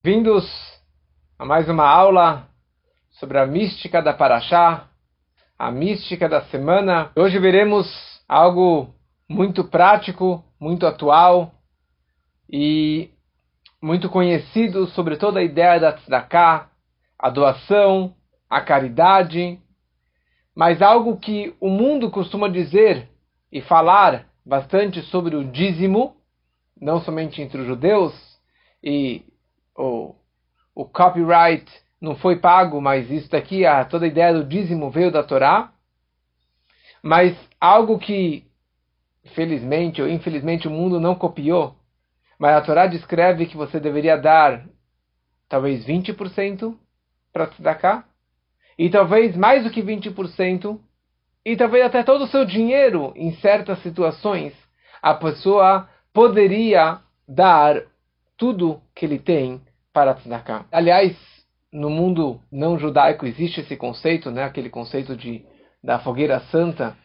Vindos 0.00 0.48
a 1.36 1.44
mais 1.44 1.68
uma 1.68 1.84
aula 1.84 2.48
sobre 3.18 3.36
a 3.36 3.44
mística 3.44 4.00
da 4.00 4.14
Paraxá, 4.14 4.88
a 5.58 5.72
mística 5.72 6.28
da 6.28 6.40
semana. 6.42 7.10
Hoje 7.16 7.36
veremos 7.40 7.84
algo 8.28 8.94
muito 9.28 9.64
prático, 9.64 10.44
muito 10.60 10.86
atual 10.86 11.52
e 12.48 13.10
muito 13.82 14.08
conhecido 14.08 14.86
sobre 14.86 15.16
toda 15.16 15.40
a 15.40 15.42
ideia 15.42 15.80
da 15.80 15.92
tzedakah, 15.92 16.70
a 17.18 17.28
doação, 17.28 18.14
a 18.48 18.60
caridade, 18.60 19.58
mas 20.54 20.80
algo 20.80 21.18
que 21.18 21.56
o 21.60 21.68
mundo 21.68 22.08
costuma 22.08 22.48
dizer 22.48 23.08
e 23.50 23.60
falar 23.60 24.28
bastante 24.46 25.02
sobre 25.02 25.34
o 25.34 25.42
dízimo, 25.42 26.14
não 26.80 27.00
somente 27.00 27.42
entre 27.42 27.62
os 27.62 27.66
judeus, 27.66 28.14
e 28.80 29.24
o, 29.78 30.14
o 30.74 30.84
copyright 30.84 31.64
não 32.00 32.16
foi 32.16 32.38
pago, 32.38 32.80
mas 32.80 33.10
isso 33.10 33.30
daqui, 33.30 33.64
a, 33.64 33.84
toda 33.84 34.04
a 34.04 34.08
ideia 34.08 34.34
do 34.34 34.44
dízimo 34.44 34.90
veio 34.90 35.10
da 35.10 35.22
Torá. 35.22 35.72
Mas 37.02 37.36
algo 37.60 37.98
que, 37.98 38.44
felizmente 39.34 40.02
ou 40.02 40.08
infelizmente, 40.08 40.66
o 40.66 40.70
mundo 40.70 41.00
não 41.00 41.14
copiou, 41.14 41.76
mas 42.38 42.56
a 42.56 42.60
Torá 42.60 42.86
descreve 42.86 43.46
que 43.46 43.56
você 43.56 43.78
deveria 43.78 44.16
dar 44.16 44.66
talvez 45.48 45.86
20% 45.86 46.76
para 47.32 47.46
tzedakah, 47.46 48.04
e 48.76 48.90
talvez 48.90 49.36
mais 49.36 49.64
do 49.64 49.70
que 49.70 49.82
20%, 49.82 50.78
e 51.44 51.56
talvez 51.56 51.84
até 51.84 52.02
todo 52.02 52.24
o 52.24 52.28
seu 52.28 52.44
dinheiro 52.44 53.12
em 53.16 53.32
certas 53.36 53.80
situações, 53.82 54.52
a 55.00 55.14
pessoa 55.14 55.88
poderia 56.12 57.00
dar 57.26 57.82
tudo 58.36 58.80
que 58.94 59.04
ele 59.04 59.18
tem 59.18 59.60
para 59.98 60.14
tzedakah. 60.14 60.64
Aliás, 60.70 61.16
no 61.72 61.90
mundo 61.90 62.40
não 62.52 62.78
judaico 62.78 63.26
existe 63.26 63.62
esse 63.62 63.76
conceito, 63.76 64.30
né? 64.30 64.44
aquele 64.44 64.70
conceito 64.70 65.16
de, 65.16 65.44
da 65.82 65.98
fogueira 65.98 66.38
santa, 66.52 66.96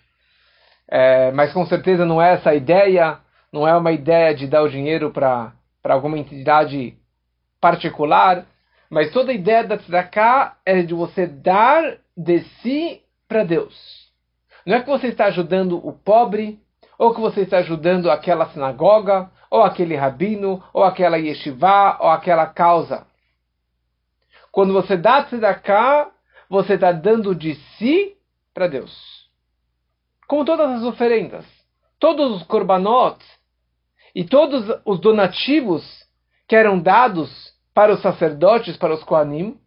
é, 0.87 1.31
mas 1.31 1.51
com 1.51 1.65
certeza 1.65 2.05
não 2.05 2.21
é 2.21 2.33
essa 2.33 2.53
ideia, 2.53 3.17
não 3.51 3.67
é 3.67 3.75
uma 3.75 3.91
ideia 3.91 4.35
de 4.35 4.45
dar 4.45 4.61
o 4.61 4.69
dinheiro 4.69 5.09
para 5.09 5.53
alguma 5.85 6.19
entidade 6.19 6.95
particular, 7.59 8.45
mas 8.91 9.11
toda 9.11 9.31
a 9.31 9.35
ideia 9.35 9.63
da 9.63 9.79
tzedakah 9.79 10.57
é 10.63 10.83
de 10.83 10.93
você 10.93 11.25
dar 11.25 11.97
de 12.15 12.41
si 12.61 13.01
para 13.27 13.43
Deus. 13.43 13.73
Não 14.67 14.75
é 14.75 14.81
que 14.81 14.89
você 14.89 15.07
está 15.07 15.25
ajudando 15.25 15.83
o 15.83 15.93
pobre, 15.93 16.59
ou 16.99 17.11
que 17.11 17.19
você 17.19 17.41
está 17.41 17.57
ajudando 17.57 18.11
aquela 18.11 18.51
sinagoga, 18.51 19.31
ou 19.53 19.61
aquele 19.61 19.95
rabino, 19.95 20.63
ou 20.73 20.83
aquela 20.83 21.15
yeshiva, 21.15 21.99
ou 21.99 22.09
aquela 22.09 22.47
causa. 22.47 23.05
Quando 24.51 24.73
você 24.73 24.97
dá 24.97 25.25
tzedakah, 25.25 26.09
você 26.49 26.73
está 26.73 26.91
dando 26.91 27.35
de 27.35 27.53
si 27.53 28.17
para 28.51 28.65
Deus. 28.65 28.91
Como 30.27 30.43
todas 30.43 30.71
as 30.71 30.83
oferendas, 30.83 31.45
todos 31.99 32.31
os 32.31 32.43
korbanot 32.47 33.23
e 34.15 34.23
todos 34.23 34.75
os 34.83 34.99
donativos 34.99 35.83
que 36.47 36.55
eram 36.55 36.79
dados 36.79 37.53
para 37.75 37.93
os 37.93 38.01
sacerdotes, 38.01 38.75
para 38.75 38.95
os 38.95 39.03
koanim, 39.03 39.59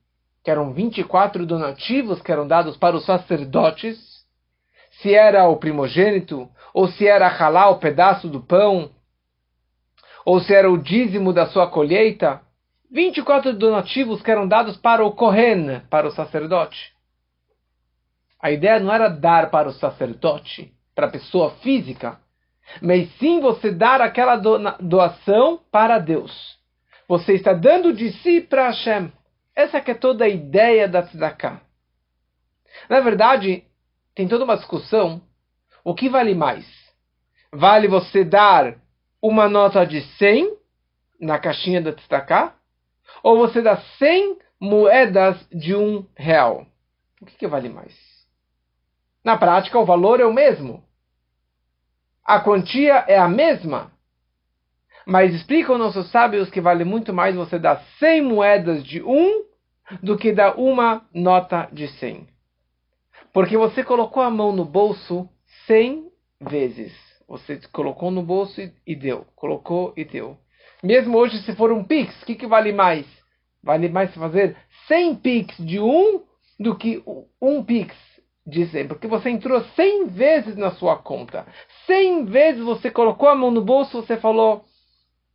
que 0.42 0.50
eram 0.50 0.72
24 0.72 1.46
donativos 1.46 2.20
que 2.20 2.32
eram 2.32 2.48
dados 2.48 2.76
para 2.76 2.96
os 2.96 3.04
sacerdotes, 3.04 3.96
se 5.00 5.14
era 5.14 5.46
o 5.46 5.56
primogênito, 5.58 6.48
ou 6.74 6.88
se 6.88 7.06
era 7.06 7.28
halal, 7.28 7.74
o 7.74 7.78
pedaço 7.78 8.28
do 8.28 8.40
pão, 8.40 8.90
ou 10.26 10.40
se 10.40 10.52
era 10.52 10.68
o 10.68 10.76
dízimo 10.76 11.32
da 11.32 11.46
sua 11.46 11.68
colheita, 11.68 12.42
24 12.90 13.52
donativos 13.52 14.20
que 14.20 14.30
eram 14.30 14.48
dados 14.48 14.76
para 14.76 15.04
o 15.04 15.12
Kohen, 15.12 15.80
para 15.88 16.08
o 16.08 16.10
sacerdote. 16.10 16.92
A 18.42 18.50
ideia 18.50 18.80
não 18.80 18.92
era 18.92 19.08
dar 19.08 19.50
para 19.50 19.68
o 19.68 19.72
sacerdote, 19.72 20.74
para 20.96 21.06
a 21.06 21.10
pessoa 21.10 21.52
física, 21.62 22.18
mas 22.82 23.08
sim 23.18 23.40
você 23.40 23.70
dar 23.70 24.00
aquela 24.00 24.34
doação 24.80 25.60
para 25.70 26.00
Deus. 26.00 26.58
Você 27.06 27.34
está 27.34 27.52
dando 27.52 27.92
de 27.92 28.10
si 28.14 28.40
para 28.40 28.66
Hashem. 28.66 29.12
Essa 29.54 29.80
que 29.80 29.92
é 29.92 29.94
toda 29.94 30.24
a 30.24 30.28
ideia 30.28 30.88
da 30.88 31.04
tzedakah. 31.04 31.60
Na 32.90 32.98
verdade, 32.98 33.62
tem 34.12 34.26
toda 34.26 34.44
uma 34.44 34.56
discussão. 34.56 35.22
O 35.84 35.94
que 35.94 36.08
vale 36.08 36.34
mais? 36.34 36.66
Vale 37.52 37.86
você 37.86 38.24
dar 38.24 38.84
uma 39.26 39.48
nota 39.48 39.84
de 39.86 40.00
100 40.18 40.56
na 41.20 41.38
caixinha 41.38 41.80
da 41.80 41.92
tzedakah, 41.92 42.54
ou 43.22 43.38
você 43.38 43.62
dá 43.62 43.76
100 43.98 44.38
moedas 44.60 45.36
de 45.50 45.74
um 45.74 46.06
real. 46.14 46.66
O 47.20 47.26
que, 47.26 47.36
que 47.36 47.46
vale 47.46 47.68
mais? 47.68 47.94
Na 49.24 49.36
prática, 49.36 49.78
o 49.78 49.84
valor 49.84 50.20
é 50.20 50.26
o 50.26 50.32
mesmo. 50.32 50.84
A 52.24 52.40
quantia 52.40 53.04
é 53.08 53.18
a 53.18 53.28
mesma. 53.28 53.90
Mas 55.06 55.34
explicam 55.34 55.78
nossos 55.78 56.10
sábios 56.10 56.50
que 56.50 56.60
vale 56.60 56.84
muito 56.84 57.12
mais 57.12 57.34
você 57.34 57.58
dar 57.58 57.80
100 57.98 58.22
moedas 58.22 58.84
de 58.84 59.02
um 59.02 59.44
do 60.02 60.16
que 60.16 60.32
dar 60.32 60.58
uma 60.58 61.06
nota 61.14 61.68
de 61.72 61.88
100. 61.88 62.28
Porque 63.32 63.56
você 63.56 63.84
colocou 63.84 64.22
a 64.22 64.30
mão 64.30 64.52
no 64.52 64.64
bolso 64.64 65.28
100 65.66 66.10
vezes. 66.40 67.05
Você 67.28 67.60
colocou 67.72 68.10
no 68.10 68.22
bolso 68.22 68.60
e, 68.86 68.94
deu. 68.94 69.26
Colocou 69.34 69.92
e 69.96 70.04
deu. 70.04 70.36
Mesmo 70.82 71.18
hoje, 71.18 71.38
se 71.42 71.54
for 71.56 71.72
um 71.72 71.82
Pix, 71.82 72.22
o 72.22 72.26
que, 72.26 72.34
que 72.34 72.46
vale 72.46 72.72
mais? 72.72 73.06
Vale 73.62 73.88
mais 73.88 74.14
fazer 74.14 74.56
100 74.86 75.16
Pix 75.16 75.56
de 75.58 75.80
um 75.80 76.22
do 76.58 76.76
que 76.76 77.02
um 77.40 77.64
Pix 77.64 77.96
de 78.46 78.66
100. 78.66 78.86
Porque 78.86 79.08
você 79.08 79.30
entrou 79.30 79.60
100 79.60 80.06
vezes 80.06 80.56
na 80.56 80.70
sua 80.70 80.96
conta. 80.96 81.46
100 81.86 82.26
vezes 82.26 82.62
você 82.62 82.90
colocou 82.90 83.28
a 83.28 83.34
mão 83.34 83.50
no 83.50 83.60
bolso 83.60 84.02
você 84.02 84.16
falou: 84.16 84.64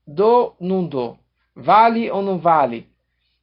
dou, 0.08 0.56
não 0.59 0.88
dou. 0.88 1.18
Vale 1.53 2.09
ou 2.09 2.22
não 2.22 2.40
vale? 2.40 2.88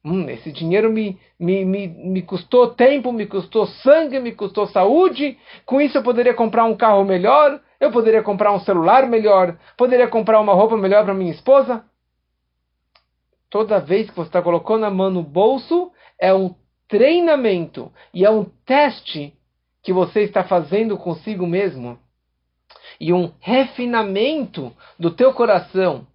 Hum, 0.03 0.29
esse 0.29 0.51
dinheiro 0.51 0.91
me, 0.91 1.19
me, 1.39 1.65
me, 1.65 1.87
me 1.87 2.21
custou 2.21 2.73
tempo, 2.73 3.11
me 3.11 3.25
custou 3.27 3.67
sangue, 3.67 4.19
me 4.19 4.31
custou 4.31 4.65
saúde. 4.67 5.37
Com 5.65 5.79
isso 5.79 5.97
eu 5.97 6.03
poderia 6.03 6.33
comprar 6.33 6.63
um 6.63 6.75
carro 6.75 7.03
melhor, 7.03 7.61
eu 7.79 7.91
poderia 7.91 8.21
comprar 8.21 8.51
um 8.51 8.59
celular 8.59 9.07
melhor, 9.07 9.57
poderia 9.77 10.07
comprar 10.07 10.39
uma 10.39 10.53
roupa 10.53 10.75
melhor 10.75 11.05
para 11.05 11.13
minha 11.13 11.31
esposa. 11.31 11.83
Toda 13.49 13.79
vez 13.79 14.09
que 14.09 14.15
você 14.15 14.29
está 14.29 14.41
colocando 14.41 14.85
a 14.85 14.91
mão 14.91 15.09
no 15.09 15.23
bolso, 15.23 15.91
é 16.19 16.33
um 16.33 16.53
treinamento 16.87 17.91
e 18.13 18.25
é 18.25 18.29
um 18.29 18.45
teste 18.65 19.33
que 19.81 19.93
você 19.93 20.21
está 20.21 20.43
fazendo 20.43 20.97
consigo 20.97 21.47
mesmo 21.47 21.97
e 22.99 23.13
um 23.13 23.31
refinamento 23.39 24.75
do 24.99 25.11
teu 25.11 25.33
coração 25.33 26.05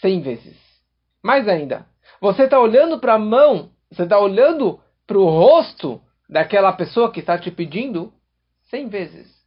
cem 0.00 0.20
vezes. 0.20 0.56
Mais 1.22 1.46
ainda, 1.46 1.86
você 2.20 2.44
está 2.44 2.58
olhando 2.58 2.98
para 2.98 3.14
a 3.14 3.18
mão, 3.18 3.70
você 3.90 4.04
está 4.04 4.18
olhando 4.18 4.80
para 5.06 5.18
o 5.18 5.26
rosto 5.26 6.00
daquela 6.28 6.72
pessoa 6.72 7.12
que 7.12 7.20
está 7.20 7.38
te 7.38 7.50
pedindo 7.50 8.12
cem 8.70 8.88
vezes. 8.88 9.41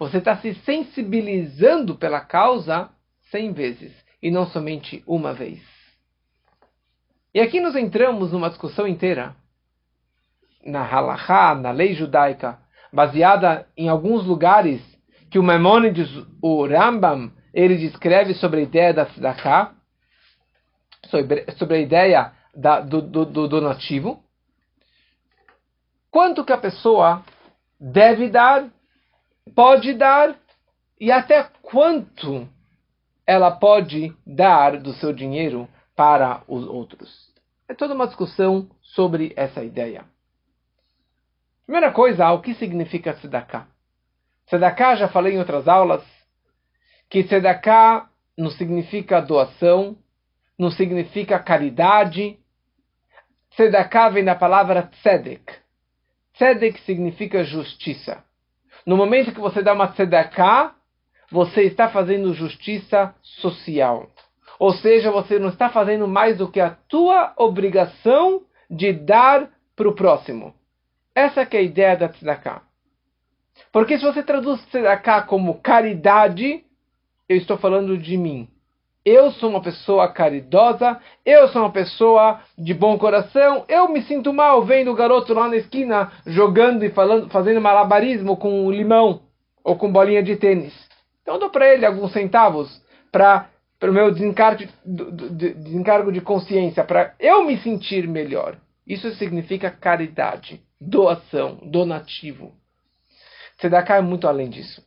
Você 0.00 0.16
está 0.16 0.38
se 0.38 0.54
sensibilizando 0.64 1.94
pela 1.94 2.22
causa 2.22 2.88
cem 3.30 3.52
vezes 3.52 3.92
e 4.22 4.30
não 4.30 4.46
somente 4.46 5.04
uma 5.06 5.34
vez. 5.34 5.60
E 7.34 7.40
aqui 7.40 7.60
nos 7.60 7.76
entramos 7.76 8.32
numa 8.32 8.48
discussão 8.48 8.88
inteira 8.88 9.36
na 10.64 10.82
halakha, 10.82 11.54
na 11.54 11.70
lei 11.70 11.92
judaica, 11.92 12.58
baseada 12.90 13.68
em 13.76 13.90
alguns 13.90 14.24
lugares 14.24 14.80
que 15.30 15.38
o 15.38 15.42
Maimonides, 15.42 16.08
o 16.40 16.66
Rambam, 16.66 17.30
ele 17.52 17.76
descreve 17.76 18.32
sobre 18.32 18.60
a 18.60 18.62
ideia 18.62 18.94
da 18.94 19.04
tzedakah, 19.04 19.74
sobre, 21.10 21.44
sobre 21.58 21.76
a 21.76 21.80
ideia 21.80 22.32
da, 22.54 22.80
do, 22.80 23.02
do, 23.02 23.26
do 23.26 23.46
donativo, 23.46 24.24
quanto 26.10 26.42
que 26.42 26.54
a 26.54 26.58
pessoa 26.58 27.22
deve 27.78 28.30
dar, 28.30 28.66
pode 29.54 29.94
dar 29.94 30.36
e 30.98 31.10
até 31.10 31.44
quanto 31.62 32.48
ela 33.26 33.50
pode 33.50 34.14
dar 34.26 34.78
do 34.78 34.92
seu 34.94 35.12
dinheiro 35.12 35.68
para 35.94 36.42
os 36.48 36.66
outros. 36.66 37.30
É 37.68 37.74
toda 37.74 37.94
uma 37.94 38.06
discussão 38.06 38.68
sobre 38.82 39.32
essa 39.36 39.62
ideia. 39.62 40.04
Primeira 41.64 41.92
coisa, 41.92 42.30
o 42.32 42.40
que 42.40 42.54
significa 42.54 43.14
tzedakah? 43.14 43.68
Tzedakah, 44.46 44.96
já 44.96 45.08
falei 45.08 45.34
em 45.34 45.38
outras 45.38 45.68
aulas, 45.68 46.02
que 47.08 47.22
tzedakah 47.22 48.10
não 48.36 48.50
significa 48.50 49.20
doação, 49.20 49.96
não 50.58 50.70
significa 50.70 51.38
caridade. 51.38 52.38
Tzedakah 53.52 54.08
vem 54.10 54.24
da 54.24 54.34
palavra 54.34 54.90
tzedek. 55.00 55.54
Tzedek 56.34 56.80
significa 56.80 57.44
justiça. 57.44 58.24
No 58.86 58.96
momento 58.96 59.32
que 59.32 59.40
você 59.40 59.62
dá 59.62 59.72
uma 59.72 59.88
tzedakah, 59.88 60.74
você 61.30 61.62
está 61.62 61.88
fazendo 61.88 62.34
justiça 62.34 63.14
social. 63.22 64.08
Ou 64.58 64.72
seja, 64.72 65.10
você 65.10 65.38
não 65.38 65.48
está 65.48 65.70
fazendo 65.70 66.06
mais 66.06 66.38
do 66.38 66.50
que 66.50 66.60
a 66.60 66.70
tua 66.70 67.32
obrigação 67.36 68.42
de 68.68 68.92
dar 68.92 69.48
para 69.74 69.88
o 69.88 69.94
próximo. 69.94 70.54
Essa 71.14 71.42
é 71.42 71.56
a 71.56 71.62
ideia 71.62 71.96
da 71.96 72.08
tzedakah. 72.08 72.62
Porque 73.72 73.98
se 73.98 74.04
você 74.04 74.22
traduz 74.22 74.64
tzedakah 74.66 75.22
como 75.22 75.60
caridade, 75.60 76.64
eu 77.28 77.36
estou 77.36 77.56
falando 77.56 77.96
de 77.96 78.16
mim. 78.16 78.48
Eu 79.12 79.32
sou 79.32 79.50
uma 79.50 79.60
pessoa 79.60 80.06
caridosa, 80.06 81.00
eu 81.26 81.48
sou 81.48 81.62
uma 81.62 81.72
pessoa 81.72 82.40
de 82.56 82.72
bom 82.72 82.96
coração. 82.96 83.64
Eu 83.68 83.88
me 83.88 84.02
sinto 84.02 84.32
mal 84.32 84.64
vendo 84.64 84.92
o 84.92 84.94
garoto 84.94 85.34
lá 85.34 85.48
na 85.48 85.56
esquina 85.56 86.12
jogando 86.24 86.84
e 86.84 86.90
falando, 86.90 87.28
fazendo 87.28 87.60
malabarismo 87.60 88.36
com 88.36 88.70
limão 88.70 89.22
ou 89.64 89.74
com 89.74 89.90
bolinha 89.90 90.22
de 90.22 90.36
tênis. 90.36 90.72
Então 91.22 91.34
eu 91.34 91.40
dou 91.40 91.50
para 91.50 91.74
ele 91.74 91.84
alguns 91.84 92.12
centavos 92.12 92.80
para 93.10 93.48
o 93.82 93.92
meu 93.92 94.12
desencargo, 94.12 96.12
de 96.12 96.20
consciência, 96.20 96.84
para 96.84 97.12
eu 97.18 97.44
me 97.44 97.58
sentir 97.58 98.06
melhor. 98.06 98.58
Isso 98.86 99.10
significa 99.16 99.72
caridade, 99.72 100.62
doação, 100.80 101.58
donativo. 101.64 102.52
Tzedakah 103.58 103.96
é 103.96 104.02
muito 104.02 104.28
além 104.28 104.48
disso. 104.48 104.80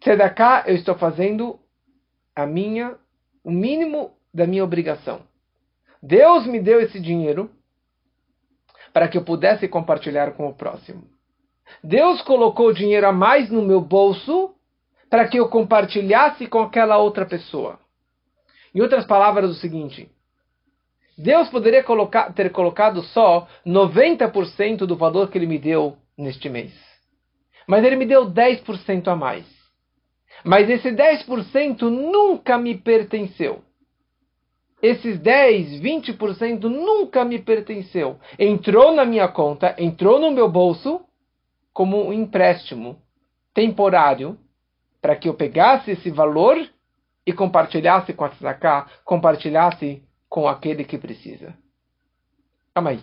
Tzedakah 0.00 0.62
eu 0.68 0.76
estou 0.76 0.94
fazendo 0.94 1.58
a 2.32 2.46
minha 2.46 2.94
o 3.46 3.50
mínimo 3.52 4.10
da 4.34 4.44
minha 4.44 4.64
obrigação. 4.64 5.20
Deus 6.02 6.44
me 6.48 6.58
deu 6.58 6.80
esse 6.80 6.98
dinheiro 6.98 7.48
para 8.92 9.06
que 9.06 9.16
eu 9.16 9.22
pudesse 9.22 9.68
compartilhar 9.68 10.32
com 10.32 10.48
o 10.48 10.54
próximo. 10.54 11.04
Deus 11.82 12.20
colocou 12.22 12.72
dinheiro 12.72 13.06
a 13.06 13.12
mais 13.12 13.48
no 13.48 13.62
meu 13.62 13.80
bolso 13.80 14.52
para 15.08 15.28
que 15.28 15.38
eu 15.38 15.48
compartilhasse 15.48 16.48
com 16.48 16.58
aquela 16.58 16.98
outra 16.98 17.24
pessoa. 17.24 17.78
Em 18.74 18.80
outras 18.80 19.06
palavras, 19.06 19.48
o 19.48 19.54
seguinte: 19.54 20.10
Deus 21.16 21.48
poderia 21.48 21.84
colocar, 21.84 22.32
ter 22.32 22.50
colocado 22.50 23.00
só 23.04 23.46
90% 23.64 24.78
do 24.78 24.96
valor 24.96 25.30
que 25.30 25.38
ele 25.38 25.46
me 25.46 25.58
deu 25.58 25.96
neste 26.18 26.48
mês. 26.48 26.72
Mas 27.64 27.84
ele 27.84 27.94
me 27.94 28.06
deu 28.06 28.28
10% 28.28 29.06
a 29.06 29.14
mais. 29.14 29.55
Mas 30.46 30.70
esse 30.70 30.92
10% 30.92 31.82
nunca 31.90 32.56
me 32.56 32.78
pertenceu. 32.78 33.64
Esses 34.80 35.18
10, 35.18 35.80
20% 35.80 36.62
nunca 36.68 37.24
me 37.24 37.40
pertenceu. 37.40 38.20
Entrou 38.38 38.94
na 38.94 39.04
minha 39.04 39.26
conta, 39.26 39.74
entrou 39.76 40.20
no 40.20 40.30
meu 40.30 40.48
bolso 40.48 41.00
como 41.72 42.00
um 42.00 42.12
empréstimo 42.12 42.96
temporário 43.52 44.38
para 45.02 45.16
que 45.16 45.28
eu 45.28 45.34
pegasse 45.34 45.90
esse 45.90 46.10
valor 46.10 46.56
e 47.26 47.32
compartilhasse 47.32 48.12
com 48.12 48.24
a 48.24 48.28
tzedakah, 48.28 48.86
compartilhasse 49.04 50.00
com 50.28 50.46
aquele 50.46 50.84
que 50.84 50.96
precisa. 50.96 51.54
Calma 52.72 52.90
aí. 52.90 53.00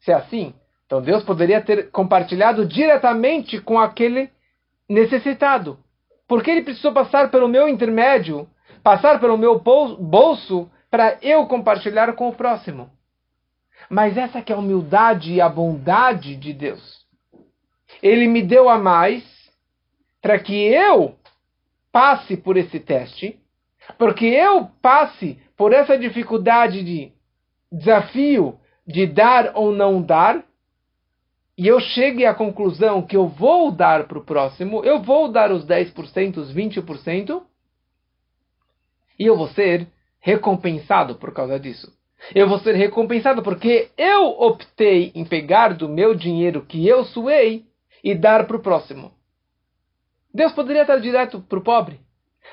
Se 0.00 0.10
é 0.10 0.14
assim, 0.14 0.54
então 0.86 1.02
Deus 1.02 1.22
poderia 1.22 1.60
ter 1.60 1.90
compartilhado 1.90 2.64
diretamente 2.64 3.60
com 3.60 3.78
aquele 3.78 4.30
necessitado. 4.88 5.78
Porque 6.28 6.50
ele 6.50 6.62
precisou 6.62 6.92
passar 6.92 7.30
pelo 7.30 7.48
meu 7.48 7.66
intermédio, 7.66 8.48
passar 8.82 9.18
pelo 9.18 9.38
meu 9.38 9.58
bolso, 9.58 10.70
para 10.90 11.18
eu 11.22 11.46
compartilhar 11.46 12.12
com 12.12 12.28
o 12.28 12.34
próximo. 12.34 12.90
Mas 13.88 14.16
essa 14.16 14.42
que 14.42 14.52
é 14.52 14.54
a 14.56 14.58
humildade 14.58 15.32
e 15.32 15.40
a 15.40 15.48
bondade 15.48 16.36
de 16.36 16.52
Deus. 16.52 17.06
Ele 18.02 18.28
me 18.28 18.42
deu 18.42 18.68
a 18.68 18.78
mais 18.78 19.24
para 20.20 20.38
que 20.38 20.54
eu 20.54 21.16
passe 21.90 22.36
por 22.36 22.56
esse 22.56 22.78
teste, 22.78 23.40
porque 23.96 24.26
eu 24.26 24.70
passe 24.82 25.40
por 25.56 25.72
essa 25.72 25.96
dificuldade 25.96 26.84
de 26.84 27.12
desafio 27.72 28.58
de 28.86 29.06
dar 29.06 29.52
ou 29.54 29.72
não 29.72 30.02
dar, 30.02 30.44
e 31.58 31.66
eu 31.66 31.80
chegue 31.80 32.24
à 32.24 32.32
conclusão 32.32 33.02
que 33.02 33.16
eu 33.16 33.26
vou 33.26 33.72
dar 33.72 34.06
para 34.06 34.16
o 34.16 34.24
próximo, 34.24 34.84
eu 34.84 35.02
vou 35.02 35.28
dar 35.28 35.50
os 35.50 35.66
10%, 35.66 36.36
os 36.36 36.54
20%, 36.54 37.42
e 39.18 39.26
eu 39.26 39.36
vou 39.36 39.48
ser 39.48 39.88
recompensado 40.20 41.16
por 41.16 41.34
causa 41.34 41.58
disso. 41.58 41.92
Eu 42.32 42.48
vou 42.48 42.60
ser 42.60 42.76
recompensado 42.76 43.42
porque 43.42 43.90
eu 43.98 44.28
optei 44.40 45.10
em 45.16 45.24
pegar 45.24 45.74
do 45.74 45.88
meu 45.88 46.14
dinheiro 46.14 46.64
que 46.64 46.86
eu 46.86 47.04
suei 47.04 47.64
e 48.04 48.14
dar 48.14 48.46
para 48.46 48.56
o 48.56 48.62
próximo. 48.62 49.12
Deus 50.32 50.52
poderia 50.52 50.84
dar 50.84 51.00
direto 51.00 51.40
para 51.40 51.58
o 51.58 51.64
pobre, 51.64 51.98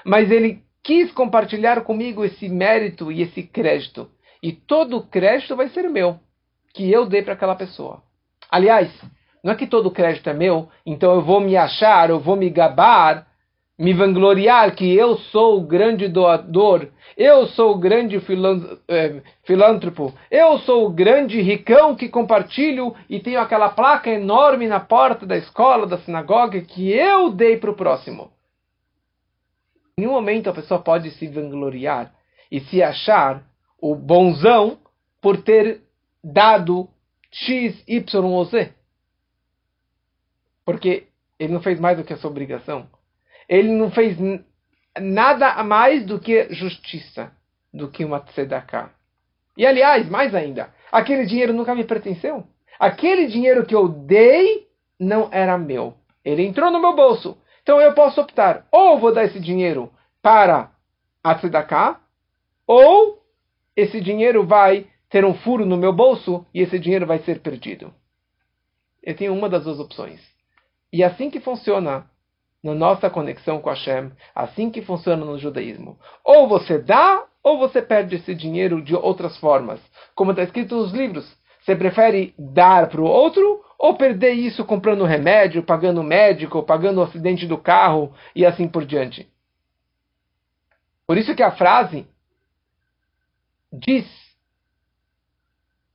mas 0.03 0.31
ele 0.31 0.63
quis 0.81 1.11
compartilhar 1.11 1.83
comigo 1.83 2.25
esse 2.25 2.49
mérito 2.49 3.11
e 3.11 3.21
esse 3.21 3.43
crédito. 3.43 4.09
E 4.41 4.51
todo 4.51 4.97
o 4.97 5.07
crédito 5.07 5.55
vai 5.55 5.69
ser 5.69 5.89
meu, 5.89 6.19
que 6.73 6.91
eu 6.91 7.05
dei 7.05 7.21
para 7.21 7.33
aquela 7.33 7.55
pessoa. 7.55 8.01
Aliás, 8.49 8.89
não 9.43 9.53
é 9.53 9.55
que 9.55 9.67
todo 9.67 9.91
crédito 9.91 10.29
é 10.29 10.33
meu, 10.33 10.69
então 10.85 11.13
eu 11.13 11.21
vou 11.21 11.39
me 11.39 11.55
achar, 11.55 12.09
eu 12.09 12.19
vou 12.19 12.35
me 12.35 12.49
gabar, 12.49 13.27
me 13.77 13.93
vangloriar 13.93 14.73
que 14.73 14.95
eu 14.95 15.17
sou 15.17 15.57
o 15.57 15.67
grande 15.67 16.07
doador, 16.07 16.87
eu 17.17 17.45
sou 17.47 17.73
o 17.73 17.77
grande 17.77 18.21
é, 18.87 19.21
filântropo, 19.43 20.13
eu 20.31 20.57
sou 20.59 20.85
o 20.85 20.89
grande 20.89 21.41
ricão 21.41 21.93
que 21.95 22.07
compartilho 22.07 22.95
e 23.09 23.19
tenho 23.19 23.39
aquela 23.39 23.69
placa 23.69 24.09
enorme 24.09 24.67
na 24.67 24.79
porta 24.79 25.25
da 25.25 25.35
escola, 25.35 25.85
da 25.85 25.97
sinagoga, 25.99 26.61
que 26.61 26.91
eu 26.91 27.29
dei 27.31 27.57
para 27.57 27.71
o 27.71 27.75
próximo. 27.75 28.31
Em 29.97 30.01
nenhum 30.01 30.13
momento 30.13 30.49
a 30.49 30.53
pessoa 30.53 30.79
pode 30.79 31.11
se 31.11 31.27
vangloriar 31.27 32.13
e 32.51 32.61
se 32.61 32.81
achar 32.81 33.43
o 33.81 33.93
bonzão 33.93 34.77
por 35.21 35.41
ter 35.41 35.81
dado 36.23 36.87
X, 37.35 37.83
Y 37.85 38.25
ou 38.25 38.45
Z. 38.45 38.73
Porque 40.63 41.07
ele 41.37 41.51
não 41.53 41.61
fez 41.61 41.79
mais 41.79 41.97
do 41.97 42.03
que 42.03 42.13
a 42.13 42.17
sua 42.17 42.31
obrigação. 42.31 42.89
Ele 43.47 43.69
não 43.69 43.91
fez 43.91 44.17
nada 44.99 45.51
a 45.51 45.63
mais 45.63 46.05
do 46.05 46.17
que 46.17 46.47
justiça, 46.53 47.31
do 47.73 47.91
que 47.91 48.05
uma 48.05 48.21
tzedakah. 48.21 48.89
E 49.57 49.65
aliás, 49.65 50.09
mais 50.09 50.33
ainda, 50.33 50.73
aquele 50.91 51.25
dinheiro 51.25 51.53
nunca 51.53 51.75
me 51.75 51.83
pertenceu. 51.83 52.47
Aquele 52.79 53.27
dinheiro 53.27 53.65
que 53.65 53.75
eu 53.75 53.87
dei 53.87 54.67
não 54.97 55.29
era 55.31 55.57
meu. 55.57 55.97
Ele 56.23 56.45
entrou 56.45 56.71
no 56.71 56.79
meu 56.79 56.95
bolso. 56.95 57.37
Então 57.61 57.81
eu 57.81 57.93
posso 57.93 58.21
optar, 58.21 58.65
ou 58.71 58.97
vou 58.97 59.13
dar 59.13 59.25
esse 59.25 59.39
dinheiro 59.39 59.91
para 60.21 60.71
a 61.23 61.35
tzedakah, 61.35 61.99
ou 62.65 63.21
esse 63.75 63.99
dinheiro 63.99 64.45
vai 64.45 64.87
ter 65.15 65.23
um 65.23 65.33
furo 65.33 65.65
no 65.65 65.77
meu 65.77 65.93
bolso 65.93 66.45
e 66.53 66.59
esse 66.59 66.77
dinheiro 66.77 67.05
vai 67.05 67.19
ser 67.19 67.39
perdido. 67.39 67.93
Eu 69.01 69.15
tenho 69.15 69.33
uma 69.33 69.47
das 69.47 69.63
duas 69.63 69.79
opções. 69.79 70.19
E 70.91 71.05
assim 71.05 71.29
que 71.29 71.39
funciona 71.39 72.05
na 72.61 72.75
nossa 72.75 73.09
conexão 73.09 73.61
com 73.61 73.69
Hashem, 73.69 74.11
assim 74.35 74.69
que 74.69 74.81
funciona 74.81 75.23
no 75.23 75.37
judaísmo. 75.37 75.97
Ou 76.21 76.49
você 76.49 76.77
dá, 76.77 77.23
ou 77.41 77.57
você 77.57 77.81
perde 77.81 78.17
esse 78.17 78.35
dinheiro 78.35 78.81
de 78.81 78.93
outras 78.93 79.37
formas. 79.37 79.79
Como 80.13 80.31
está 80.31 80.43
escrito 80.43 80.75
nos 80.75 80.91
livros. 80.91 81.33
Você 81.61 81.77
prefere 81.77 82.35
dar 82.37 82.89
para 82.89 82.99
o 82.99 83.05
outro 83.05 83.63
ou 83.79 83.95
perder 83.95 84.33
isso 84.33 84.65
comprando 84.65 85.05
remédio, 85.05 85.63
pagando 85.63 86.03
médico, 86.03 86.61
pagando 86.61 86.99
o 86.99 87.03
acidente 87.03 87.47
do 87.47 87.57
carro 87.57 88.13
e 88.35 88.45
assim 88.45 88.67
por 88.67 88.83
diante? 88.83 89.31
Por 91.07 91.17
isso 91.17 91.33
que 91.33 91.43
a 91.43 91.51
frase 91.51 92.05
diz 93.71 94.24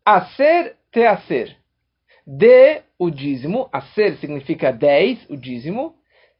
a 0.04 0.26
ser 0.37 0.76
te 0.90 1.04
a 1.07 1.19
ser. 1.23 1.57
Dê 2.26 2.83
o 2.99 3.11
dízimo, 3.11 3.69
a 3.73 3.80
ser 3.80 4.16
significa 4.19 4.73
10, 4.73 5.30
o 5.30 5.37
dízimo. 5.37 5.95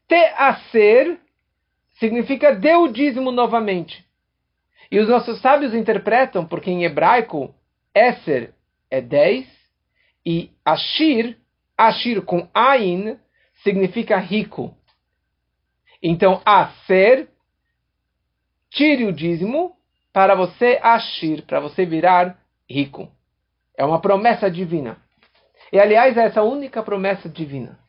Te 0.07 0.23
a 0.37 0.55
ser 0.71 1.19
significa 1.99 2.55
dê 2.55 2.75
o 2.75 2.87
dízimo 2.87 3.31
novamente. 3.31 4.05
E 4.91 4.99
os 4.99 5.07
nossos 5.07 5.39
sábios 5.39 5.73
interpretam, 5.73 6.45
porque 6.45 6.69
em 6.69 6.83
hebraico, 6.83 7.55
Esser 7.95 8.53
é 8.89 8.99
10 8.99 9.47
e 10.25 10.51
Ashir, 10.65 11.37
Ashir 11.77 12.21
com 12.23 12.49
Ain, 12.53 13.17
significa 13.63 14.17
rico. 14.17 14.75
Então, 16.03 16.41
a 16.45 16.71
ser, 16.87 17.29
tire 18.69 19.05
o 19.05 19.13
dízimo 19.13 19.75
para 20.11 20.35
você 20.35 20.79
Ashir, 20.81 21.45
para 21.45 21.59
você 21.59 21.85
virar 21.85 22.37
rico. 22.69 23.09
É 23.77 23.85
uma 23.85 23.99
promessa 23.99 24.49
divina. 24.49 24.97
E 25.71 25.79
aliás, 25.79 26.17
é 26.17 26.25
essa 26.25 26.43
única 26.43 26.83
promessa 26.83 27.29
divina. 27.29 27.79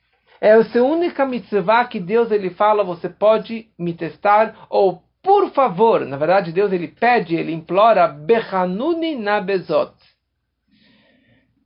É 0.41 0.49
essa 0.59 0.83
única 0.83 1.25
mitzvah 1.25 1.85
que 1.87 2.01
Deus 2.01 2.31
ele 2.31 2.51
fala, 2.51 2.83
você 2.83 3.09
pode 3.09 3.69
me 3.79 3.95
testar, 3.95 4.67
ou 4.69 5.03
por 5.23 5.53
favor, 5.53 6.05
na 6.05 6.17
verdade 6.17 6.51
Deus 6.51 6.73
ele 6.73 6.89
pede, 6.89 7.37
ele 7.37 7.53
implora, 7.53 8.09
Bechanuni 8.09 9.15
nabezot. 9.15 9.95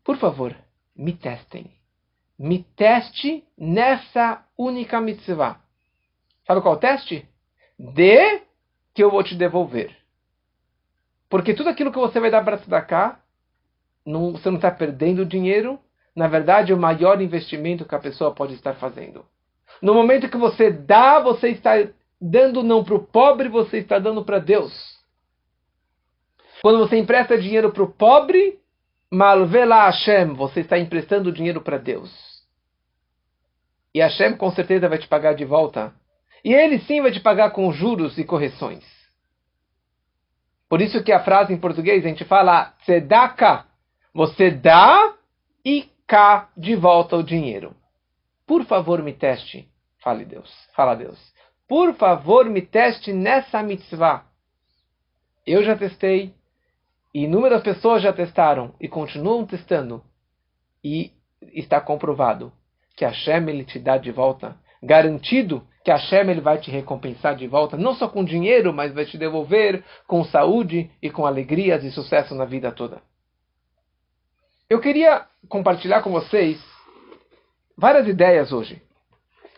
Por 0.04 0.18
favor, 0.18 0.54
me 0.94 1.14
testem. 1.14 1.70
Me 2.38 2.62
teste 2.76 3.44
nessa 3.56 4.44
única 4.58 5.00
mitzvah. 5.00 5.58
Sabe 6.46 6.60
qual 6.60 6.74
é 6.74 6.76
o 6.76 6.80
teste? 6.80 7.26
Dê 7.78 8.42
que 8.94 9.02
eu 9.02 9.10
vou 9.10 9.22
te 9.24 9.34
devolver. 9.34 9.96
Porque 11.28 11.54
tudo 11.54 11.70
aquilo 11.70 11.90
que 11.90 11.98
você 11.98 12.20
vai 12.20 12.30
dar 12.30 12.44
para 12.44 12.58
tzedakah, 12.58 13.18
não, 14.06 14.32
você 14.32 14.48
não 14.48 14.56
está 14.56 14.70
perdendo 14.70 15.26
dinheiro. 15.26 15.78
Na 16.14 16.28
verdade, 16.28 16.72
é 16.72 16.74
o 16.74 16.78
maior 16.78 17.20
investimento 17.20 17.84
que 17.84 17.94
a 17.94 17.98
pessoa 17.98 18.34
pode 18.34 18.54
estar 18.54 18.74
fazendo. 18.74 19.26
No 19.82 19.92
momento 19.92 20.30
que 20.30 20.36
você 20.36 20.70
dá, 20.70 21.20
você 21.20 21.48
está 21.48 21.72
dando 22.20 22.62
não 22.62 22.82
para 22.82 22.94
o 22.94 23.04
pobre, 23.04 23.48
você 23.48 23.78
está 23.78 23.98
dando 23.98 24.24
para 24.24 24.38
Deus. 24.38 24.72
Quando 26.62 26.78
você 26.78 26.96
empresta 26.96 27.36
dinheiro 27.36 27.70
para 27.70 27.82
o 27.82 27.92
pobre, 27.92 28.58
malvela 29.10 29.84
Hashem, 29.84 30.34
você 30.34 30.60
está 30.60 30.78
emprestando 30.78 31.32
dinheiro 31.32 31.60
para 31.60 31.76
Deus. 31.76 32.10
E 33.94 34.00
Hashem 34.00 34.36
com 34.36 34.50
certeza 34.50 34.88
vai 34.88 34.98
te 34.98 35.08
pagar 35.08 35.34
de 35.34 35.44
volta. 35.44 35.94
E 36.44 36.54
ele 36.54 36.78
sim 36.80 37.02
vai 37.02 37.10
te 37.10 37.20
pagar 37.20 37.50
com 37.50 37.72
juros 37.72 38.18
e 38.18 38.24
correções. 38.24 38.84
Por 40.68 40.80
isso 40.80 41.02
que 41.02 41.12
a 41.12 41.22
frase 41.22 41.52
em 41.52 41.58
português 41.58 42.04
a 42.04 42.08
gente 42.08 42.24
fala 42.24 42.74
tzedaka. 42.84 43.64
Você 44.16 44.50
dá 44.50 45.14
e 45.62 45.90
cá 46.06 46.48
de 46.56 46.74
volta 46.74 47.18
o 47.18 47.22
dinheiro. 47.22 47.76
Por 48.46 48.64
favor, 48.64 49.02
me 49.02 49.12
teste. 49.12 49.68
Fale 50.02 50.24
Deus. 50.24 50.50
Fala 50.74 50.94
Deus. 50.94 51.18
Por 51.68 51.94
favor, 51.96 52.46
me 52.46 52.62
teste 52.62 53.12
nessa 53.12 53.62
mitzvah. 53.62 54.24
Eu 55.46 55.62
já 55.62 55.76
testei, 55.76 56.32
e 57.12 57.24
inúmeras 57.24 57.62
pessoas 57.62 58.02
já 58.02 58.10
testaram 58.10 58.74
e 58.80 58.88
continuam 58.88 59.44
testando. 59.44 60.02
E 60.82 61.12
está 61.52 61.78
comprovado 61.78 62.50
que 62.96 63.04
a 63.04 63.10
Hashem 63.10 63.50
ele 63.50 63.64
te 63.64 63.78
dá 63.78 63.98
de 63.98 64.10
volta. 64.10 64.56
Garantido 64.82 65.62
que 65.84 65.90
a 65.90 65.96
Hashem 65.96 66.30
ele 66.30 66.40
vai 66.40 66.56
te 66.56 66.70
recompensar 66.70 67.36
de 67.36 67.46
volta, 67.46 67.76
não 67.76 67.94
só 67.94 68.08
com 68.08 68.24
dinheiro, 68.24 68.72
mas 68.72 68.94
vai 68.94 69.04
te 69.04 69.18
devolver 69.18 69.84
com 70.06 70.24
saúde 70.24 70.90
e 71.02 71.10
com 71.10 71.26
alegrias 71.26 71.84
e 71.84 71.90
sucesso 71.90 72.34
na 72.34 72.46
vida 72.46 72.72
toda. 72.72 73.02
Eu 74.68 74.80
queria 74.80 75.24
compartilhar 75.48 76.02
com 76.02 76.10
vocês 76.10 76.60
várias 77.78 78.08
ideias 78.08 78.52
hoje. 78.52 78.82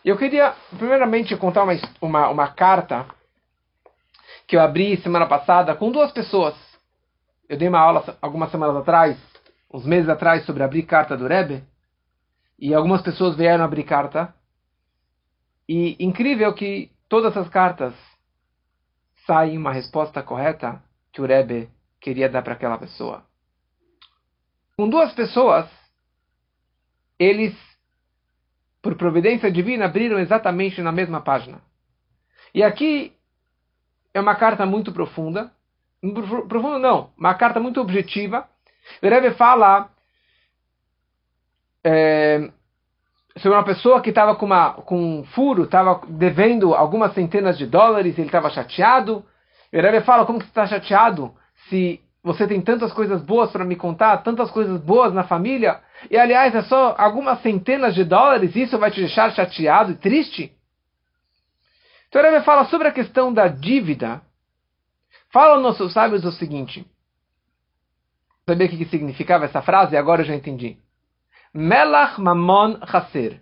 Eu 0.05 0.15
queria, 0.17 0.53
primeiramente, 0.77 1.35
contar 1.35 1.63
uma, 1.63 1.73
uma, 1.99 2.29
uma 2.29 2.47
carta 2.49 3.07
que 4.47 4.55
eu 4.55 4.61
abri 4.61 4.97
semana 5.01 5.25
passada 5.25 5.73
com 5.75 5.91
duas 5.91 6.11
pessoas. 6.11 6.53
Eu 7.47 7.57
dei 7.57 7.67
uma 7.67 7.79
aula 7.79 8.17
algumas 8.21 8.51
semanas 8.51 8.75
atrás, 8.75 9.17
uns 9.73 9.83
meses 9.83 10.07
atrás, 10.07 10.45
sobre 10.45 10.61
abrir 10.61 10.83
carta 10.83 11.17
do 11.17 11.27
Rebbe. 11.27 11.63
E 12.59 12.71
algumas 12.75 13.01
pessoas 13.01 13.35
vieram 13.35 13.65
abrir 13.65 13.85
carta. 13.85 14.31
E 15.67 15.95
incrível 15.99 16.53
que 16.53 16.91
todas 17.07 17.35
essas 17.35 17.49
cartas 17.49 17.95
saem 19.25 19.57
uma 19.57 19.73
resposta 19.73 20.21
correta 20.21 20.83
que 21.11 21.19
o 21.19 21.25
Rebbe 21.25 21.67
queria 21.99 22.29
dar 22.29 22.43
para 22.43 22.53
aquela 22.53 22.77
pessoa. 22.77 23.27
Com 24.79 24.87
duas 24.87 25.11
pessoas, 25.11 25.69
eles 27.19 27.53
por 28.81 28.95
providência 28.95 29.51
divina, 29.51 29.83
abriram 29.83 30.17
exatamente 30.17 30.81
na 30.81 30.89
mesma 30.89 31.19
página. 31.19 31.61
E 32.55 32.63
aqui 32.63 33.11
é 34.13 34.21
uma 34.21 34.35
carta 34.35 34.65
muito 34.65 34.93
profunda. 34.93 35.51
Profunda 36.47 36.79
não, 36.79 37.11
uma 37.17 37.33
carta 37.33 37.59
muito 37.59 37.81
objetiva. 37.81 38.47
O 39.03 39.05
Rebbe 39.05 39.31
fala 39.31 39.89
é, 41.83 42.49
sobre 43.35 43.57
uma 43.57 43.65
pessoa 43.65 43.99
que 43.99 44.11
estava 44.11 44.33
com, 44.33 44.47
com 44.85 45.19
um 45.19 45.25
furo, 45.25 45.63
estava 45.63 45.99
devendo 46.07 46.73
algumas 46.73 47.13
centenas 47.13 47.57
de 47.57 47.65
dólares, 47.65 48.17
ele 48.17 48.27
estava 48.27 48.49
chateado. 48.49 49.25
O 49.73 49.75
Rebbe 49.77 50.05
fala, 50.05 50.25
como 50.25 50.39
que 50.39 50.45
você 50.45 50.51
está 50.51 50.65
chateado 50.65 51.35
se 51.67 52.01
você 52.23 52.45
tem 52.47 52.61
tantas 52.61 52.91
coisas 52.91 53.21
boas 53.21 53.51
para 53.51 53.63
me 53.63 53.75
contar, 53.75 54.17
tantas 54.17 54.51
coisas 54.51 54.79
boas 54.81 55.13
na 55.13 55.23
família, 55.23 55.79
e 56.11 56.17
aliás 56.17 56.53
é 56.53 56.61
só 56.63 56.95
algumas 56.97 57.41
centenas 57.41 57.95
de 57.95 58.03
dólares, 58.03 58.55
isso 58.55 58.77
vai 58.77 58.91
te 58.91 58.99
deixar 58.99 59.31
chateado 59.31 59.91
e 59.91 59.95
triste? 59.95 60.53
Então 62.09 62.25
ele 62.25 62.41
fala 62.41 62.65
sobre 62.65 62.87
a 62.87 62.91
questão 62.91 63.31
da 63.31 63.47
dívida. 63.47 64.21
Fala 65.31 65.53
aos 65.53 65.61
nossos 65.61 65.93
sábios 65.93 66.25
o 66.25 66.31
seguinte. 66.31 66.85
Sabia 68.47 68.65
o 68.65 68.69
que 68.69 68.85
significava 68.85 69.45
essa 69.45 69.61
frase? 69.61 69.95
Agora 69.95 70.21
eu 70.21 70.25
já 70.25 70.35
entendi. 70.35 70.77
Melach 71.53 72.19
mamon 72.19 72.79
chaser. 72.87 73.41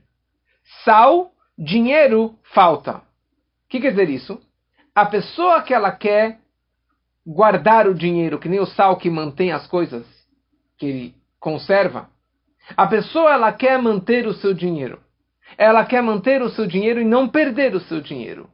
Sal, 0.83 1.31
dinheiro, 1.57 2.37
falta. 2.53 2.97
O 2.97 3.01
que 3.69 3.79
quer 3.79 3.91
dizer 3.91 4.09
isso? 4.09 4.39
A 4.93 5.05
pessoa 5.05 5.61
que 5.61 5.73
ela 5.73 5.91
quer 5.91 6.39
guardar 7.27 7.87
o 7.87 7.93
dinheiro, 7.93 8.39
que 8.39 8.47
nem 8.47 8.61
o 8.61 8.65
sal 8.65 8.95
que 8.95 9.09
mantém 9.09 9.51
as 9.51 9.67
coisas, 9.67 10.05
que 10.77 10.85
ele 10.85 11.15
conserva. 11.41 12.09
A 12.75 12.87
pessoa 12.87 13.33
ela 13.33 13.51
quer 13.51 13.81
manter 13.81 14.25
o 14.25 14.33
seu 14.33 14.53
dinheiro. 14.53 14.99
Ela 15.57 15.83
quer 15.85 16.01
manter 16.01 16.41
o 16.41 16.49
seu 16.49 16.65
dinheiro 16.65 17.01
e 17.01 17.05
não 17.05 17.27
perder 17.27 17.75
o 17.75 17.81
seu 17.81 17.99
dinheiro. 17.99 18.49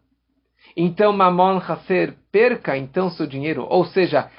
Então, 0.75 1.13
Mamon 1.13 1.57
Hasser, 1.57 2.15
perca 2.31 2.75
então 2.75 3.11
seu 3.11 3.27
dinheiro, 3.27 3.65
ou 3.69 3.85
seja, 3.85 4.31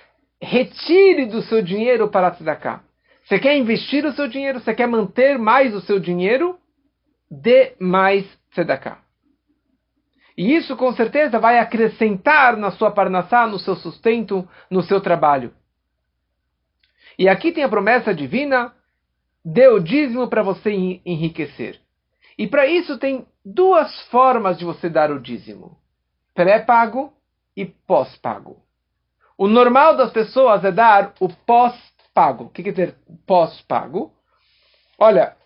retire 0.42 1.26
do 1.26 1.42
seu 1.42 1.62
dinheiro 1.62 2.08
para 2.08 2.32
tzedakah. 2.32 2.82
Você 3.24 3.38
quer 3.38 3.56
investir 3.56 4.04
o 4.04 4.12
seu 4.12 4.26
dinheiro? 4.28 4.60
Você 4.60 4.74
quer 4.74 4.88
manter 4.88 5.38
mais 5.38 5.74
o 5.74 5.80
seu 5.80 6.00
dinheiro? 6.00 6.58
Dê 7.30 7.74
mais 7.78 8.26
tzedakah. 8.52 9.03
E 10.36 10.54
isso 10.54 10.76
com 10.76 10.92
certeza 10.92 11.38
vai 11.38 11.58
acrescentar 11.58 12.56
na 12.56 12.70
sua 12.72 12.90
parnassá, 12.90 13.46
no 13.46 13.58
seu 13.58 13.76
sustento, 13.76 14.48
no 14.68 14.82
seu 14.82 15.00
trabalho. 15.00 15.54
E 17.18 17.28
aqui 17.28 17.52
tem 17.52 17.62
a 17.62 17.68
promessa 17.68 18.12
divina: 18.12 18.74
dê 19.44 19.68
o 19.68 19.78
dízimo 19.78 20.28
para 20.28 20.42
você 20.42 20.72
enriquecer. 21.04 21.80
E 22.36 22.46
para 22.48 22.66
isso 22.66 22.98
tem 22.98 23.26
duas 23.44 24.02
formas 24.08 24.58
de 24.58 24.64
você 24.64 24.88
dar 24.88 25.10
o 25.12 25.20
dízimo: 25.20 25.78
pré-pago 26.34 27.12
e 27.56 27.64
pós-pago. 27.64 28.62
O 29.38 29.46
normal 29.46 29.96
das 29.96 30.12
pessoas 30.12 30.64
é 30.64 30.72
dar 30.72 31.14
o 31.20 31.28
pós-pago. 31.28 32.44
O 32.44 32.50
que 32.50 32.62
quer 32.62 32.70
dizer 32.70 32.96
pós-pago? 33.26 34.12
Olha, 34.98 35.36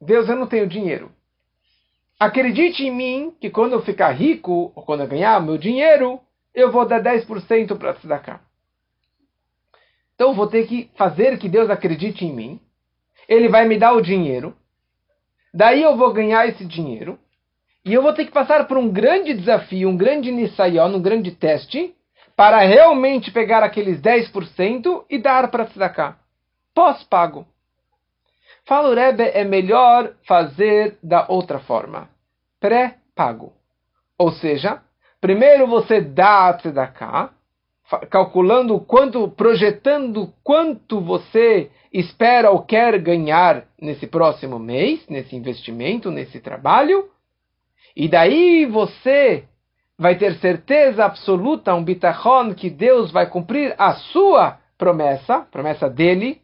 Deus, 0.00 0.28
eu 0.28 0.36
não 0.36 0.46
tenho 0.46 0.66
dinheiro. 0.66 1.12
Acredite 2.22 2.84
em 2.84 2.90
mim 2.94 3.34
que 3.40 3.50
quando 3.50 3.72
eu 3.72 3.82
ficar 3.82 4.12
rico, 4.12 4.70
ou 4.76 4.84
quando 4.84 5.00
eu 5.00 5.08
ganhar 5.08 5.42
meu 5.42 5.58
dinheiro, 5.58 6.20
eu 6.54 6.70
vou 6.70 6.86
dar 6.86 7.02
10% 7.02 7.76
para 7.76 7.94
tzedakah. 7.94 8.40
Então 10.14 10.28
eu 10.28 10.34
vou 10.34 10.46
ter 10.46 10.68
que 10.68 10.88
fazer 10.94 11.36
que 11.36 11.48
Deus 11.48 11.68
acredite 11.68 12.24
em 12.24 12.32
mim. 12.32 12.60
Ele 13.28 13.48
vai 13.48 13.66
me 13.66 13.76
dar 13.76 13.94
o 13.94 14.00
dinheiro. 14.00 14.54
Daí 15.52 15.82
eu 15.82 15.96
vou 15.96 16.12
ganhar 16.12 16.46
esse 16.46 16.64
dinheiro. 16.64 17.18
E 17.84 17.92
eu 17.92 18.00
vou 18.00 18.12
ter 18.12 18.24
que 18.24 18.30
passar 18.30 18.68
por 18.68 18.76
um 18.76 18.88
grande 18.88 19.34
desafio, 19.34 19.88
um 19.88 19.96
grande 19.96 20.30
nisayon, 20.30 20.94
um 20.94 21.02
grande 21.02 21.32
teste, 21.32 21.92
para 22.36 22.60
realmente 22.60 23.32
pegar 23.32 23.64
aqueles 23.64 24.00
10% 24.00 25.06
e 25.10 25.18
dar 25.18 25.50
para 25.50 25.66
tzedakah. 25.66 26.16
Pós-pago. 26.72 27.48
Fala 28.64 28.90
o 28.90 28.94
Rebbe, 28.94 29.24
é 29.24 29.42
melhor 29.42 30.14
fazer 30.24 30.96
da 31.02 31.26
outra 31.28 31.58
forma. 31.58 32.11
Pré-pago. 32.62 33.54
Ou 34.16 34.30
seja, 34.30 34.80
primeiro 35.20 35.66
você 35.66 36.00
dá 36.00 36.48
a 36.48 36.54
tzedakah, 36.54 37.30
calculando 38.08 38.78
quanto, 38.78 39.28
projetando 39.32 40.32
quanto 40.44 41.00
você 41.00 41.72
espera 41.92 42.52
ou 42.52 42.62
quer 42.62 43.00
ganhar 43.00 43.64
nesse 43.80 44.06
próximo 44.06 44.60
mês, 44.60 45.04
nesse 45.08 45.34
investimento, 45.34 46.08
nesse 46.08 46.38
trabalho. 46.38 47.10
E 47.96 48.08
daí 48.08 48.64
você 48.64 49.42
vai 49.98 50.16
ter 50.16 50.36
certeza 50.36 51.04
absoluta, 51.04 51.74
um 51.74 51.82
bitachon, 51.82 52.54
que 52.54 52.70
Deus 52.70 53.10
vai 53.10 53.28
cumprir 53.28 53.74
a 53.76 53.94
sua 53.94 54.60
promessa, 54.78 55.40
promessa 55.40 55.90
dele, 55.90 56.40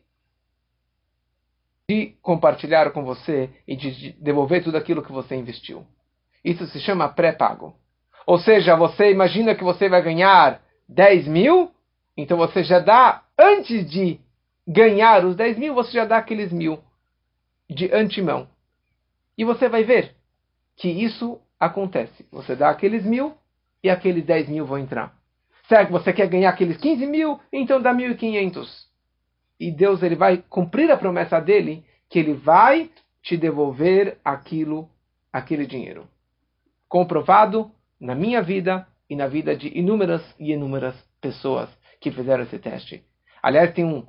de 1.89 2.17
compartilhar 2.21 2.91
com 2.91 3.05
você 3.05 3.51
e 3.69 3.77
de 3.77 4.15
devolver 4.15 4.65
tudo 4.65 4.77
aquilo 4.77 5.03
que 5.03 5.13
você 5.13 5.37
investiu. 5.37 5.87
Isso 6.45 6.67
se 6.67 6.81
chama 6.81 7.09
pré-pago. 7.09 7.75
Ou 8.27 8.39
seja, 8.39 8.77
você 8.77 9.11
imagina 9.11 9.55
que 9.55 9.65
você 9.65 9.89
vai 9.89 10.03
ganhar 10.03 10.61
10 10.89 11.27
mil, 11.29 11.71
então 12.17 12.37
você 12.37 12.63
já 12.63 12.79
dá, 12.79 13.23
antes 13.39 13.89
de 13.91 14.21
ganhar 14.67 15.25
os 15.25 15.35
10 15.37 15.59
mil, 15.59 15.75
você 15.75 15.93
já 15.93 16.05
dá 16.05 16.19
aqueles 16.19 16.53
mil 16.53 16.79
de 17.71 17.93
antemão. 17.93 18.49
E 19.37 19.45
você 19.45 19.69
vai 19.69 19.85
ver 19.85 20.15
que 20.77 20.89
isso 20.89 21.41
acontece. 21.59 22.27
Você 22.31 22.55
dá 22.55 22.71
aqueles 22.71 23.05
mil 23.05 23.35
e 23.83 23.89
aqueles 23.89 24.25
10 24.25 24.49
mil 24.49 24.67
vão 24.67 24.79
entrar. 24.79 25.17
Será 25.69 25.85
que 25.85 25.93
você 25.93 26.13
quer 26.13 26.29
ganhar 26.29 26.51
aqueles 26.51 26.77
15 26.77 27.07
mil? 27.07 27.39
Então 27.53 27.81
dá 27.81 27.95
1.500 27.95 28.89
e 29.61 29.71
Deus 29.71 30.03
ele 30.03 30.15
vai 30.15 30.39
cumprir 30.49 30.91
a 30.91 30.97
promessa 30.97 31.41
dele 31.41 31.85
que 32.09 32.19
ele 32.19 32.35
vai 32.35 32.91
te 33.23 33.37
devolver 33.37 34.19
aquilo, 34.25 34.89
aquele 35.33 35.67
dinheiro. 35.67 36.09
Comprovado 36.89 37.71
na 38.01 38.15
minha 38.15 38.43
vida 38.43 38.87
e 39.09 39.17
na 39.17 39.27
vida 39.27 39.57
de 39.57 39.69
inúmeras 39.77 40.23
e 40.39 40.53
inúmeras 40.53 40.95
pessoas 41.21 41.69
que 42.01 42.11
fizeram 42.11 42.45
esse 42.45 42.59
teste. 42.59 43.03
Aliás, 43.43 43.73
tem, 43.73 43.85
um, 43.85 44.07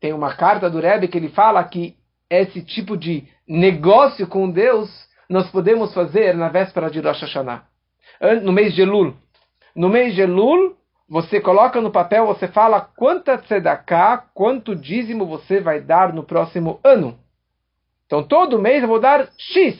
tem 0.00 0.12
uma 0.12 0.34
carta 0.34 0.68
do 0.68 0.80
Rebbe 0.80 1.08
que 1.08 1.16
ele 1.16 1.28
fala 1.28 1.62
que 1.64 1.96
esse 2.28 2.62
tipo 2.62 2.96
de 2.96 3.26
negócio 3.46 4.26
com 4.26 4.50
Deus 4.50 4.90
nós 5.28 5.50
podemos 5.50 5.92
fazer 5.92 6.34
na 6.34 6.48
véspera 6.48 6.90
de 6.90 7.00
Rosh 7.00 7.22
Hashanah, 7.22 7.64
no 8.42 8.52
mês 8.52 8.74
de 8.74 8.82
Elul. 8.82 9.14
No 9.74 9.88
mês 9.88 10.14
de 10.14 10.22
Elul, 10.22 10.76
você 11.08 11.40
coloca 11.40 11.80
no 11.80 11.90
papel, 11.90 12.26
você 12.26 12.48
fala 12.48 12.80
quanta 12.80 13.38
tzedakah, 13.38 14.24
quanto 14.34 14.74
dízimo 14.74 15.26
você 15.26 15.60
vai 15.60 15.80
dar 15.80 16.12
no 16.12 16.22
próximo 16.22 16.80
ano. 16.82 17.18
Então, 18.06 18.22
todo 18.22 18.58
mês 18.58 18.82
eu 18.82 18.88
vou 18.88 19.00
dar 19.00 19.28
X. 19.36 19.76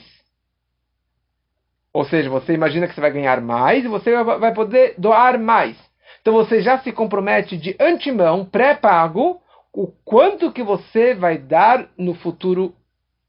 Ou 1.97 2.05
seja, 2.05 2.29
você 2.29 2.53
imagina 2.53 2.87
que 2.87 2.93
você 2.93 3.01
vai 3.01 3.09
ganhar 3.09 3.41
mais 3.41 3.83
e 3.83 3.87
você 3.87 4.23
vai 4.23 4.53
poder 4.53 4.93
doar 4.99 5.39
mais. 5.39 5.75
Então, 6.21 6.31
você 6.31 6.61
já 6.61 6.77
se 6.77 6.91
compromete 6.91 7.57
de 7.57 7.75
antemão, 7.79 8.45
pré-pago, 8.45 9.41
o 9.73 9.87
quanto 10.05 10.51
que 10.51 10.61
você 10.61 11.15
vai 11.15 11.39
dar 11.39 11.89
no 11.97 12.13
futuro 12.13 12.75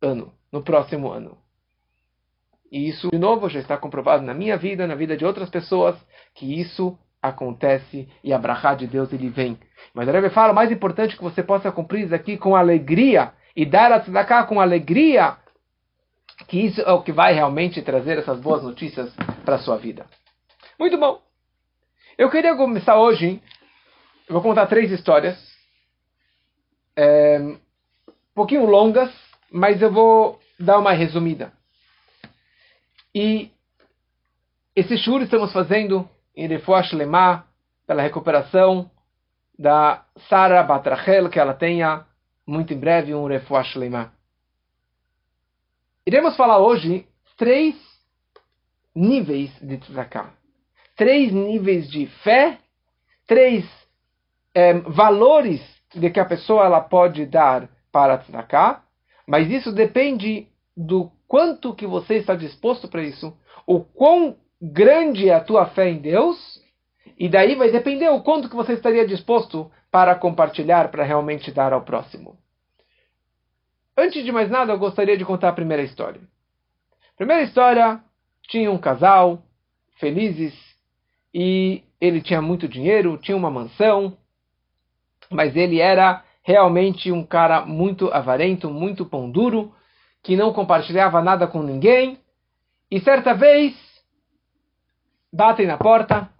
ano, 0.03 0.31
no 0.53 0.63
próximo 0.63 1.11
ano. 1.11 1.39
E 2.71 2.91
isso, 2.91 3.09
de 3.11 3.17
novo, 3.17 3.49
já 3.49 3.59
está 3.59 3.75
comprovado 3.75 4.23
na 4.23 4.35
minha 4.35 4.59
vida, 4.59 4.87
na 4.87 4.95
vida 4.95 5.17
de 5.17 5.25
outras 5.25 5.49
pessoas, 5.49 5.97
que 6.35 6.61
isso 6.61 6.95
acontece 7.23 8.07
e 8.23 8.35
a 8.35 8.75
de 8.75 8.87
Deus 8.87 9.11
ele 9.15 9.31
vem. 9.31 9.59
Mas 9.95 10.07
o 10.07 10.11
Rebbe 10.11 10.29
fala, 10.29 10.53
mais 10.53 10.71
importante 10.71 11.17
que 11.17 11.23
você 11.23 11.43
possa 11.43 11.73
cumprir 11.73 12.05
isso 12.05 12.15
aqui 12.15 12.37
com 12.37 12.55
alegria 12.55 13.33
e 13.57 13.65
dar 13.65 13.91
a 13.93 14.01
tzedakah 14.01 14.45
com 14.45 14.61
alegria, 14.61 15.39
que 16.49 16.59
isso 16.59 16.81
é 16.81 16.90
o 16.90 17.02
que 17.02 17.12
vai 17.12 17.35
realmente 17.35 17.83
trazer 17.83 18.19
essas 18.19 18.40
boas 18.40 18.62
notícias 18.62 19.14
para 19.45 19.57
a 19.57 19.59
sua 19.59 19.76
vida. 19.76 20.07
Muito 20.78 20.97
bom. 20.97 21.21
Eu 22.17 22.31
queria 22.31 22.57
começar 22.57 22.99
hoje, 22.99 23.40
eu 24.26 24.33
vou 24.33 24.43
contar 24.43 24.67
três 24.67 24.90
histórias, 24.90 25.38
é, 26.97 27.38
um 27.38 27.59
pouquinho 28.35 28.64
longas, 28.64 29.12
mas 29.52 29.81
eu 29.83 29.93
vou 29.93 30.40
dar 30.59 30.78
uma 30.78 30.93
resumida. 30.93 31.52
E 33.14 33.50
esse 34.75 34.97
shur 34.97 35.21
estamos 35.21 35.52
fazendo 35.52 36.09
em 36.35 36.49
Refuah 36.49 36.83
Shlema, 36.83 37.45
pela 37.87 38.02
recuperação 38.02 38.90
da 39.59 40.05
Sara 40.28 40.62
Batrachel, 40.62 41.28
que 41.28 41.38
ela 41.38 41.52
tenha 41.52 42.07
muito 42.47 42.73
em 42.73 42.78
breve 42.78 43.14
um 43.14 43.26
Refuah 43.26 43.64
Shlema. 43.64 44.18
Iremos 46.09 46.37
falar 46.37 46.59
hoje 46.59 47.07
três 47.37 47.77
níveis 48.97 49.50
de 49.61 49.77
tzedakah. 49.77 50.33
Três 50.97 51.31
níveis 51.31 51.87
de 51.91 52.07
fé, 52.25 52.57
três 53.27 53.62
é, 54.55 54.73
valores 54.73 55.61
de 55.95 56.09
que 56.09 56.19
a 56.19 56.25
pessoa 56.25 56.65
ela 56.65 56.81
pode 56.81 57.27
dar 57.27 57.69
para 57.93 58.17
tzedakah, 58.17 58.83
mas 59.27 59.50
isso 59.50 59.71
depende 59.71 60.49
do 60.75 61.12
quanto 61.27 61.75
que 61.75 61.87
você 61.87 62.15
está 62.15 62.35
disposto 62.35 62.88
para 62.88 63.03
isso, 63.03 63.37
o 63.67 63.81
quão 63.81 64.35
grande 64.62 65.29
é 65.29 65.35
a 65.35 65.45
tua 65.45 65.67
fé 65.67 65.91
em 65.91 65.99
Deus, 65.99 66.38
e 67.19 67.29
daí 67.29 67.55
vai 67.55 67.71
depender 67.71 68.09
o 68.09 68.23
quanto 68.23 68.49
que 68.49 68.57
você 68.57 68.73
estaria 68.73 69.07
disposto 69.07 69.71
para 69.91 70.15
compartilhar, 70.15 70.91
para 70.91 71.05
realmente 71.05 71.53
dar 71.53 71.75
ao 71.75 71.83
próximo. 71.83 72.38
Antes 74.00 74.25
de 74.25 74.31
mais 74.31 74.49
nada, 74.49 74.73
eu 74.73 74.78
gostaria 74.78 75.19
de 75.19 75.25
contar 75.25 75.49
a 75.49 75.52
primeira 75.52 75.83
história. 75.83 76.21
primeira 77.17 77.43
história 77.43 78.00
tinha 78.43 78.71
um 78.71 78.78
casal 78.78 79.43
felizes 79.99 80.55
e 81.35 81.83
ele 82.00 82.23
tinha 82.23 82.40
muito 82.40 82.69
dinheiro, 82.69 83.19
tinha 83.19 83.37
uma 83.37 83.50
mansão, 83.50 84.17
mas 85.28 85.57
ele 85.57 85.81
era 85.81 86.23
realmente 86.45 87.11
um 87.11 87.26
cara 87.26 87.67
muito 87.67 88.07
avarento, 88.14 88.71
muito 88.71 89.05
pão 89.05 89.28
duro, 89.28 89.75
que 90.23 90.37
não 90.37 90.52
compartilhava 90.52 91.21
nada 91.21 91.49
com 91.49 91.61
ninguém. 91.61 92.21
E 92.89 93.00
certa 93.00 93.34
vez 93.34 93.75
batem 95.32 95.67
na 95.67 95.76
porta 95.76 96.30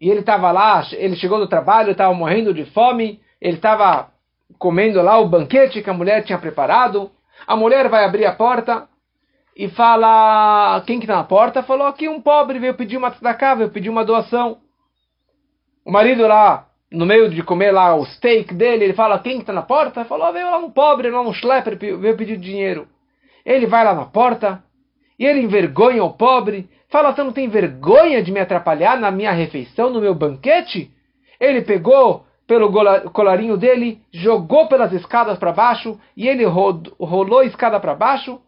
e 0.00 0.08
ele 0.08 0.20
estava 0.20 0.52
lá, 0.52 0.86
ele 0.92 1.16
chegou 1.16 1.40
do 1.40 1.48
trabalho, 1.48 1.90
estava 1.90 2.14
morrendo 2.14 2.54
de 2.54 2.66
fome, 2.66 3.20
ele 3.40 3.56
estava 3.56 4.12
comendo 4.58 5.00
lá 5.02 5.18
o 5.18 5.28
banquete 5.28 5.82
que 5.82 5.90
a 5.90 5.94
mulher 5.94 6.24
tinha 6.24 6.38
preparado. 6.38 7.10
A 7.46 7.56
mulher 7.56 7.88
vai 7.88 8.04
abrir 8.04 8.26
a 8.26 8.32
porta 8.32 8.88
e 9.56 9.68
fala: 9.68 10.82
Quem 10.86 10.98
que 10.98 11.04
está 11.04 11.16
na 11.16 11.24
porta? 11.24 11.62
Falou 11.62 11.92
que 11.92 12.08
um 12.08 12.20
pobre 12.20 12.58
veio 12.58 12.74
pedir 12.74 12.96
uma 12.96 13.10
tzedakah, 13.10 13.54
veio 13.56 13.70
pedir 13.70 13.90
uma 13.90 14.04
doação. 14.04 14.58
O 15.84 15.92
marido 15.92 16.26
lá, 16.26 16.66
no 16.90 17.06
meio 17.06 17.30
de 17.30 17.42
comer 17.42 17.70
lá 17.72 17.94
o 17.94 18.04
steak 18.04 18.54
dele, 18.54 18.84
ele 18.84 18.94
fala: 18.94 19.18
Quem 19.18 19.36
que 19.36 19.42
está 19.42 19.52
na 19.52 19.62
porta? 19.62 20.04
Falou: 20.04 20.32
Veio 20.32 20.50
lá 20.50 20.58
um 20.58 20.70
pobre, 20.70 21.10
lá 21.10 21.20
um 21.20 21.32
schlepper, 21.32 21.78
veio 21.78 22.16
pedir 22.16 22.36
dinheiro. 22.36 22.88
Ele 23.44 23.66
vai 23.66 23.84
lá 23.84 23.94
na 23.94 24.04
porta 24.04 24.62
e 25.18 25.24
ele 25.24 25.40
envergonha 25.40 26.02
o 26.02 26.12
pobre 26.12 26.68
Fala, 26.88 27.14
você 27.14 27.22
não 27.22 27.32
tem 27.32 27.48
vergonha 27.48 28.22
de 28.22 28.30
me 28.30 28.40
atrapalhar 28.40 28.98
na 28.98 29.10
minha 29.10 29.32
refeição, 29.32 29.90
no 29.90 30.00
meu 30.00 30.14
banquete? 30.14 30.90
Ele 31.40 31.62
pegou 31.62 32.24
pelo 32.46 32.70
colarinho 33.10 33.56
dele, 33.56 34.00
jogou 34.12 34.68
pelas 34.68 34.92
escadas 34.92 35.38
para 35.38 35.52
baixo, 35.52 36.00
e 36.16 36.28
ele 36.28 36.44
rolou 36.44 37.40
a 37.40 37.44
escada 37.44 37.80
para 37.80 37.94
baixo, 37.94 38.40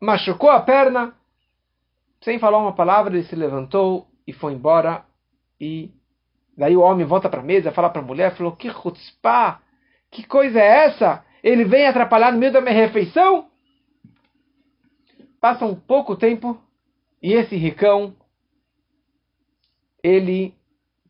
machucou 0.00 0.50
a 0.50 0.60
perna. 0.60 1.14
Sem 2.22 2.38
falar 2.38 2.58
uma 2.58 2.74
palavra, 2.74 3.14
ele 3.14 3.24
se 3.24 3.36
levantou 3.36 4.08
e 4.26 4.32
foi 4.32 4.52
embora. 4.52 5.04
E 5.60 5.92
daí 6.56 6.76
o 6.76 6.80
homem 6.80 7.06
volta 7.06 7.28
para 7.28 7.40
a 7.40 7.44
mesa, 7.44 7.70
fala 7.70 7.88
para 7.88 8.02
a 8.02 8.04
mulher, 8.04 8.34
falou, 8.34 8.56
que 8.56 8.68
chutzpah, 8.70 9.60
que 10.10 10.24
coisa 10.26 10.58
é 10.58 10.86
essa? 10.86 11.24
Ele 11.42 11.64
vem 11.64 11.86
atrapalhar 11.86 12.32
no 12.32 12.38
meio 12.38 12.52
da 12.52 12.60
minha 12.60 12.74
refeição? 12.74 13.48
Passa 15.40 15.64
um 15.64 15.74
pouco 15.76 16.16
tempo, 16.16 16.60
e 17.22 17.32
esse 17.32 17.54
ricão, 17.54 18.16
ele 20.02 20.54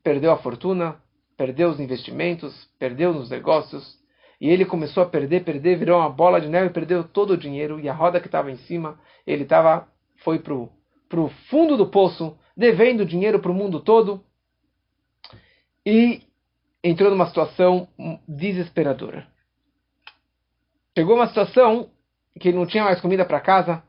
perdeu 0.02 0.32
a 0.32 0.36
fortuna, 0.36 1.00
perdeu 1.36 1.68
os 1.68 1.80
investimentos, 1.80 2.68
perdeu 2.78 3.12
nos 3.12 3.30
negócios, 3.30 3.98
e 4.40 4.48
ele 4.48 4.64
começou 4.64 5.02
a 5.02 5.06
perder, 5.06 5.44
perder, 5.44 5.78
virou 5.78 5.98
uma 5.98 6.10
bola 6.10 6.40
de 6.40 6.48
neve, 6.48 6.70
perdeu 6.70 7.04
todo 7.04 7.32
o 7.32 7.38
dinheiro, 7.38 7.80
e 7.80 7.88
a 7.88 7.94
roda 7.94 8.20
que 8.20 8.26
estava 8.26 8.50
em 8.50 8.56
cima, 8.58 8.98
ele 9.26 9.44
tava, 9.44 9.88
foi 10.22 10.38
para 10.38 10.54
o 10.54 11.30
fundo 11.48 11.76
do 11.76 11.86
poço, 11.86 12.36
devendo 12.56 13.04
dinheiro 13.04 13.40
para 13.40 13.50
o 13.50 13.54
mundo 13.54 13.80
todo, 13.80 14.22
e 15.84 16.22
entrou 16.82 17.10
numa 17.10 17.26
situação 17.26 17.88
desesperadora. 18.26 19.26
Chegou 20.96 21.16
uma 21.16 21.28
situação 21.28 21.90
que 22.40 22.48
ele 22.48 22.56
não 22.56 22.66
tinha 22.66 22.84
mais 22.84 23.00
comida 23.00 23.24
para 23.24 23.40
casa, 23.40 23.82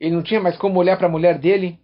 ele 0.00 0.14
não 0.14 0.22
tinha 0.22 0.40
mais 0.40 0.56
como 0.56 0.78
olhar 0.78 0.96
para 0.96 1.06
a 1.06 1.10
mulher 1.10 1.38
dele. 1.38 1.78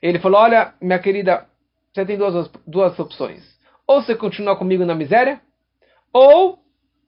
Ele 0.00 0.18
falou: 0.18 0.40
Olha, 0.40 0.74
minha 0.80 0.98
querida, 0.98 1.46
você 1.92 2.04
tem 2.04 2.16
duas, 2.16 2.50
duas 2.66 2.98
opções. 2.98 3.53
Ou 3.86 4.02
você 4.02 4.14
continua 4.14 4.56
comigo 4.56 4.84
na 4.84 4.94
miséria, 4.94 5.40
ou 6.12 6.58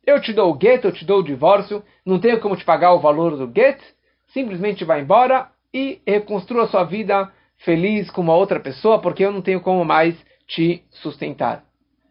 eu 0.06 0.20
te 0.20 0.32
dou 0.32 0.50
o 0.50 0.54
gueto, 0.54 0.86
eu 0.86 0.92
te 0.92 1.04
dou 1.04 1.20
o 1.20 1.24
divórcio, 1.24 1.82
não 2.04 2.20
tenho 2.20 2.40
como 2.40 2.56
te 2.56 2.64
pagar 2.64 2.92
o 2.92 3.00
valor 3.00 3.36
do 3.36 3.46
gueto, 3.46 3.84
simplesmente 4.28 4.84
vai 4.84 5.00
embora 5.00 5.50
e 5.72 6.00
reconstrua 6.06 6.68
sua 6.68 6.84
vida 6.84 7.32
feliz 7.58 8.10
com 8.10 8.20
uma 8.20 8.34
outra 8.34 8.60
pessoa, 8.60 9.00
porque 9.00 9.24
eu 9.24 9.32
não 9.32 9.42
tenho 9.42 9.60
como 9.60 9.84
mais 9.84 10.16
te 10.46 10.84
sustentar. 10.90 11.64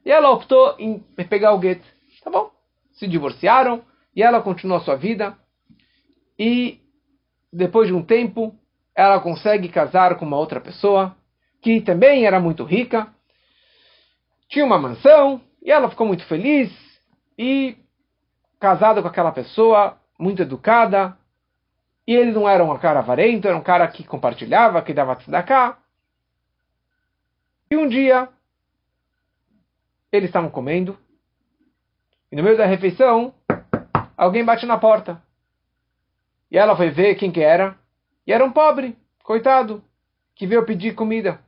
E 0.05 0.11
ela 0.11 0.29
optou 0.29 0.75
em 0.77 0.99
pegar 1.29 1.53
o 1.53 1.59
gueto. 1.59 1.85
Tá 2.23 2.29
bom? 2.29 2.51
Se 2.93 3.07
divorciaram 3.07 3.83
e 4.15 4.21
ela 4.21 4.41
continuou 4.41 4.79
a 4.79 4.83
sua 4.83 4.95
vida. 4.95 5.37
E 6.37 6.79
depois 7.51 7.87
de 7.87 7.93
um 7.93 8.03
tempo, 8.03 8.53
ela 8.95 9.19
consegue 9.19 9.69
casar 9.69 10.17
com 10.17 10.25
uma 10.25 10.37
outra 10.37 10.59
pessoa 10.59 11.15
que 11.61 11.81
também 11.81 12.25
era 12.25 12.39
muito 12.39 12.63
rica, 12.63 13.07
tinha 14.47 14.65
uma 14.65 14.77
mansão 14.77 15.41
e 15.61 15.71
ela 15.71 15.89
ficou 15.89 16.07
muito 16.07 16.25
feliz 16.25 16.71
e 17.37 17.77
casada 18.59 19.01
com 19.01 19.07
aquela 19.07 19.31
pessoa, 19.31 19.97
muito 20.19 20.41
educada. 20.41 21.17
E 22.07 22.13
ele 22.13 22.31
não 22.31 22.47
era 22.47 22.63
um 22.63 22.77
cara 22.77 22.99
avarento, 22.99 23.47
era 23.47 23.57
um 23.57 23.63
cara 23.63 23.87
que 23.87 24.03
compartilhava, 24.03 24.81
que 24.81 24.93
dava 24.93 25.15
tzedakah. 25.15 25.77
E 27.69 27.75
um 27.75 27.87
dia, 27.87 28.29
eles 30.11 30.29
estavam 30.29 30.51
comendo, 30.51 30.97
e 32.31 32.35
no 32.35 32.43
meio 32.43 32.57
da 32.57 32.65
refeição, 32.65 33.33
alguém 34.17 34.43
bate 34.43 34.65
na 34.65 34.77
porta. 34.77 35.21
E 36.51 36.57
ela 36.57 36.75
foi 36.75 36.89
ver 36.89 37.15
quem 37.15 37.31
que 37.31 37.41
era. 37.41 37.77
E 38.25 38.33
era 38.33 38.43
um 38.43 38.51
pobre, 38.51 38.97
coitado, 39.23 39.83
que 40.35 40.45
veio 40.45 40.65
pedir 40.65 40.95
comida. 40.95 41.39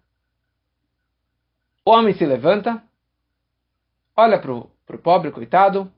O 1.88 1.90
homem 1.90 2.14
se 2.14 2.26
levanta, 2.26 2.84
olha 4.14 4.38
para 4.38 4.52
o 4.52 4.70
pobre, 5.02 5.32
coitado, 5.32 5.90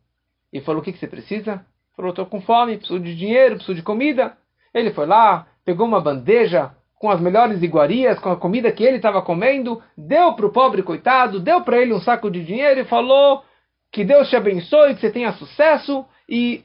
e 0.54 0.62
falou: 0.62 0.82
O 0.82 0.86
que, 0.86 0.94
que 0.94 1.00
você 1.00 1.08
precisa? 1.08 1.66
Falou: 1.96 2.12
Estou 2.12 2.28
com 2.28 2.40
fome, 2.42 2.78
preciso 2.78 3.00
de 3.00 3.16
dinheiro, 3.16 3.56
preciso 3.56 3.74
de 3.74 3.82
comida. 3.82 4.38
Ele 4.72 4.92
foi 4.92 5.08
lá, 5.08 5.48
pegou 5.66 5.88
uma 5.88 6.00
bandeja 6.00 6.76
com 6.94 7.10
as 7.10 7.20
melhores 7.20 7.64
iguarias, 7.64 8.20
com 8.20 8.30
a 8.30 8.38
comida 8.38 8.72
que 8.72 8.84
ele 8.84 8.98
estava 8.98 9.20
comendo, 9.24 9.82
deu 9.98 10.34
para 10.34 10.46
o 10.46 10.52
pobre 10.52 10.84
coitado, 10.84 11.40
deu 11.40 11.64
para 11.64 11.80
ele 11.80 11.92
um 11.92 12.02
saco 12.02 12.30
de 12.30 12.46
dinheiro 12.46 12.82
e 12.82 12.86
falou 12.86 13.44
que 13.92 14.06
Deus 14.06 14.30
te 14.30 14.36
abençoe, 14.36 14.94
que 14.94 15.02
você 15.02 15.10
tenha 15.10 15.32
sucesso 15.32 16.06
e 16.30 16.64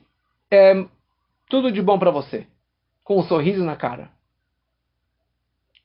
é, 0.50 0.84
tudo 1.48 1.72
de 1.72 1.80
bom 1.80 1.98
para 1.98 2.10
você, 2.10 2.46
com 3.02 3.20
um 3.20 3.22
sorriso 3.22 3.64
na 3.64 3.74
cara. 3.74 4.10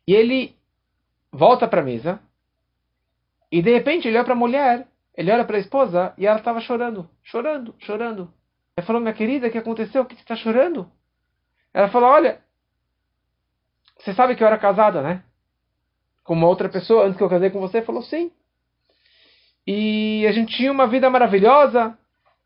E 0.06 0.14
ele 0.14 0.54
volta 1.32 1.70
para 1.70 1.80
a 1.80 1.86
mesa 1.86 2.20
e 3.52 3.62
de 3.62 3.72
repente 3.72 4.08
ele 4.08 4.18
olha 4.18 4.26
para 4.26 4.34
a 4.34 4.38
mulher, 4.38 4.88
ele 5.16 5.32
olha 5.32 5.44
para 5.44 5.58
a 5.58 5.60
esposa 5.60 6.14
e 6.18 6.26
ela 6.26 6.40
estava 6.40 6.62
chorando, 6.62 7.10
chorando, 7.24 7.76
chorando. 7.80 8.32
Ele 8.78 8.86
falou, 8.86 9.02
minha 9.02 9.14
querida, 9.14 9.48
o 9.48 9.52
que 9.52 9.58
aconteceu? 9.58 10.04
O 10.04 10.06
que 10.06 10.16
você 10.16 10.22
está 10.22 10.36
chorando? 10.36 10.90
Ela 11.74 11.90
falou, 11.90 12.10
olha, 12.10 12.40
você 13.98 14.14
sabe 14.14 14.36
que 14.36 14.44
eu 14.44 14.48
era 14.48 14.58
casada, 14.58 15.02
né? 15.02 15.24
Com 16.24 16.34
uma 16.34 16.48
outra 16.48 16.70
pessoa 16.70 17.06
antes 17.06 17.18
que 17.18 17.24
eu 17.24 17.30
casei 17.30 17.50
com 17.50 17.60
você? 17.60 17.82
Falou 17.82 18.02
sim. 18.02 18.32
E 19.68 20.26
a 20.28 20.32
gente 20.32 20.56
tinha 20.56 20.72
uma 20.72 20.88
vida 20.88 21.10
maravilhosa, 21.10 21.98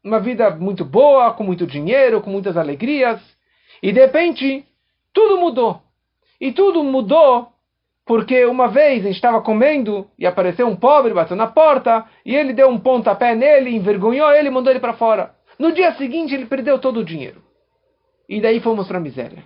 uma 0.03 0.19
vida 0.19 0.49
muito 0.49 0.83
boa, 0.83 1.33
com 1.33 1.43
muito 1.43 1.67
dinheiro, 1.67 2.21
com 2.21 2.29
muitas 2.29 2.57
alegrias. 2.57 3.21
E 3.81 3.91
de 3.91 3.99
repente, 3.99 4.65
tudo 5.13 5.37
mudou. 5.37 5.81
E 6.41 6.51
tudo 6.51 6.83
mudou 6.83 7.52
porque 8.05 8.45
uma 8.45 8.67
vez 8.67 9.01
a 9.01 9.07
gente 9.07 9.15
estava 9.15 9.41
comendo 9.41 10.09
e 10.19 10.25
apareceu 10.25 10.67
um 10.67 10.75
pobre, 10.75 11.13
bateu 11.13 11.37
na 11.37 11.47
porta, 11.47 12.05
e 12.25 12.35
ele 12.35 12.53
deu 12.53 12.67
um 12.67 12.79
pontapé 12.79 13.33
nele, 13.33 13.75
envergonhou 13.75 14.31
ele 14.31 14.49
e 14.49 14.51
mandou 14.51 14.71
ele 14.71 14.79
para 14.79 14.93
fora. 14.93 15.33
No 15.57 15.71
dia 15.71 15.93
seguinte 15.93 16.33
ele 16.33 16.45
perdeu 16.45 16.79
todo 16.79 16.99
o 16.99 17.05
dinheiro. 17.05 17.41
E 18.27 18.41
daí 18.41 18.59
fomos 18.59 18.87
para 18.87 18.97
a 18.97 19.01
miséria. 19.01 19.43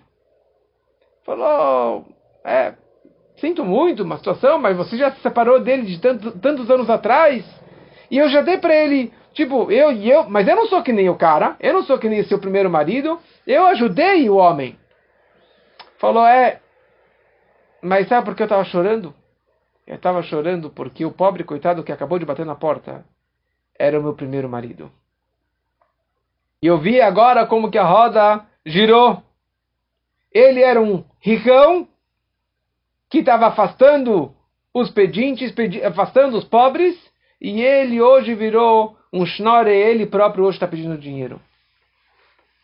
Falou, 1.24 2.06
é, 2.44 2.74
sinto 3.36 3.64
muito 3.64 4.04
uma 4.04 4.18
situação, 4.18 4.58
mas 4.60 4.76
você 4.76 4.98
já 4.98 5.12
se 5.12 5.22
separou 5.22 5.60
dele 5.60 5.84
de 5.84 6.00
tanto, 6.00 6.32
tantos 6.40 6.72
anos 6.72 6.90
atrás. 6.90 7.46
E 8.10 8.18
eu 8.18 8.30
já 8.30 8.42
dei 8.42 8.58
para 8.58 8.74
ele, 8.74 9.12
tipo, 9.34 9.72
eu 9.72 9.92
e 9.92 10.10
eu, 10.10 10.28
mas 10.30 10.48
eu 10.48 10.56
não 10.56 10.68
sou 10.68 10.82
que 10.82 10.94
nem 10.94 11.10
o 11.10 11.16
cara, 11.16 11.56
eu 11.60 11.74
não 11.74 11.84
sou 11.84 12.00
que 12.00 12.10
nem 12.10 12.24
seu 12.24 12.40
primeiro 12.40 12.70
marido, 12.70 13.20
eu 13.46 13.68
ajudei 13.68 14.28
o 14.30 14.38
homem. 14.38 14.78
Falou, 16.00 16.26
é, 16.26 16.62
mas 17.82 18.08
sabe 18.08 18.26
por 18.26 18.36
que 18.36 18.44
eu 18.44 18.46
estava 18.46 18.64
chorando? 18.66 19.14
Eu 19.86 19.96
estava 19.96 20.22
chorando 20.22 20.70
porque 20.70 21.06
o 21.06 21.12
pobre 21.12 21.44
coitado 21.44 21.84
que 21.84 21.92
acabou 21.92 22.20
de 22.20 22.26
bater 22.26 22.46
na 22.46 22.56
porta 22.56 23.06
era 23.78 24.00
o 24.00 24.04
meu 24.04 24.14
primeiro 24.14 24.50
marido. 24.50 24.92
E 26.62 26.68
eu 26.68 26.80
vi 26.80 27.00
agora 27.00 27.46
como 27.46 27.70
que 27.70 27.78
a 27.78 27.86
roda 27.86 28.46
girou. 28.66 29.24
Ele 30.32 30.62
era 30.62 30.82
um 30.82 31.04
ricão 31.20 31.88
que 33.10 33.20
estava 33.20 33.48
afastando 33.48 34.36
os 34.74 34.90
pedintes, 34.92 35.52
pedi 35.52 35.84
afastando 35.84 36.38
os 36.38 36.44
pobres, 36.44 36.96
e 37.40 37.62
ele 37.62 38.02
hoje 38.02 38.36
virou 38.36 38.98
um 39.14 39.26
schnorre, 39.26 39.72
ele 39.72 40.06
próprio 40.06 40.44
hoje 40.44 40.58
está 40.58 40.68
pedindo 40.68 40.98
dinheiro. 40.98 41.40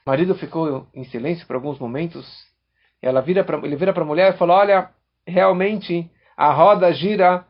O 0.06 0.10
marido 0.10 0.36
ficou 0.36 0.88
em 0.93 1.06
silêncio 1.06 1.47
por 1.47 1.56
alguns 1.56 1.80
momentos. 1.80 2.26
Ela 3.02 3.21
vira 3.21 3.43
pra, 3.43 3.58
ele 3.60 3.76
vira 3.76 3.93
para 3.93 4.04
a 4.04 4.06
mulher 4.06 4.34
e 4.34 4.38
fala: 4.38 4.56
Olha, 4.56 4.89
realmente 5.25 6.09
a 6.36 6.51
roda 6.51 6.91
gira 6.93 7.45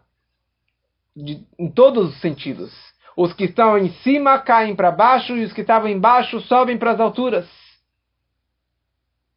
de, 1.16 1.46
em 1.58 1.70
todos 1.70 2.10
os 2.10 2.22
sentidos. 2.22 2.74
Os 3.16 3.34
que 3.34 3.46
estão 3.46 3.78
em 3.78 3.90
cima 4.02 4.40
caem 4.40 4.76
para 4.76 4.92
baixo 4.92 5.36
e 5.36 5.44
os 5.44 5.54
que 5.54 5.62
estavam 5.62 5.90
embaixo 5.90 6.40
sobem 6.42 6.78
para 6.78 6.92
as 6.92 7.00
alturas. 7.00 7.48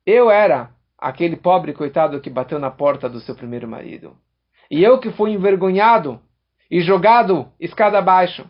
Eu 0.05 0.31
era 0.31 0.71
aquele 0.97 1.37
pobre 1.37 1.73
coitado 1.73 2.21
que 2.21 2.31
bateu 2.31 2.59
na 2.59 2.71
porta 2.71 3.09
do 3.09 3.21
seu 3.21 3.35
primeiro 3.35 3.69
marido. 3.69 4.17
E 4.71 4.83
eu 4.83 4.99
que 4.99 5.11
fui 5.11 5.33
envergonhado 5.33 6.21
e 6.71 6.81
jogado 6.81 7.53
escada 7.61 7.99
abaixo. 7.99 8.49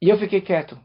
E 0.00 0.08
eu 0.08 0.18
fiquei 0.18 0.40
quieto. 0.40 0.78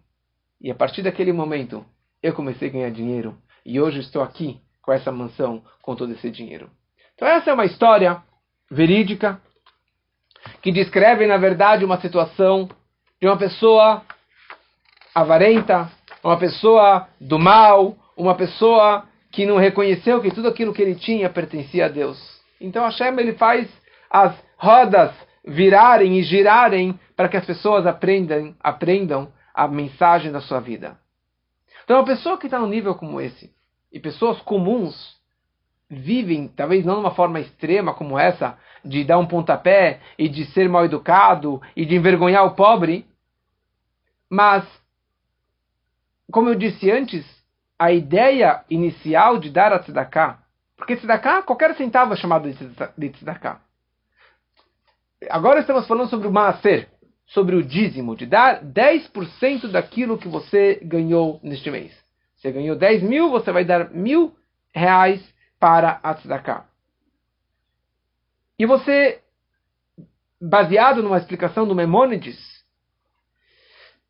E 0.60 0.72
a 0.72 0.76
partir 0.76 1.04
daquele 1.04 1.32
momento, 1.32 1.86
eu 2.22 2.34
comecei 2.34 2.69
a 2.69 2.72
ganhar 2.72 2.89
dinheiro. 2.89 3.38
E 3.65 3.80
hoje 3.80 4.00
estou 4.00 4.22
aqui 4.22 4.60
com 4.82 4.91
essa 4.91 5.12
mansão, 5.12 5.63
com 5.82 5.96
todo 5.96 6.12
esse 6.13 6.32
dinheiro. 6.32 6.69
Então, 7.15 7.28
essa 7.28 7.52
é 7.52 7.54
uma 7.54 7.65
história 7.65 8.21
verídica 8.69 9.39
que 10.62 10.71
descreve, 10.71 11.26
na 11.26 11.38
verdade, 11.38 11.86
uma 11.86 11.99
situação 11.99 12.69
de 13.21 13.28
uma 13.28 13.38
pessoa 13.38 14.02
avarenta, 15.13 15.89
uma 16.23 16.38
pessoa 16.38 17.08
do 17.19 17.38
mal, 17.38 17.95
uma 18.17 18.36
pessoa 18.36 19.06
que 19.32 19.45
não 19.45 19.58
reconheceu 19.58 20.21
que 20.21 20.32
tudo 20.32 20.47
aquilo 20.47 20.73
que 20.73 20.82
ele 20.82 20.95
tinha 20.95 21.30
pertencia 21.30 21.86
a 21.86 21.89
Deus. 21.89 22.19
Então 22.60 22.84
Hashem 22.84 23.19
ele 23.19 23.34
faz 23.34 23.67
as 24.10 24.36
rodas 24.58 25.12
virarem 25.45 26.17
e 26.19 26.23
girarem 26.23 26.99
para 27.15 27.28
que 27.28 27.36
as 27.36 27.45
pessoas 27.45 27.86
aprendam, 27.86 28.56
aprendam 28.60 29.32
a 29.54 29.67
mensagem 29.67 30.32
da 30.32 30.39
sua 30.39 30.60
vida. 30.60 30.97
Então 31.84 31.97
uma 31.97 32.06
pessoa 32.06 32.38
que 32.38 32.47
está 32.47 32.60
num 32.60 32.67
nível 32.67 32.95
como 32.95 33.19
esse, 33.19 33.52
e 33.91 33.99
pessoas 33.99 34.39
comuns 34.41 35.15
vivem, 35.89 36.48
talvez 36.48 36.86
não 36.86 36.96
de 36.96 37.00
uma 37.02 37.15
forma 37.15 37.39
extrema 37.39 37.93
como 37.93 38.17
essa, 38.17 38.58
de 38.84 39.04
dar 39.04 39.17
um 39.17 39.26
pontapé 39.26 40.00
e 40.17 40.28
de 40.28 40.46
ser 40.48 40.67
mal 40.67 40.86
educado 40.86 41.62
e 41.76 41.86
de 41.86 41.96
envergonhar 41.96 42.46
o 42.46 42.56
pobre, 42.56 43.06
mas, 44.30 44.65
como 46.32 46.50
eu 46.50 46.56
disse 46.56 46.89
antes, 46.89 47.26
a 47.78 47.91
ideia 47.91 48.63
inicial 48.69 49.38
de 49.38 49.50
dar 49.50 49.72
a 49.72 49.80
tzedakah. 49.80 50.39
Porque 50.76 50.96
tzedakah, 50.96 51.43
qualquer 51.43 51.76
centavo 51.76 52.13
é 52.13 52.17
chamado 52.17 52.52
de 52.98 53.10
tzedakah. 53.10 53.62
Agora 55.30 55.60
estamos 55.60 55.88
falando 55.88 56.10
sobre 56.10 56.28
o 56.28 56.32
maaser, 56.32 56.89
sobre 57.28 57.56
o 57.56 57.63
dízimo, 57.63 58.15
de 58.15 58.26
dar 58.26 58.63
10% 58.63 59.69
daquilo 59.72 60.17
que 60.17 60.28
você 60.28 60.80
ganhou 60.84 61.39
neste 61.41 61.69
mês. 61.72 61.93
Você 62.36 62.52
ganhou 62.52 62.76
10 62.76 63.04
mil, 63.04 63.30
você 63.30 63.52
vai 63.52 63.63
dar 63.63 63.91
mil 63.91 64.36
reais 64.74 65.33
para 65.63 66.02
a 66.04 66.13
tzedakah. 66.13 66.65
E 68.60 68.65
você, 68.65 69.21
baseado 70.41 71.02
numa 71.02 71.17
explicação 71.17 71.65
do 71.65 71.73
Memônides, 71.73 72.38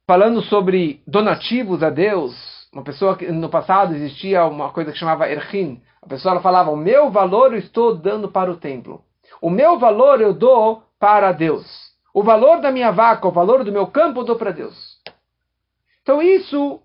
falando 0.07 0.41
sobre 0.41 1.03
donativos 1.05 1.83
a 1.83 1.91
Deus, 1.91 2.33
uma 2.73 2.83
pessoa 2.83 3.15
que 3.15 3.31
no 3.31 3.49
passado 3.49 3.93
existia 3.93 4.43
uma 4.45 4.71
coisa 4.71 4.91
que 4.91 4.97
chamava 4.97 5.29
erhin. 5.29 5.79
A 6.01 6.07
pessoa 6.07 6.41
falava: 6.41 6.71
"O 6.71 6.75
meu 6.75 7.11
valor 7.11 7.53
eu 7.53 7.59
estou 7.59 7.95
dando 7.95 8.27
para 8.31 8.51
o 8.51 8.57
templo. 8.57 9.05
O 9.39 9.51
meu 9.51 9.77
valor 9.77 10.21
eu 10.21 10.33
dou 10.33 10.81
para 10.99 11.31
Deus. 11.31 11.67
O 12.15 12.23
valor 12.23 12.61
da 12.61 12.71
minha 12.71 12.89
vaca, 12.89 13.27
o 13.27 13.31
valor 13.31 13.63
do 13.63 13.71
meu 13.71 13.85
campo 13.85 14.21
eu 14.21 14.25
dou 14.25 14.37
para 14.37 14.49
Deus." 14.49 14.99
Então 16.01 16.19
isso 16.19 16.81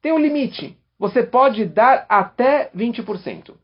tem 0.00 0.12
um 0.12 0.20
limite. 0.20 0.78
Você 0.96 1.24
pode 1.24 1.64
dar 1.64 2.06
até 2.08 2.70
20%. 2.72 3.60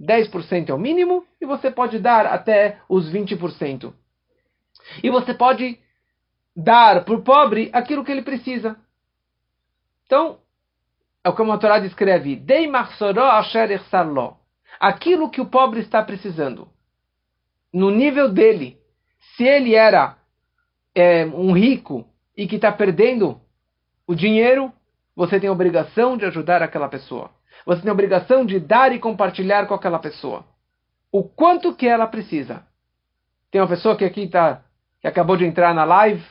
10% 0.00 0.68
é 0.68 0.74
o 0.74 0.78
mínimo 0.78 1.26
e 1.40 1.46
você 1.46 1.70
pode 1.70 1.98
dar 1.98 2.26
até 2.26 2.80
os 2.88 3.10
20%. 3.10 3.92
E 5.02 5.10
você 5.10 5.34
pode 5.34 5.78
dar 6.54 7.04
para 7.04 7.14
o 7.14 7.22
pobre 7.22 7.70
aquilo 7.72 8.04
que 8.04 8.12
ele 8.12 8.22
precisa. 8.22 8.76
Então, 10.04 10.38
é 11.24 11.32
como 11.32 11.52
a 11.52 11.58
Torá 11.58 11.78
descreve, 11.78 12.36
Dei 12.36 12.70
asher 12.70 13.80
Aquilo 14.78 15.30
que 15.30 15.40
o 15.40 15.46
pobre 15.46 15.80
está 15.80 16.02
precisando. 16.02 16.68
No 17.72 17.90
nível 17.90 18.30
dele. 18.30 18.78
Se 19.36 19.44
ele 19.44 19.74
era 19.74 20.16
é, 20.94 21.26
um 21.26 21.52
rico 21.52 22.08
e 22.36 22.46
que 22.46 22.56
está 22.56 22.70
perdendo 22.70 23.40
o 24.06 24.14
dinheiro, 24.14 24.72
você 25.14 25.40
tem 25.40 25.48
a 25.48 25.52
obrigação 25.52 26.16
de 26.16 26.24
ajudar 26.24 26.62
aquela 26.62 26.88
pessoa. 26.88 27.30
Você 27.66 27.82
tem 27.82 27.90
a 27.90 27.92
obrigação 27.92 28.46
de 28.46 28.60
dar 28.60 28.94
e 28.94 29.00
compartilhar 29.00 29.66
com 29.66 29.74
aquela 29.74 29.98
pessoa. 29.98 30.44
O 31.10 31.24
quanto 31.24 31.74
que 31.74 31.88
ela 31.88 32.06
precisa. 32.06 32.64
Tem 33.50 33.60
uma 33.60 33.66
pessoa 33.66 33.96
que 33.96 34.04
aqui 34.04 34.22
está, 34.22 34.62
que 35.00 35.08
acabou 35.08 35.36
de 35.36 35.44
entrar 35.44 35.74
na 35.74 35.84
live, 35.84 36.24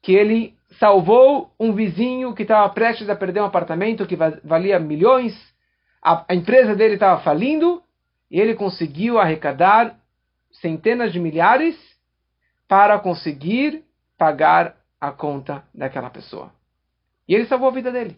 que 0.00 0.12
ele 0.12 0.56
salvou 0.78 1.52
um 1.60 1.74
vizinho 1.74 2.34
que 2.34 2.42
estava 2.42 2.66
prestes 2.70 3.10
a 3.10 3.16
perder 3.16 3.42
um 3.42 3.46
apartamento 3.46 4.06
que 4.06 4.16
valia 4.16 4.78
milhões. 4.78 5.34
A, 6.02 6.24
a 6.26 6.34
empresa 6.34 6.74
dele 6.74 6.94
estava 6.94 7.20
falindo 7.20 7.82
e 8.30 8.40
ele 8.40 8.54
conseguiu 8.54 9.18
arrecadar 9.18 9.98
centenas 10.50 11.12
de 11.12 11.20
milhares 11.20 11.76
para 12.66 12.98
conseguir 12.98 13.84
pagar 14.16 14.76
a 14.98 15.10
conta 15.10 15.62
daquela 15.74 16.08
pessoa. 16.08 16.52
E 17.28 17.34
ele 17.34 17.46
salvou 17.46 17.68
a 17.68 17.72
vida 17.72 17.92
dele. 17.92 18.16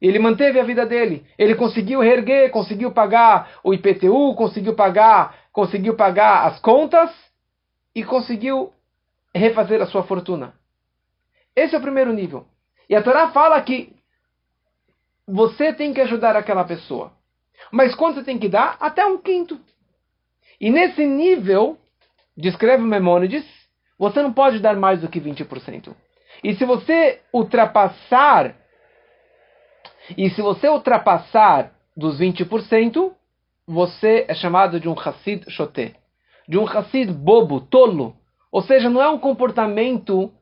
Ele 0.00 0.18
manteve 0.18 0.60
a 0.60 0.64
vida 0.64 0.84
dele. 0.84 1.24
Ele 1.38 1.54
conseguiu 1.54 2.00
reerguer, 2.00 2.50
conseguiu 2.50 2.92
pagar 2.92 3.58
o 3.62 3.72
IPTU, 3.72 4.34
conseguiu 4.34 4.74
pagar, 4.74 5.36
conseguiu 5.52 5.94
pagar 5.94 6.46
as 6.46 6.60
contas 6.60 7.10
e 7.94 8.04
conseguiu 8.04 8.72
refazer 9.34 9.80
a 9.80 9.86
sua 9.86 10.02
fortuna. 10.02 10.54
Esse 11.56 11.74
é 11.74 11.78
o 11.78 11.82
primeiro 11.82 12.12
nível. 12.12 12.46
E 12.88 12.94
a 12.94 13.02
Torá 13.02 13.30
fala 13.30 13.60
que 13.62 13.94
você 15.26 15.72
tem 15.72 15.94
que 15.94 16.00
ajudar 16.00 16.36
aquela 16.36 16.64
pessoa. 16.64 17.12
Mas 17.70 17.94
quanto 17.94 18.16
você 18.16 18.24
tem 18.24 18.38
que 18.38 18.48
dar? 18.48 18.76
Até 18.80 19.06
um 19.06 19.18
quinto. 19.18 19.58
E 20.60 20.70
nesse 20.70 21.06
nível, 21.06 21.78
descreve 22.36 22.82
Memônides, 22.82 23.44
você 23.98 24.22
não 24.22 24.32
pode 24.32 24.58
dar 24.58 24.76
mais 24.76 25.00
do 25.00 25.08
que 25.08 25.20
20%. 25.20 25.94
E 26.42 26.54
se 26.54 26.64
você 26.64 27.20
ultrapassar, 27.32 28.56
e 30.16 30.30
se 30.30 30.42
você 30.42 30.68
ultrapassar 30.68 31.72
dos 31.96 32.18
20%, 32.18 33.12
você 33.66 34.24
é 34.28 34.34
chamado 34.34 34.78
de 34.78 34.88
um 34.88 34.98
Hassid 34.98 35.48
Shoté, 35.50 35.94
de 36.48 36.58
um 36.58 36.66
Hassid 36.66 37.12
bobo, 37.12 37.60
tolo. 37.60 38.16
Ou 38.52 38.62
seja, 38.62 38.90
não 38.90 39.02
é 39.02 39.08
um 39.08 39.18
comportamento 39.18 40.32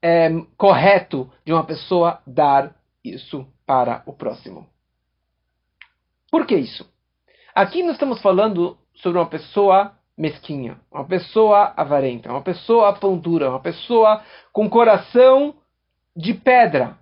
é, 0.00 0.30
correto 0.56 1.30
de 1.44 1.52
uma 1.52 1.64
pessoa 1.64 2.20
dar 2.26 2.74
isso 3.04 3.46
para 3.66 4.02
o 4.06 4.12
próximo. 4.12 4.66
Por 6.30 6.46
que 6.46 6.56
isso? 6.56 6.88
Aqui 7.54 7.82
nós 7.82 7.92
estamos 7.92 8.20
falando 8.20 8.76
sobre 8.94 9.18
uma 9.18 9.28
pessoa 9.28 9.92
mesquinha, 10.16 10.78
uma 10.90 11.04
pessoa 11.04 11.72
avarenta, 11.76 12.30
uma 12.30 12.42
pessoa 12.42 12.92
pão 12.92 13.16
dura, 13.16 13.50
uma 13.50 13.60
pessoa 13.60 14.22
com 14.52 14.68
coração 14.68 15.54
de 16.16 16.34
pedra. 16.34 16.98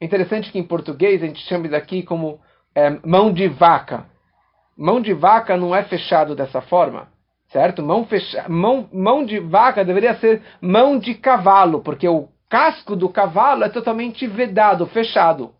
Interessante 0.00 0.50
que 0.50 0.58
em 0.58 0.66
português 0.66 1.22
a 1.22 1.26
gente 1.26 1.40
chama 1.46 1.66
isso 1.66 1.76
aqui 1.76 2.02
como 2.02 2.40
é, 2.74 2.90
mão 3.04 3.32
de 3.32 3.48
vaca. 3.48 4.06
Mão 4.76 5.00
de 5.00 5.12
vaca 5.12 5.56
não 5.56 5.74
é 5.74 5.84
fechado 5.84 6.34
dessa 6.34 6.60
forma, 6.60 7.08
certo? 7.48 7.82
Mão, 7.82 8.04
fecha, 8.04 8.44
mão, 8.48 8.88
mão 8.92 9.24
de 9.24 9.38
vaca 9.38 9.84
deveria 9.84 10.16
ser 10.16 10.42
mão 10.60 10.98
de 10.98 11.14
cavalo, 11.14 11.80
porque 11.80 12.08
o 12.08 12.28
casco 12.50 12.96
do 12.96 13.08
cavalo 13.08 13.64
é 13.64 13.68
totalmente 13.68 14.26
vedado, 14.26 14.86
fechado. 14.86 15.52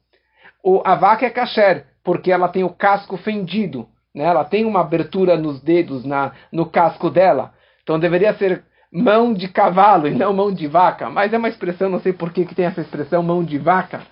O, 0.62 0.82
a 0.84 0.96
vaca 0.96 1.26
é 1.26 1.30
kasher, 1.30 1.86
porque 2.02 2.32
ela 2.32 2.48
tem 2.48 2.64
o 2.64 2.70
casco 2.70 3.16
fendido, 3.16 3.86
né? 4.14 4.24
ela 4.24 4.44
tem 4.44 4.64
uma 4.64 4.80
abertura 4.80 5.36
nos 5.36 5.60
dedos, 5.62 6.04
na, 6.04 6.32
no 6.50 6.66
casco 6.66 7.08
dela. 7.08 7.52
Então 7.82 7.98
deveria 7.98 8.34
ser 8.34 8.64
mão 8.92 9.32
de 9.34 9.48
cavalo 9.48 10.08
e 10.08 10.14
não 10.14 10.32
mão 10.32 10.52
de 10.52 10.66
vaca. 10.66 11.08
Mas 11.08 11.32
é 11.32 11.38
uma 11.38 11.48
expressão, 11.48 11.88
não 11.88 12.00
sei 12.00 12.12
por 12.12 12.32
que, 12.32 12.44
que 12.44 12.54
tem 12.54 12.64
essa 12.64 12.80
expressão 12.80 13.22
mão 13.22 13.44
de 13.44 13.58
vaca. 13.58 14.02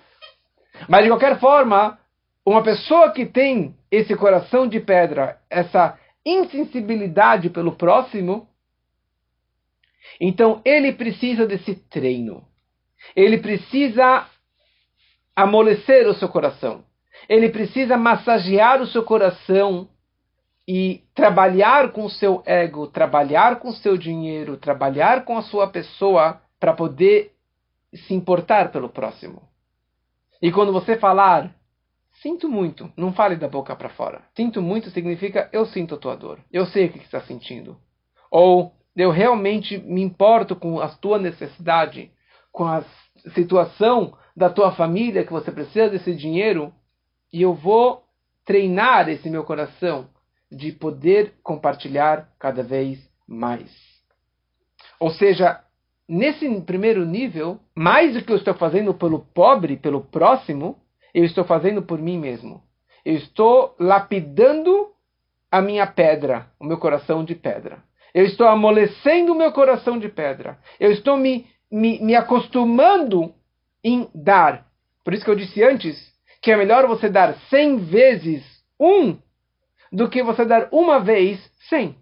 Mas 0.87 1.03
de 1.03 1.09
qualquer 1.09 1.39
forma, 1.39 1.99
uma 2.45 2.63
pessoa 2.63 3.11
que 3.11 3.25
tem 3.25 3.75
esse 3.89 4.15
coração 4.15 4.67
de 4.67 4.79
pedra, 4.79 5.37
essa 5.49 5.97
insensibilidade 6.25 7.49
pelo 7.49 7.73
próximo, 7.73 8.47
então 10.19 10.61
ele 10.65 10.93
precisa 10.93 11.45
desse 11.45 11.75
treino. 11.75 12.45
Ele 13.15 13.37
precisa 13.37 14.27
amolecer 15.35 16.07
o 16.07 16.13
seu 16.13 16.29
coração. 16.29 16.83
Ele 17.27 17.49
precisa 17.49 17.97
massagear 17.97 18.81
o 18.81 18.87
seu 18.87 19.03
coração 19.03 19.87
e 20.67 21.03
trabalhar 21.13 21.91
com 21.91 22.05
o 22.05 22.09
seu 22.09 22.41
ego, 22.45 22.87
trabalhar 22.87 23.59
com 23.59 23.69
o 23.69 23.73
seu 23.73 23.97
dinheiro, 23.97 24.57
trabalhar 24.57 25.25
com 25.25 25.37
a 25.37 25.41
sua 25.41 25.67
pessoa 25.67 26.41
para 26.59 26.73
poder 26.73 27.31
se 27.93 28.13
importar 28.13 28.71
pelo 28.71 28.89
próximo. 28.89 29.41
E 30.43 30.51
quando 30.51 30.71
você 30.71 30.95
falar 30.95 31.55
Sinto 32.21 32.47
muito. 32.47 32.91
Não 32.95 33.11
fale 33.11 33.35
da 33.35 33.47
boca 33.47 33.75
para 33.75 33.89
fora. 33.89 34.21
Sinto 34.35 34.61
muito 34.61 34.89
significa 34.91 35.49
eu 35.51 35.65
sinto 35.65 35.95
a 35.95 35.97
tua 35.97 36.15
dor. 36.15 36.39
Eu 36.51 36.65
sei 36.65 36.85
o 36.85 36.91
que 36.91 36.99
está 36.99 37.21
sentindo. 37.21 37.77
Ou 38.29 38.71
eu 38.95 39.11
realmente 39.11 39.77
me 39.77 40.01
importo 40.01 40.55
com 40.55 40.79
a 40.79 40.87
tua 40.87 41.17
necessidade, 41.17 42.11
com 42.51 42.65
a 42.65 42.83
situação 43.33 44.15
da 44.35 44.49
tua 44.49 44.71
família 44.71 45.25
que 45.25 45.31
você 45.31 45.51
precisa 45.51 45.89
desse 45.89 46.15
dinheiro 46.15 46.73
e 47.31 47.41
eu 47.41 47.53
vou 47.53 48.03
treinar 48.45 49.09
esse 49.09 49.29
meu 49.29 49.43
coração 49.43 50.07
de 50.51 50.71
poder 50.71 51.33
compartilhar 51.41 52.29
cada 52.39 52.61
vez 52.61 52.99
mais. 53.27 53.71
Ou 54.99 55.09
seja, 55.11 55.61
nesse 56.07 56.49
primeiro 56.61 57.05
nível, 57.05 57.59
mais 57.75 58.13
do 58.13 58.23
que 58.23 58.31
eu 58.31 58.37
estou 58.37 58.53
fazendo 58.53 58.93
pelo 58.93 59.19
pobre, 59.19 59.77
pelo 59.77 60.01
próximo, 60.01 60.77
eu 61.13 61.23
estou 61.23 61.43
fazendo 61.43 61.81
por 61.81 61.99
mim 61.99 62.17
mesmo. 62.17 62.61
Eu 63.05 63.15
estou 63.15 63.75
lapidando 63.79 64.87
a 65.51 65.61
minha 65.61 65.85
pedra, 65.85 66.47
o 66.59 66.65
meu 66.65 66.77
coração 66.77 67.23
de 67.23 67.35
pedra. 67.35 67.83
Eu 68.13 68.25
estou 68.25 68.47
amolecendo 68.47 69.33
o 69.33 69.37
meu 69.37 69.51
coração 69.51 69.97
de 69.97 70.09
pedra. 70.09 70.57
Eu 70.79 70.91
estou 70.91 71.17
me, 71.17 71.47
me, 71.71 71.99
me 71.99 72.15
acostumando 72.15 73.33
em 73.83 74.07
dar. 74.13 74.67
Por 75.03 75.13
isso 75.13 75.25
que 75.25 75.31
eu 75.31 75.35
disse 75.35 75.63
antes 75.63 76.13
que 76.41 76.51
é 76.51 76.57
melhor 76.57 76.87
você 76.87 77.09
dar 77.09 77.35
cem 77.49 77.77
vezes 77.77 78.43
um 78.79 79.17
do 79.91 80.09
que 80.09 80.23
você 80.23 80.43
dar 80.45 80.67
uma 80.71 80.99
vez 80.99 81.39
cem. 81.69 81.95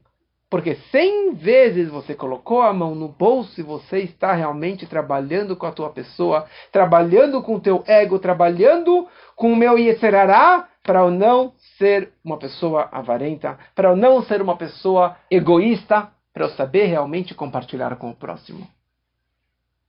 Porque 0.51 0.75
cem 0.91 1.33
vezes 1.33 1.89
você 1.89 2.13
colocou 2.13 2.61
a 2.61 2.73
mão 2.73 2.93
no 2.93 3.07
bolso 3.07 3.57
e 3.57 3.63
você 3.63 3.99
está 3.99 4.33
realmente 4.33 4.85
trabalhando 4.85 5.55
com 5.55 5.65
a 5.65 5.71
tua 5.71 5.89
pessoa, 5.91 6.45
trabalhando 6.73 7.41
com 7.41 7.55
o 7.55 7.61
teu 7.61 7.81
ego, 7.87 8.19
trabalhando 8.19 9.07
com 9.33 9.53
o 9.53 9.55
meu 9.55 9.79
Yeserará 9.79 10.67
para 10.83 10.99
eu 10.99 11.09
não 11.09 11.53
ser 11.77 12.11
uma 12.21 12.37
pessoa 12.37 12.89
avarenta, 12.91 13.57
para 13.73 13.91
eu 13.91 13.95
não 13.95 14.21
ser 14.23 14.41
uma 14.41 14.57
pessoa 14.57 15.15
egoísta, 15.31 16.11
para 16.33 16.43
eu 16.43 16.49
saber 16.49 16.87
realmente 16.87 17.33
compartilhar 17.33 17.95
com 17.95 18.09
o 18.09 18.15
próximo. 18.15 18.67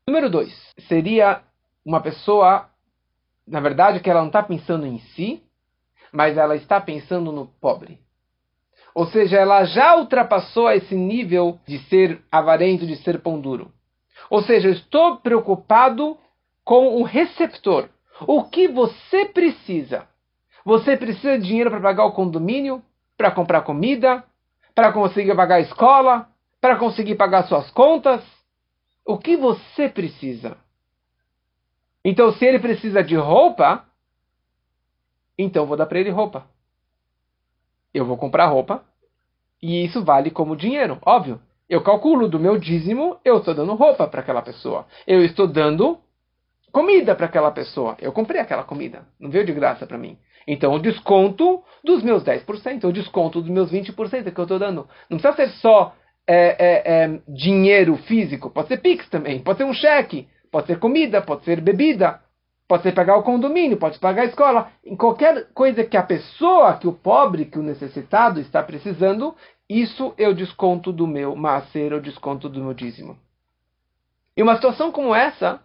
Número 0.06 0.30
dois, 0.30 0.54
seria 0.86 1.42
uma 1.84 2.00
pessoa, 2.00 2.68
na 3.44 3.58
verdade, 3.58 3.98
que 3.98 4.08
ela 4.08 4.20
não 4.20 4.28
está 4.28 4.44
pensando 4.44 4.86
em 4.86 5.00
si, 5.00 5.42
mas 6.12 6.38
ela 6.38 6.54
está 6.54 6.80
pensando 6.80 7.32
no 7.32 7.48
pobre. 7.48 7.98
Ou 8.94 9.06
seja, 9.06 9.38
ela 9.38 9.64
já 9.64 9.96
ultrapassou 9.96 10.70
esse 10.70 10.94
nível 10.94 11.58
de 11.66 11.78
ser 11.88 12.22
avarento, 12.30 12.86
de 12.86 12.96
ser 12.96 13.20
pão 13.20 13.40
duro. 13.40 13.72
Ou 14.28 14.42
seja, 14.42 14.68
eu 14.68 14.72
estou 14.72 15.16
preocupado 15.16 16.16
com 16.64 17.00
o 17.00 17.02
receptor. 17.02 17.88
O 18.26 18.44
que 18.44 18.68
você 18.68 19.24
precisa? 19.24 20.06
Você 20.64 20.96
precisa 20.96 21.38
de 21.38 21.46
dinheiro 21.46 21.70
para 21.70 21.80
pagar 21.80 22.04
o 22.04 22.12
condomínio, 22.12 22.82
para 23.16 23.30
comprar 23.30 23.62
comida, 23.62 24.22
para 24.74 24.92
conseguir 24.92 25.34
pagar 25.34 25.56
a 25.56 25.60
escola, 25.60 26.28
para 26.60 26.76
conseguir 26.76 27.16
pagar 27.16 27.44
suas 27.44 27.70
contas? 27.70 28.22
O 29.04 29.18
que 29.18 29.36
você 29.36 29.88
precisa? 29.88 30.56
Então, 32.04 32.32
se 32.32 32.44
ele 32.44 32.58
precisa 32.58 33.02
de 33.02 33.16
roupa, 33.16 33.84
então 35.36 35.66
vou 35.66 35.76
dar 35.76 35.86
para 35.86 35.98
ele 35.98 36.10
roupa 36.10 36.51
eu 37.92 38.04
vou 38.04 38.16
comprar 38.16 38.46
roupa 38.46 38.82
e 39.62 39.84
isso 39.84 40.04
vale 40.04 40.30
como 40.30 40.56
dinheiro, 40.56 40.98
óbvio. 41.04 41.40
Eu 41.68 41.82
calculo 41.82 42.28
do 42.28 42.38
meu 42.38 42.58
dízimo, 42.58 43.16
eu 43.24 43.38
estou 43.38 43.54
dando 43.54 43.74
roupa 43.74 44.06
para 44.06 44.20
aquela 44.20 44.42
pessoa. 44.42 44.86
Eu 45.06 45.24
estou 45.24 45.46
dando 45.46 45.98
comida 46.70 47.14
para 47.14 47.26
aquela 47.26 47.50
pessoa. 47.50 47.96
Eu 48.00 48.12
comprei 48.12 48.40
aquela 48.40 48.64
comida, 48.64 49.06
não 49.18 49.30
veio 49.30 49.46
de 49.46 49.52
graça 49.52 49.86
para 49.86 49.96
mim. 49.96 50.18
Então, 50.46 50.74
o 50.74 50.78
desconto 50.78 51.62
dos 51.84 52.02
meus 52.02 52.24
10%, 52.24 52.84
o 52.84 52.92
desconto 52.92 53.40
dos 53.40 53.50
meus 53.50 53.70
20% 53.70 54.32
que 54.32 54.40
eu 54.40 54.44
estou 54.44 54.58
dando. 54.58 54.88
Não 55.08 55.18
precisa 55.18 55.36
ser 55.36 55.48
só 55.60 55.94
é, 56.26 56.56
é, 56.58 57.04
é, 57.04 57.20
dinheiro 57.28 57.96
físico, 57.96 58.50
pode 58.50 58.68
ser 58.68 58.78
Pix 58.78 59.08
também, 59.08 59.40
pode 59.40 59.58
ser 59.58 59.64
um 59.64 59.72
cheque, 59.72 60.28
pode 60.50 60.66
ser 60.66 60.78
comida, 60.78 61.22
pode 61.22 61.44
ser 61.44 61.60
bebida. 61.60 62.20
Pode 62.72 62.84
ser 62.84 62.94
pagar 62.94 63.18
o 63.18 63.22
condomínio, 63.22 63.76
pode 63.76 63.98
pagar 63.98 64.22
a 64.22 64.24
escola. 64.24 64.72
Em 64.82 64.96
qualquer 64.96 65.52
coisa 65.52 65.84
que 65.84 65.94
a 65.94 66.02
pessoa, 66.02 66.78
que 66.78 66.88
o 66.88 66.92
pobre, 66.94 67.44
que 67.44 67.58
o 67.58 67.62
necessitado 67.62 68.40
está 68.40 68.62
precisando, 68.62 69.36
isso 69.68 70.14
eu 70.16 70.32
desconto 70.32 70.90
do 70.90 71.06
meu 71.06 71.36
maaser, 71.36 71.92
eu 71.92 72.00
desconto 72.00 72.48
do 72.48 72.64
meu 72.64 72.72
dízimo. 72.72 73.18
E 74.34 74.42
uma 74.42 74.54
situação 74.54 74.90
como 74.90 75.14
essa, 75.14 75.60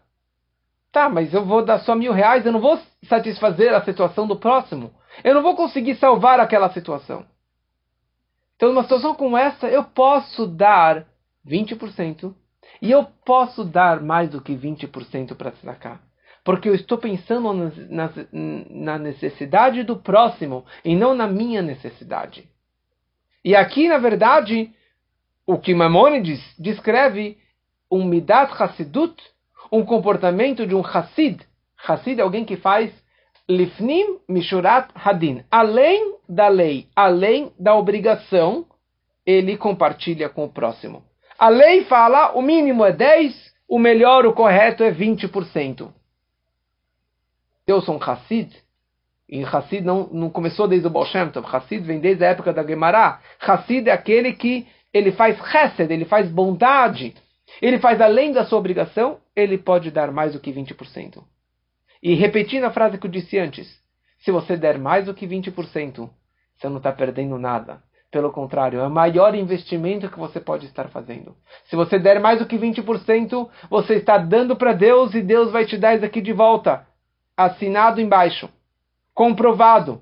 tá, 0.91 1.07
mas 1.07 1.33
eu 1.33 1.45
vou 1.45 1.63
dar 1.63 1.79
só 1.79 1.95
mil 1.95 2.11
reais, 2.11 2.45
eu 2.45 2.51
não 2.51 2.59
vou 2.59 2.77
satisfazer 3.07 3.73
a 3.73 3.85
situação 3.85 4.27
do 4.27 4.35
próximo. 4.35 4.93
Eu 5.23 5.33
não 5.33 5.41
vou 5.41 5.55
conseguir 5.55 5.95
salvar 5.95 6.41
aquela 6.41 6.69
situação. 6.73 7.25
Então, 8.57 8.67
numa 8.67 8.83
situação 8.83 9.15
como 9.15 9.37
essa, 9.37 9.69
eu 9.69 9.85
posso 9.85 10.45
dar 10.45 11.05
20% 11.47 12.35
e 12.81 12.91
eu 12.91 13.05
posso 13.23 13.63
dar 13.63 14.01
mais 14.01 14.29
do 14.29 14.41
que 14.41 14.53
20% 14.53 15.35
para 15.35 15.73
cá 15.75 16.01
porque 16.47 16.69
eu 16.69 16.75
estou 16.75 16.97
pensando 16.97 17.53
na, 17.89 18.09
na 18.69 18.97
necessidade 18.97 19.83
do 19.83 19.97
próximo 19.97 20.63
e 20.81 20.95
não 20.95 21.13
na 21.13 21.27
minha 21.27 21.61
necessidade. 21.61 22.47
E 23.43 23.53
aqui, 23.53 23.89
na 23.89 23.97
verdade, 23.97 24.71
o 25.45 25.57
que 25.57 25.75
Maimonides 25.75 26.39
descreve 26.57 27.37
um 27.91 28.05
midat 28.05 28.49
hassidut, 28.57 29.21
um 29.69 29.83
comportamento 29.83 30.65
de 30.65 30.73
um 30.73 30.79
hassid. 30.79 31.45
Hassid 31.85 32.17
é 32.17 32.23
alguém 32.23 32.45
que 32.45 32.55
faz 32.55 32.93
lifnim 33.49 34.17
mishurat 34.25 34.87
hadin. 34.95 35.43
Além 35.51 36.15
da 36.29 36.47
lei, 36.47 36.87
além 36.95 37.51
da 37.59 37.75
obrigação, 37.75 38.65
ele 39.25 39.57
compartilha 39.57 40.29
com 40.29 40.45
o 40.45 40.49
próximo. 40.49 41.03
A 41.37 41.49
lei 41.49 41.83
fala 41.83 42.31
o 42.37 42.41
mínimo 42.41 42.85
é 42.85 42.93
10, 42.93 43.35
o 43.67 43.77
melhor, 43.77 44.25
o 44.25 44.31
correto 44.31 44.81
é 44.81 44.93
20% 44.93 45.96
eu 47.67 47.81
sou 47.81 47.95
um 47.95 48.01
Hassid, 48.01 48.49
E 49.29 49.43
Hassid 49.43 49.83
não, 49.83 50.07
não 50.07 50.29
começou 50.29 50.69
desde 50.69 50.87
o 50.87 50.89
Baal 50.89 51.05
Shem 51.05 51.29
Tov. 51.29 51.45
Hassid 51.53 51.83
vem 51.85 51.99
desde 51.99 52.23
a 52.23 52.29
época 52.29 52.53
da 52.53 52.65
Gemara. 52.65 53.19
Hassid 53.41 53.89
é 53.89 53.91
aquele 53.91 54.31
que 54.33 54.65
ele 54.93 55.11
faz 55.11 55.37
chesed, 55.51 55.91
ele 55.91 56.05
faz 56.05 56.31
bondade. 56.31 57.13
Ele 57.61 57.77
faz 57.77 57.99
além 57.99 58.31
da 58.31 58.45
sua 58.45 58.57
obrigação, 58.57 59.19
ele 59.35 59.57
pode 59.57 59.91
dar 59.91 60.11
mais 60.11 60.33
do 60.33 60.39
que 60.39 60.51
20%. 60.51 61.21
E 62.01 62.13
repetindo 62.13 62.63
a 62.63 62.71
frase 62.71 62.97
que 62.97 63.05
eu 63.05 63.11
disse 63.11 63.37
antes, 63.37 63.67
se 64.19 64.31
você 64.31 64.55
der 64.55 64.77
mais 64.77 65.05
do 65.05 65.13
que 65.13 65.27
20%, 65.27 66.09
você 66.55 66.69
não 66.69 66.77
está 66.77 66.91
perdendo 66.91 67.37
nada. 67.37 67.81
Pelo 68.09 68.31
contrário, 68.31 68.79
é 68.79 68.87
o 68.87 68.91
maior 68.91 69.35
investimento 69.35 70.09
que 70.09 70.17
você 70.17 70.39
pode 70.39 70.65
estar 70.65 70.87
fazendo. 70.87 71.35
Se 71.65 71.75
você 71.75 71.99
der 71.99 72.21
mais 72.21 72.39
do 72.39 72.45
que 72.45 72.57
20%, 72.57 73.49
você 73.69 73.95
está 73.95 74.17
dando 74.17 74.55
para 74.55 74.71
Deus 74.71 75.13
e 75.13 75.21
Deus 75.21 75.51
vai 75.51 75.65
te 75.65 75.77
dar 75.77 75.95
isso 75.95 76.05
aqui 76.05 76.21
de 76.21 76.31
volta. 76.31 76.86
Assinado 77.37 78.01
embaixo. 78.01 78.49
Comprovado 79.13 80.01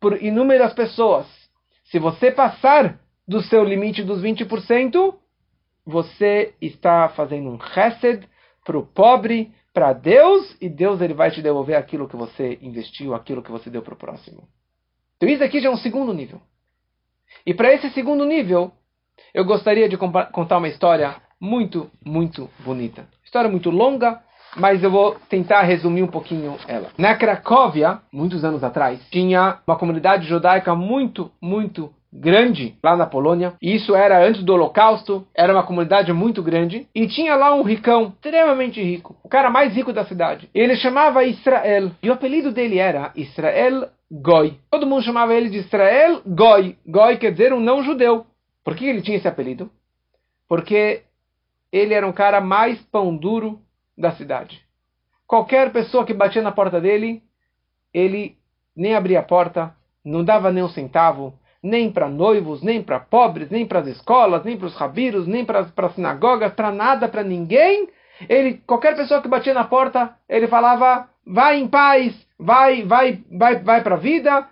por 0.00 0.22
inúmeras 0.22 0.72
pessoas. 0.72 1.26
Se 1.90 1.98
você 1.98 2.30
passar 2.30 3.00
do 3.26 3.42
seu 3.42 3.64
limite 3.64 4.02
dos 4.02 4.22
20%, 4.22 5.14
você 5.84 6.54
está 6.60 7.08
fazendo 7.10 7.50
um 7.50 7.60
chesed 7.60 8.26
para 8.64 8.78
o 8.78 8.86
pobre, 8.86 9.52
para 9.72 9.92
Deus, 9.92 10.56
e 10.60 10.68
Deus 10.68 11.00
ele 11.00 11.14
vai 11.14 11.30
te 11.30 11.40
devolver 11.40 11.76
aquilo 11.76 12.08
que 12.08 12.16
você 12.16 12.58
investiu, 12.60 13.14
aquilo 13.14 13.42
que 13.42 13.50
você 13.50 13.70
deu 13.70 13.82
para 13.82 13.94
o 13.94 13.96
próximo. 13.96 14.46
Então 15.16 15.28
isso 15.28 15.42
aqui 15.42 15.60
já 15.60 15.68
é 15.68 15.72
um 15.72 15.76
segundo 15.76 16.12
nível. 16.12 16.40
E 17.44 17.54
para 17.54 17.72
esse 17.72 17.90
segundo 17.90 18.24
nível, 18.24 18.72
eu 19.32 19.44
gostaria 19.44 19.88
de 19.88 19.96
contar 19.96 20.58
uma 20.58 20.68
história 20.68 21.16
muito, 21.40 21.90
muito 22.04 22.50
bonita. 22.60 23.08
História 23.24 23.50
muito 23.50 23.70
longa, 23.70 24.22
mas 24.56 24.82
eu 24.82 24.90
vou 24.90 25.16
tentar 25.28 25.62
resumir 25.62 26.02
um 26.02 26.08
pouquinho 26.08 26.56
ela. 26.66 26.88
Na 26.96 27.14
Cracóvia, 27.14 27.98
muitos 28.12 28.44
anos 28.44 28.64
atrás, 28.64 29.00
tinha 29.10 29.58
uma 29.66 29.76
comunidade 29.76 30.26
judaica 30.26 30.74
muito, 30.74 31.30
muito 31.40 31.92
grande 32.12 32.74
lá 32.82 32.96
na 32.96 33.06
Polônia. 33.06 33.54
Isso 33.60 33.94
era 33.94 34.24
antes 34.24 34.42
do 34.42 34.52
Holocausto, 34.52 35.26
era 35.34 35.52
uma 35.52 35.62
comunidade 35.62 36.12
muito 36.12 36.42
grande. 36.42 36.86
E 36.94 37.06
tinha 37.06 37.36
lá 37.36 37.54
um 37.54 37.62
ricão, 37.62 38.14
extremamente 38.14 38.82
rico, 38.82 39.16
o 39.22 39.28
cara 39.28 39.50
mais 39.50 39.74
rico 39.74 39.92
da 39.92 40.04
cidade. 40.04 40.48
Ele 40.54 40.76
chamava 40.76 41.24
Israel. 41.24 41.90
E 42.02 42.08
o 42.08 42.12
apelido 42.12 42.52
dele 42.52 42.78
era 42.78 43.12
Israel 43.14 43.88
Goi. 44.10 44.58
Todo 44.70 44.86
mundo 44.86 45.02
chamava 45.02 45.34
ele 45.34 45.50
de 45.50 45.58
Israel 45.58 46.22
Goi. 46.26 46.76
Goi 46.86 47.16
quer 47.16 47.32
dizer 47.32 47.52
um 47.52 47.60
não 47.60 47.82
judeu. 47.82 48.26
Por 48.64 48.74
que 48.74 48.86
ele 48.86 49.02
tinha 49.02 49.16
esse 49.16 49.28
apelido? 49.28 49.70
Porque 50.48 51.02
ele 51.70 51.92
era 51.92 52.06
um 52.06 52.12
cara 52.12 52.40
mais 52.40 52.80
pão 52.90 53.14
duro 53.14 53.60
da 53.98 54.12
cidade. 54.12 54.62
Qualquer 55.26 55.72
pessoa 55.72 56.06
que 56.06 56.14
batia 56.14 56.40
na 56.40 56.52
porta 56.52 56.80
dele, 56.80 57.22
ele 57.92 58.36
nem 58.74 58.94
abria 58.94 59.18
a 59.18 59.22
porta, 59.22 59.74
não 60.04 60.24
dava 60.24 60.52
nem 60.52 60.62
um 60.62 60.68
centavo, 60.68 61.34
nem 61.62 61.90
para 61.90 62.08
noivos, 62.08 62.62
nem 62.62 62.82
para 62.82 63.00
pobres, 63.00 63.50
nem 63.50 63.66
para 63.66 63.80
as 63.80 63.88
escolas, 63.88 64.44
nem 64.44 64.56
para 64.56 64.68
os 64.68 64.76
rabiros, 64.76 65.26
nem 65.26 65.44
para 65.44 65.60
as 65.60 65.94
sinagogas, 65.94 66.52
para 66.52 66.70
nada, 66.70 67.08
para 67.08 67.24
ninguém. 67.24 67.88
Ele, 68.28 68.62
qualquer 68.66 68.96
pessoa 68.96 69.20
que 69.20 69.28
batia 69.28 69.52
na 69.52 69.64
porta, 69.64 70.14
ele 70.28 70.46
falava: 70.46 71.08
vai 71.26 71.58
em 71.58 71.68
paz, 71.68 72.14
vai, 72.38 72.84
vai, 72.84 73.22
vai, 73.30 73.56
vai 73.56 73.82
para 73.82 73.96
a 73.96 73.98
vida. 73.98 74.48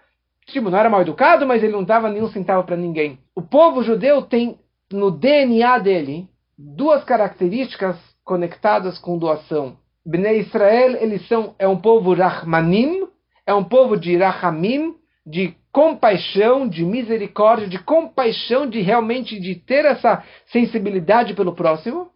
Tipo, 0.47 0.71
não 0.71 0.79
era 0.79 0.91
mal 0.91 1.01
educado, 1.01 1.47
mas 1.47 1.63
ele 1.63 1.73
não 1.73 1.85
dava 1.85 2.09
nenhum 2.09 2.29
centavo 2.29 2.65
para 2.65 2.77
ninguém. 2.77 3.19
O 3.35 3.43
povo 3.43 3.83
judeu 3.83 4.23
tem 4.23 4.59
no 4.93 5.11
DNA 5.11 5.79
dele 5.79 6.29
duas 6.57 7.03
características 7.03 7.97
conectadas 8.27 8.99
com 8.99 9.17
doação. 9.17 9.79
Bnei 10.05 10.41
Israel, 10.41 10.97
eles 10.97 11.27
são 11.29 11.55
é 11.59 11.67
um 11.67 11.81
povo 11.81 12.13
rahmanim, 12.13 13.09
é 13.47 13.55
um 13.55 13.65
povo 13.65 13.97
de 13.97 14.17
rahamim, 14.17 14.97
de 15.25 15.55
compaixão, 15.73 16.69
de 16.69 16.85
misericórdia, 16.85 17.69
de 17.69 17.79
compaixão, 17.79 18.69
de 18.69 18.81
realmente 18.81 19.39
de 19.39 19.55
ter 19.55 19.85
essa 19.85 20.25
sensibilidade 20.47 21.35
pelo 21.35 21.55
próximo. 21.55 22.11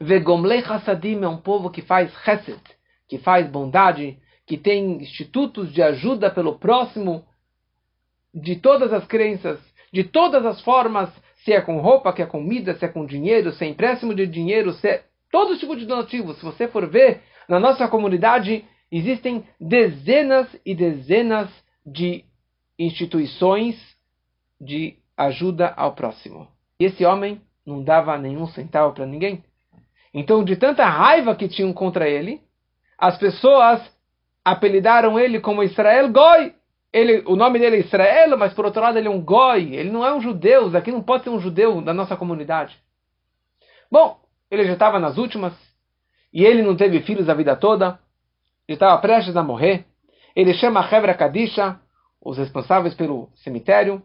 Vegomlei 0.00 0.60
Hassadim 0.60 1.22
é 1.22 1.28
um 1.28 1.38
povo 1.38 1.70
que 1.70 1.82
faz 1.82 2.10
chesed, 2.24 2.60
que 3.08 3.18
faz 3.18 3.46
bondade, 3.46 4.18
que 4.46 4.56
tem 4.56 5.02
institutos 5.02 5.72
de 5.72 5.82
ajuda 5.82 6.30
pelo 6.30 6.58
próximo, 6.58 7.24
de 8.34 8.56
todas 8.56 8.92
as 8.92 9.06
crenças, 9.06 9.58
de 9.92 10.04
todas 10.04 10.44
as 10.46 10.60
formas, 10.62 11.10
se 11.46 11.52
é 11.52 11.60
com 11.60 11.78
roupa, 11.78 12.12
se 12.12 12.20
é 12.20 12.26
comida, 12.26 12.74
se 12.74 12.84
é 12.84 12.88
com 12.88 13.06
dinheiro, 13.06 13.52
se 13.52 13.64
é 13.64 13.68
empréstimo 13.68 14.12
de 14.12 14.26
dinheiro, 14.26 14.72
se 14.72 14.88
é 14.88 15.04
todo 15.30 15.56
tipo 15.56 15.76
de 15.76 15.86
donativo. 15.86 16.34
Se 16.34 16.44
você 16.44 16.66
for 16.66 16.88
ver, 16.88 17.22
na 17.48 17.60
nossa 17.60 17.86
comunidade 17.86 18.64
existem 18.90 19.44
dezenas 19.60 20.48
e 20.66 20.74
dezenas 20.74 21.48
de 21.86 22.24
instituições 22.76 23.76
de 24.60 24.96
ajuda 25.16 25.72
ao 25.76 25.94
próximo. 25.94 26.48
E 26.80 26.84
esse 26.86 27.04
homem 27.04 27.40
não 27.64 27.80
dava 27.80 28.18
nenhum 28.18 28.48
centavo 28.48 28.92
para 28.92 29.06
ninguém. 29.06 29.44
Então, 30.12 30.42
de 30.42 30.56
tanta 30.56 30.84
raiva 30.84 31.36
que 31.36 31.46
tinham 31.46 31.72
contra 31.72 32.08
ele, 32.08 32.40
as 32.98 33.16
pessoas 33.18 33.80
apelidaram 34.44 35.16
ele 35.16 35.38
como 35.38 35.62
Israel 35.62 36.10
Goi. 36.10 36.55
Ele, 36.92 37.22
o 37.26 37.36
nome 37.36 37.58
dele 37.58 37.76
é 37.76 37.80
Israel, 37.80 38.36
mas 38.38 38.54
por 38.54 38.64
outro 38.64 38.80
lado 38.80 38.98
ele 38.98 39.08
é 39.08 39.10
um 39.10 39.20
Goi. 39.20 39.74
Ele 39.74 39.90
não 39.90 40.04
é 40.04 40.14
um 40.14 40.20
judeu. 40.20 40.74
Aqui 40.76 40.90
não 40.90 41.02
pode 41.02 41.24
ser 41.24 41.30
um 41.30 41.40
judeu 41.40 41.80
da 41.82 41.92
nossa 41.92 42.16
comunidade. 42.16 42.76
Bom, 43.90 44.18
ele 44.50 44.64
já 44.64 44.72
estava 44.72 44.98
nas 44.98 45.18
últimas. 45.18 45.52
E 46.32 46.44
ele 46.44 46.62
não 46.62 46.76
teve 46.76 47.00
filhos 47.02 47.28
a 47.28 47.34
vida 47.34 47.54
toda. 47.56 47.98
Ele 48.66 48.76
estava 48.76 48.98
prestes 49.00 49.36
a 49.36 49.42
morrer. 49.42 49.84
Ele 50.34 50.54
chama 50.54 50.80
a 50.80 50.96
Hebra 50.96 51.14
Kadisha 51.14 51.80
os 52.26 52.36
responsáveis 52.38 52.94
pelo 52.94 53.30
cemitério. 53.36 54.02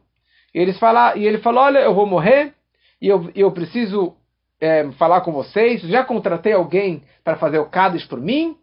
E, 0.53 0.59
eles 0.59 0.77
fala, 0.77 1.17
e 1.17 1.25
ele 1.25 1.39
falou: 1.39 1.63
Olha, 1.63 1.79
eu 1.79 1.93
vou 1.95 2.05
morrer 2.05 2.53
e 3.01 3.07
eu, 3.07 3.31
eu 3.33 3.51
preciso 3.51 4.15
é, 4.59 4.91
falar 4.91 5.21
com 5.21 5.31
vocês. 5.31 5.81
Já 5.81 6.03
contratei 6.03 6.53
alguém 6.53 7.03
para 7.23 7.37
fazer 7.37 7.57
o 7.57 7.65
Kaddish 7.65 8.05
por 8.05 8.21
mim. 8.21 8.55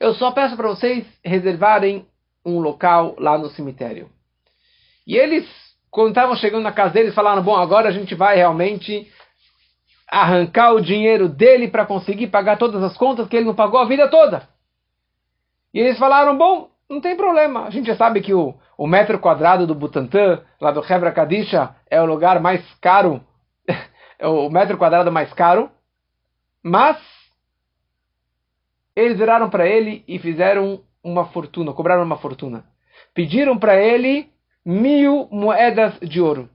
Eu 0.00 0.14
só 0.14 0.32
peço 0.32 0.56
para 0.56 0.68
vocês 0.68 1.06
reservarem 1.24 2.06
um 2.44 2.58
local 2.58 3.14
lá 3.18 3.38
no 3.38 3.48
cemitério. 3.50 4.08
E 5.06 5.16
eles, 5.16 5.46
quando 5.90 6.08
estavam 6.08 6.36
chegando 6.36 6.62
na 6.62 6.72
casa 6.72 6.94
deles, 6.94 7.14
falaram: 7.14 7.42
Bom, 7.42 7.56
agora 7.56 7.88
a 7.88 7.92
gente 7.92 8.14
vai 8.14 8.36
realmente 8.36 9.10
arrancar 10.08 10.72
o 10.72 10.80
dinheiro 10.80 11.28
dele 11.28 11.68
para 11.68 11.86
conseguir 11.86 12.28
pagar 12.28 12.58
todas 12.58 12.82
as 12.82 12.96
contas 12.96 13.28
que 13.28 13.36
ele 13.36 13.46
não 13.46 13.54
pagou 13.54 13.80
a 13.80 13.86
vida 13.86 14.08
toda. 14.08 14.48
E 15.72 15.80
eles 15.80 15.98
falaram: 15.98 16.36
Bom, 16.36 16.70
não 16.88 17.00
tem 17.00 17.16
problema. 17.16 17.64
A 17.64 17.70
gente 17.70 17.86
já 17.86 17.96
sabe 17.96 18.20
que 18.20 18.32
o, 18.32 18.54
o 18.76 18.86
metro 18.86 19.18
quadrado 19.18 19.66
do 19.66 19.74
Butantã, 19.74 20.42
lá 20.60 20.70
do 20.70 20.84
Hebra 20.84 21.12
Kadisha, 21.12 21.74
é 21.90 22.00
o 22.00 22.06
lugar 22.06 22.40
mais 22.40 22.62
caro, 22.80 23.20
é 24.18 24.26
o 24.26 24.48
metro 24.50 24.78
quadrado 24.78 25.10
mais 25.10 25.32
caro. 25.32 25.70
Mas 26.62 26.96
eles 28.96 29.18
viraram 29.18 29.50
para 29.50 29.66
ele 29.66 30.04
e 30.06 30.18
fizeram 30.18 30.80
uma 31.04 31.26
fortuna, 31.26 31.72
cobraram 31.72 32.02
uma 32.02 32.16
fortuna. 32.16 32.64
Pediram 33.14 33.58
para 33.58 33.76
ele 33.76 34.28
mil 34.64 35.28
moedas 35.30 35.98
de 36.00 36.20
ouro. 36.20 36.48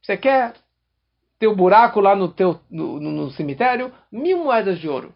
Você 0.00 0.16
quer 0.16 0.54
ter 1.38 1.48
um 1.48 1.54
buraco 1.54 2.00
lá 2.00 2.14
no, 2.14 2.28
teu, 2.28 2.60
no, 2.70 3.00
no, 3.00 3.30
cemitério? 3.32 3.92
Mil 4.10 4.44
moedas 4.44 4.78
de 4.78 4.88
ouro. 4.88 5.12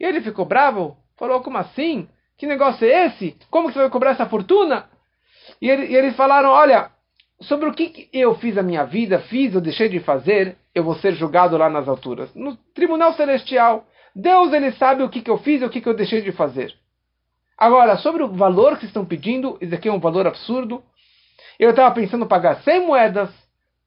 E 0.00 0.04
ele 0.04 0.20
ficou 0.20 0.44
bravo, 0.44 0.96
falou, 1.16 1.42
como 1.42 1.58
assim? 1.58 2.08
Que 2.36 2.46
negócio 2.46 2.86
é 2.86 3.06
esse? 3.06 3.36
Como 3.50 3.68
que 3.68 3.74
você 3.74 3.80
vai 3.80 3.90
cobrar 3.90 4.10
essa 4.10 4.26
fortuna? 4.26 4.88
E, 5.60 5.70
ele, 5.70 5.86
e 5.86 5.96
eles 5.96 6.16
falaram: 6.16 6.50
Olha, 6.50 6.90
sobre 7.40 7.68
o 7.68 7.72
que 7.72 8.08
eu 8.12 8.34
fiz 8.36 8.58
a 8.58 8.62
minha 8.62 8.84
vida, 8.84 9.20
fiz 9.20 9.54
ou 9.54 9.60
deixei 9.60 9.88
de 9.88 10.00
fazer, 10.00 10.56
eu 10.74 10.84
vou 10.84 10.94
ser 10.96 11.14
julgado 11.14 11.56
lá 11.56 11.70
nas 11.70 11.88
alturas. 11.88 12.34
No 12.34 12.56
tribunal 12.74 13.14
celestial. 13.14 13.86
Deus 14.14 14.52
ele 14.52 14.72
sabe 14.72 15.02
o 15.02 15.10
que, 15.10 15.20
que 15.20 15.30
eu 15.30 15.36
fiz 15.38 15.60
e 15.60 15.64
o 15.64 15.70
que, 15.70 15.80
que 15.80 15.88
eu 15.88 15.94
deixei 15.94 16.22
de 16.22 16.32
fazer. 16.32 16.74
Agora, 17.56 17.96
sobre 17.96 18.22
o 18.22 18.28
valor 18.28 18.78
que 18.78 18.86
estão 18.86 19.04
pedindo, 19.04 19.56
isso 19.60 19.74
aqui 19.74 19.88
é 19.88 19.92
um 19.92 20.00
valor 20.00 20.26
absurdo. 20.26 20.82
Eu 21.58 21.70
estava 21.70 21.94
pensando 21.94 22.24
em 22.24 22.28
pagar 22.28 22.62
100 22.62 22.86
moedas. 22.86 23.30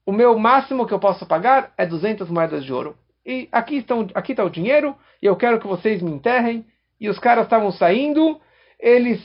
O 0.04 0.12
meu 0.12 0.36
máximo 0.38 0.86
que 0.86 0.92
eu 0.92 0.98
posso 0.98 1.24
pagar 1.26 1.72
é 1.78 1.86
200 1.86 2.28
moedas 2.28 2.64
de 2.64 2.72
ouro. 2.72 2.96
E 3.24 3.48
aqui, 3.52 3.76
estão, 3.76 4.08
aqui 4.14 4.32
está 4.32 4.42
o 4.42 4.50
dinheiro, 4.50 4.96
e 5.22 5.26
eu 5.26 5.36
quero 5.36 5.60
que 5.60 5.66
vocês 5.66 6.02
me 6.02 6.10
enterrem 6.10 6.66
e 7.00 7.08
os 7.08 7.18
caras 7.18 7.44
estavam 7.44 7.70
saindo, 7.70 8.40
eles 8.78 9.20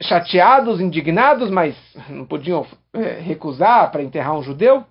chateados, 0.00 0.80
indignados, 0.80 1.50
mas 1.50 1.76
não 2.08 2.24
podiam 2.24 2.66
é, 2.92 3.20
recusar 3.20 3.90
para 3.90 4.02
enterrar 4.02 4.36
um 4.36 4.42
judeu. 4.42 4.84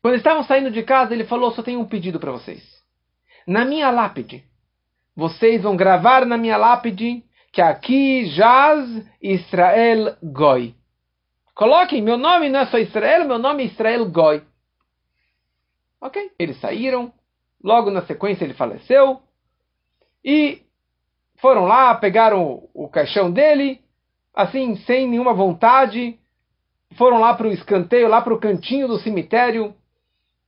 Quando 0.00 0.16
estavam 0.16 0.42
saindo 0.42 0.70
de 0.70 0.82
casa, 0.82 1.14
ele 1.14 1.24
falou: 1.24 1.52
Só 1.52 1.62
tenho 1.62 1.80
um 1.80 1.86
pedido 1.86 2.18
para 2.18 2.32
vocês. 2.32 2.62
Na 3.46 3.64
minha 3.64 3.90
lápide, 3.90 4.44
vocês 5.14 5.62
vão 5.62 5.76
gravar 5.76 6.24
na 6.26 6.36
minha 6.36 6.56
lápide 6.56 7.24
que 7.52 7.60
aqui 7.60 8.26
jaz 8.26 8.88
Israel 9.20 10.16
Goi. 10.22 10.74
Coloquem, 11.54 12.00
meu 12.00 12.16
nome 12.16 12.48
não 12.48 12.60
é 12.60 12.66
só 12.66 12.78
Israel, 12.78 13.26
meu 13.26 13.38
nome 13.38 13.64
é 13.64 13.66
Israel 13.66 14.10
Goi. 14.10 14.42
Ok? 16.00 16.30
Eles 16.38 16.58
saíram, 16.60 17.12
logo 17.62 17.90
na 17.90 18.02
sequência 18.02 18.44
ele 18.44 18.54
faleceu. 18.54 19.20
E 20.24 20.62
foram 21.36 21.66
lá, 21.66 21.94
pegaram 21.94 22.42
o, 22.42 22.70
o 22.84 22.88
caixão 22.88 23.30
dele, 23.30 23.80
assim, 24.34 24.76
sem 24.76 25.06
nenhuma 25.06 25.34
vontade, 25.34 26.18
foram 26.96 27.18
lá 27.18 27.34
para 27.34 27.48
o 27.48 27.52
escanteio, 27.52 28.08
lá 28.08 28.22
para 28.22 28.34
o 28.34 28.40
cantinho 28.40 28.88
do 28.88 28.98
cemitério, 28.98 29.74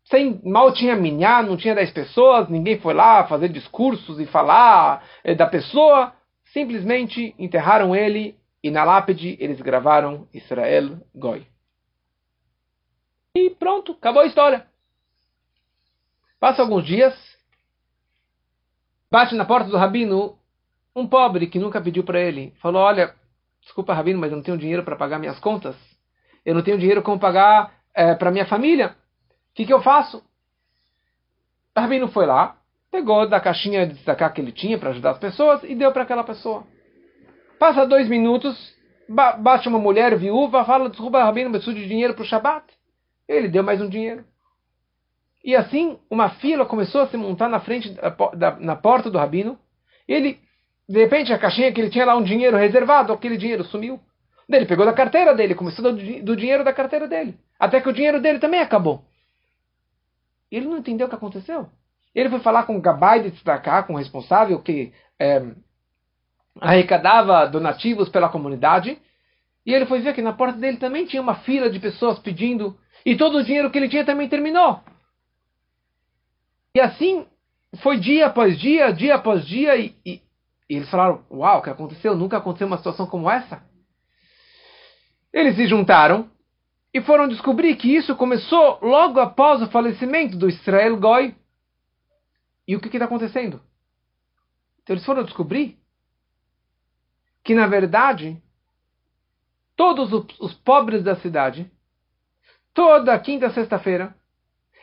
sem 0.04 0.40
mal 0.44 0.72
tinha 0.72 0.94
minhá, 0.94 1.42
não 1.42 1.56
tinha 1.56 1.74
dez 1.74 1.90
pessoas, 1.90 2.48
ninguém 2.48 2.78
foi 2.78 2.92
lá 2.92 3.26
fazer 3.26 3.48
discursos 3.48 4.20
e 4.20 4.26
falar 4.26 5.04
é, 5.22 5.34
da 5.34 5.46
pessoa, 5.46 6.12
simplesmente 6.52 7.34
enterraram 7.38 7.94
ele 7.94 8.36
e 8.62 8.70
na 8.70 8.84
lápide 8.84 9.36
eles 9.40 9.60
gravaram 9.60 10.28
Israel 10.32 10.98
Goi. 11.14 11.46
E 13.34 13.50
pronto, 13.50 13.92
acabou 13.92 14.22
a 14.22 14.26
história. 14.26 14.66
Passa 16.38 16.62
alguns 16.62 16.84
dias, 16.84 17.14
bate 19.10 19.34
na 19.34 19.44
porta 19.44 19.70
do 19.70 19.76
rabino 19.76 20.38
um 20.94 21.06
pobre 21.06 21.46
que 21.46 21.58
nunca 21.58 21.80
pediu 21.80 22.04
para 22.04 22.20
ele. 22.20 22.54
Falou: 22.60 22.82
Olha, 22.82 23.14
desculpa, 23.60 23.94
rabino, 23.94 24.20
mas 24.20 24.30
eu 24.30 24.36
não 24.36 24.44
tenho 24.44 24.58
dinheiro 24.58 24.84
para 24.84 24.96
pagar 24.96 25.18
minhas 25.18 25.40
contas. 25.40 25.76
Eu 26.44 26.54
não 26.54 26.62
tenho 26.62 26.78
dinheiro 26.78 27.02
como 27.02 27.18
pagar 27.18 27.74
é, 27.94 28.14
para 28.14 28.30
minha 28.30 28.46
família. 28.46 28.94
O 29.54 29.56
que, 29.56 29.66
que 29.66 29.72
eu 29.72 29.80
faço? 29.80 30.18
O 31.76 31.80
rabino 31.80 32.08
foi 32.08 32.26
lá, 32.26 32.56
pegou 32.90 33.28
da 33.28 33.38
caixinha 33.38 33.86
de 33.86 33.94
destacar 33.94 34.32
que 34.32 34.40
ele 34.40 34.50
tinha 34.50 34.76
para 34.76 34.90
ajudar 34.90 35.12
as 35.12 35.18
pessoas 35.18 35.62
e 35.62 35.76
deu 35.76 35.92
para 35.92 36.02
aquela 36.02 36.24
pessoa. 36.24 36.64
Passa 37.56 37.86
dois 37.86 38.08
minutos, 38.08 38.74
bate 39.08 39.68
uma 39.68 39.78
mulher 39.78 40.18
viúva, 40.18 40.64
fala: 40.64 40.90
Desculpa, 40.90 41.22
rabino, 41.22 41.50
preciso 41.50 41.72
de 41.72 41.86
dinheiro 41.86 42.14
para 42.14 42.24
o 42.24 42.26
Shabat. 42.26 42.64
Ele 43.28 43.46
deu 43.46 43.62
mais 43.62 43.80
um 43.80 43.88
dinheiro. 43.88 44.24
E 45.44 45.54
assim, 45.54 46.00
uma 46.10 46.30
fila 46.30 46.66
começou 46.66 47.02
a 47.02 47.06
se 47.06 47.16
montar 47.16 47.48
na 47.48 47.60
frente, 47.60 47.90
da, 47.90 48.08
da, 48.08 48.56
na 48.58 48.74
porta 48.74 49.08
do 49.08 49.18
rabino. 49.18 49.56
Ele, 50.08 50.40
de 50.88 50.98
repente, 50.98 51.32
a 51.32 51.38
caixinha 51.38 51.72
que 51.72 51.80
ele 51.80 51.90
tinha 51.90 52.06
lá 52.06 52.16
um 52.16 52.24
dinheiro 52.24 52.56
reservado, 52.56 53.12
aquele 53.12 53.36
dinheiro 53.36 53.62
sumiu. 53.62 54.00
Ele 54.48 54.66
pegou 54.66 54.84
da 54.84 54.92
carteira 54.92 55.32
dele, 55.32 55.54
começou 55.54 55.84
do, 55.84 56.22
do 56.22 56.36
dinheiro 56.36 56.64
da 56.64 56.72
carteira 56.72 57.06
dele. 57.06 57.38
Até 57.56 57.80
que 57.80 57.88
o 57.88 57.92
dinheiro 57.92 58.20
dele 58.20 58.40
também 58.40 58.60
acabou. 58.60 59.04
Ele 60.54 60.68
não 60.68 60.78
entendeu 60.78 61.06
o 61.06 61.10
que 61.10 61.16
aconteceu. 61.16 61.68
Ele 62.14 62.30
foi 62.30 62.38
falar 62.38 62.62
com 62.62 62.76
o 62.76 62.80
Gabai 62.80 63.22
de 63.22 63.32
Tzedakah, 63.32 63.82
com 63.82 63.94
o 63.94 63.96
responsável 63.96 64.62
que 64.62 64.92
é, 65.18 65.42
arrecadava 66.60 67.46
donativos 67.46 68.08
pela 68.08 68.28
comunidade. 68.28 68.96
E 69.66 69.72
ele 69.72 69.86
foi 69.86 70.00
ver 70.00 70.14
que 70.14 70.22
na 70.22 70.32
porta 70.32 70.58
dele 70.58 70.76
também 70.76 71.06
tinha 71.06 71.20
uma 71.20 71.36
fila 71.36 71.68
de 71.68 71.80
pessoas 71.80 72.18
pedindo. 72.20 72.78
E 73.04 73.16
todo 73.16 73.38
o 73.38 73.44
dinheiro 73.44 73.70
que 73.70 73.78
ele 73.78 73.88
tinha 73.88 74.04
também 74.04 74.28
terminou. 74.28 74.80
E 76.76 76.80
assim 76.80 77.26
foi 77.82 77.98
dia 77.98 78.26
após 78.26 78.58
dia, 78.58 78.92
dia 78.92 79.16
após 79.16 79.44
dia. 79.44 79.76
E, 79.76 79.96
e, 80.06 80.22
e 80.70 80.76
eles 80.76 80.88
falaram: 80.88 81.24
Uau, 81.30 81.58
o 81.58 81.62
que 81.62 81.70
aconteceu? 81.70 82.14
Nunca 82.14 82.36
aconteceu 82.36 82.66
uma 82.66 82.78
situação 82.78 83.06
como 83.06 83.28
essa. 83.28 83.62
Eles 85.32 85.56
se 85.56 85.66
juntaram 85.66 86.30
e 86.94 87.00
foram 87.00 87.26
descobrir 87.26 87.74
que 87.74 87.92
isso 87.92 88.14
começou 88.14 88.78
logo 88.80 89.18
após 89.18 89.60
o 89.60 89.68
falecimento 89.68 90.38
do 90.38 90.48
Israel 90.48 90.96
Goi. 90.96 91.34
E 92.68 92.76
o 92.76 92.80
que 92.80 92.86
está 92.86 93.06
acontecendo? 93.06 93.60
Então 94.80 94.94
eles 94.94 95.04
foram 95.04 95.24
descobrir 95.24 95.76
que, 97.42 97.52
na 97.52 97.66
verdade, 97.66 98.40
todos 99.74 100.12
os 100.38 100.54
pobres 100.54 101.02
da 101.02 101.16
cidade, 101.16 101.68
toda 102.72 103.18
quinta 103.18 103.50
sexta-feira, 103.50 104.14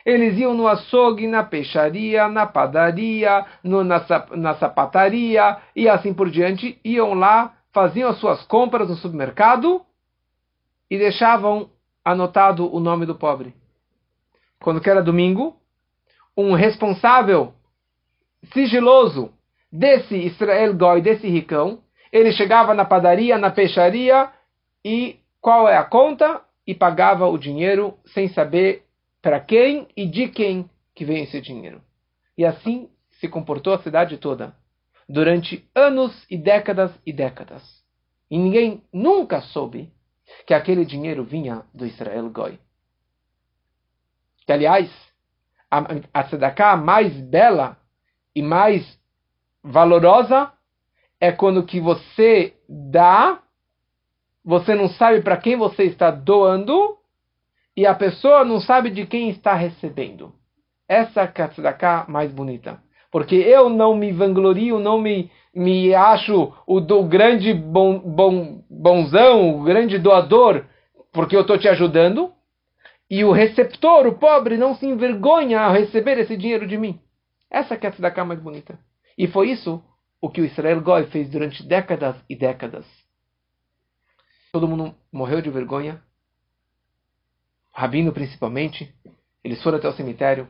eles 0.04 0.36
iam 0.36 0.52
no 0.52 0.68
açougue, 0.68 1.26
na 1.26 1.42
peixaria, 1.42 2.28
na 2.28 2.44
padaria, 2.44 3.46
no, 3.64 3.82
na, 3.82 4.04
na 4.36 4.54
sapataria 4.56 5.56
e 5.74 5.88
assim 5.88 6.12
por 6.12 6.28
diante, 6.28 6.78
iam 6.84 7.14
lá, 7.14 7.56
faziam 7.72 8.10
as 8.10 8.18
suas 8.18 8.44
compras 8.44 8.90
no 8.90 8.96
supermercado 8.96 9.80
e 10.90 10.98
deixavam 10.98 11.70
anotado 12.04 12.72
o 12.74 12.80
nome 12.80 13.06
do 13.06 13.14
pobre. 13.14 13.54
Quando 14.60 14.80
que 14.80 14.90
era 14.90 15.02
domingo, 15.02 15.56
um 16.36 16.54
responsável 16.54 17.54
sigiloso 18.52 19.32
desse 19.70 20.16
Israel 20.16 20.74
Goi, 20.74 21.00
desse 21.00 21.28
ricão, 21.28 21.80
ele 22.12 22.32
chegava 22.32 22.74
na 22.74 22.84
padaria, 22.84 23.38
na 23.38 23.50
peixaria 23.50 24.30
e 24.84 25.18
qual 25.40 25.68
é 25.68 25.76
a 25.76 25.84
conta? 25.84 26.42
E 26.66 26.74
pagava 26.74 27.26
o 27.26 27.38
dinheiro 27.38 27.98
sem 28.06 28.28
saber 28.28 28.84
para 29.20 29.40
quem 29.40 29.88
e 29.96 30.06
de 30.06 30.28
quem 30.28 30.70
que 30.94 31.04
vem 31.04 31.24
esse 31.24 31.40
dinheiro. 31.40 31.80
E 32.36 32.44
assim 32.44 32.88
se 33.18 33.28
comportou 33.28 33.74
a 33.74 33.82
cidade 33.82 34.16
toda, 34.18 34.54
durante 35.08 35.68
anos 35.74 36.26
e 36.30 36.36
décadas 36.36 36.92
e 37.04 37.12
décadas. 37.12 37.62
E 38.30 38.38
ninguém 38.38 38.82
nunca 38.92 39.40
soube 39.40 39.92
que 40.46 40.54
aquele 40.54 40.84
dinheiro 40.84 41.24
vinha 41.24 41.62
do 41.72 41.86
Israel 41.86 42.28
Goi. 42.30 42.58
Que, 44.46 44.52
aliás, 44.52 44.90
a, 45.70 45.84
a 46.12 46.76
mais 46.76 47.12
bela 47.20 47.76
e 48.34 48.42
mais 48.42 48.98
valorosa 49.62 50.52
é 51.20 51.30
quando 51.30 51.64
que 51.64 51.80
você 51.80 52.54
dá, 52.68 53.40
você 54.44 54.74
não 54.74 54.88
sabe 54.88 55.22
para 55.22 55.36
quem 55.36 55.56
você 55.56 55.84
está 55.84 56.10
doando 56.10 56.98
e 57.76 57.86
a 57.86 57.94
pessoa 57.94 58.44
não 58.44 58.60
sabe 58.60 58.90
de 58.90 59.06
quem 59.06 59.30
está 59.30 59.54
recebendo. 59.54 60.34
Essa 60.88 61.22
é 61.22 61.42
a 61.42 61.48
tzedakah 61.48 62.06
mais 62.08 62.30
bonita. 62.30 62.82
Porque 63.10 63.36
eu 63.36 63.68
não 63.68 63.94
me 63.94 64.10
vanglorio, 64.12 64.78
não 64.78 65.00
me 65.00 65.30
me 65.54 65.94
acho 65.94 66.52
o 66.66 66.80
do 66.80 67.04
grande 67.04 67.52
bom, 67.52 67.98
bom, 67.98 68.64
bonzão, 68.70 69.58
o 69.58 69.62
grande 69.62 69.98
doador, 69.98 70.64
porque 71.12 71.36
eu 71.36 71.42
estou 71.42 71.58
te 71.58 71.68
ajudando, 71.68 72.32
e 73.10 73.24
o 73.24 73.32
receptor, 73.32 74.06
o 74.06 74.18
pobre, 74.18 74.56
não 74.56 74.74
se 74.74 74.86
envergonha 74.86 75.60
ao 75.60 75.72
receber 75.72 76.18
esse 76.18 76.36
dinheiro 76.36 76.66
de 76.66 76.78
mim. 76.78 76.98
Essa 77.50 77.76
que 77.76 77.84
é 77.84 77.90
a 77.90 77.92
tzedakah 77.92 78.24
mais 78.24 78.40
bonita. 78.40 78.78
E 79.18 79.26
foi 79.26 79.50
isso 79.50 79.84
o 80.18 80.30
que 80.30 80.40
o 80.40 80.44
Israel 80.46 80.80
Goy 80.80 81.06
fez 81.08 81.28
durante 81.28 81.62
décadas 81.62 82.16
e 82.30 82.34
décadas. 82.34 82.86
Todo 84.50 84.66
mundo 84.66 84.94
morreu 85.12 85.42
de 85.42 85.50
vergonha. 85.50 86.02
Rabino, 87.70 88.12
principalmente. 88.12 88.94
Eles 89.44 89.62
foram 89.62 89.76
até 89.76 89.88
o 89.88 89.92
cemitério, 89.92 90.48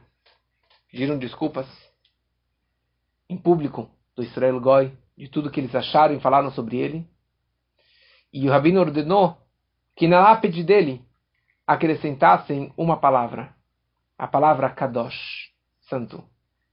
pediram 0.91 1.19
desculpas 1.19 1.67
em 3.29 3.37
público 3.37 3.91
do 4.17 4.23
Israel 4.23 4.61
Goi, 4.61 4.93
de 5.17 5.29
tudo 5.29 5.51
que 5.51 5.61
eles 5.61 5.75
acharam 5.75 6.15
e 6.15 6.21
falaram 6.21 6.51
sobre 6.51 6.79
ele. 6.79 7.07
E 8.33 8.49
o 8.49 8.53
Rabino 8.53 8.81
ordenou 8.81 9.37
que 9.97 10.09
na 10.09 10.21
lápide 10.21 10.63
dele 10.65 11.03
acrescentassem 11.67 12.73
uma 12.77 12.97
palavra, 12.97 13.55
a 14.19 14.27
palavra 14.27 14.71
Kadosh, 14.71 15.51
santo, 15.89 16.25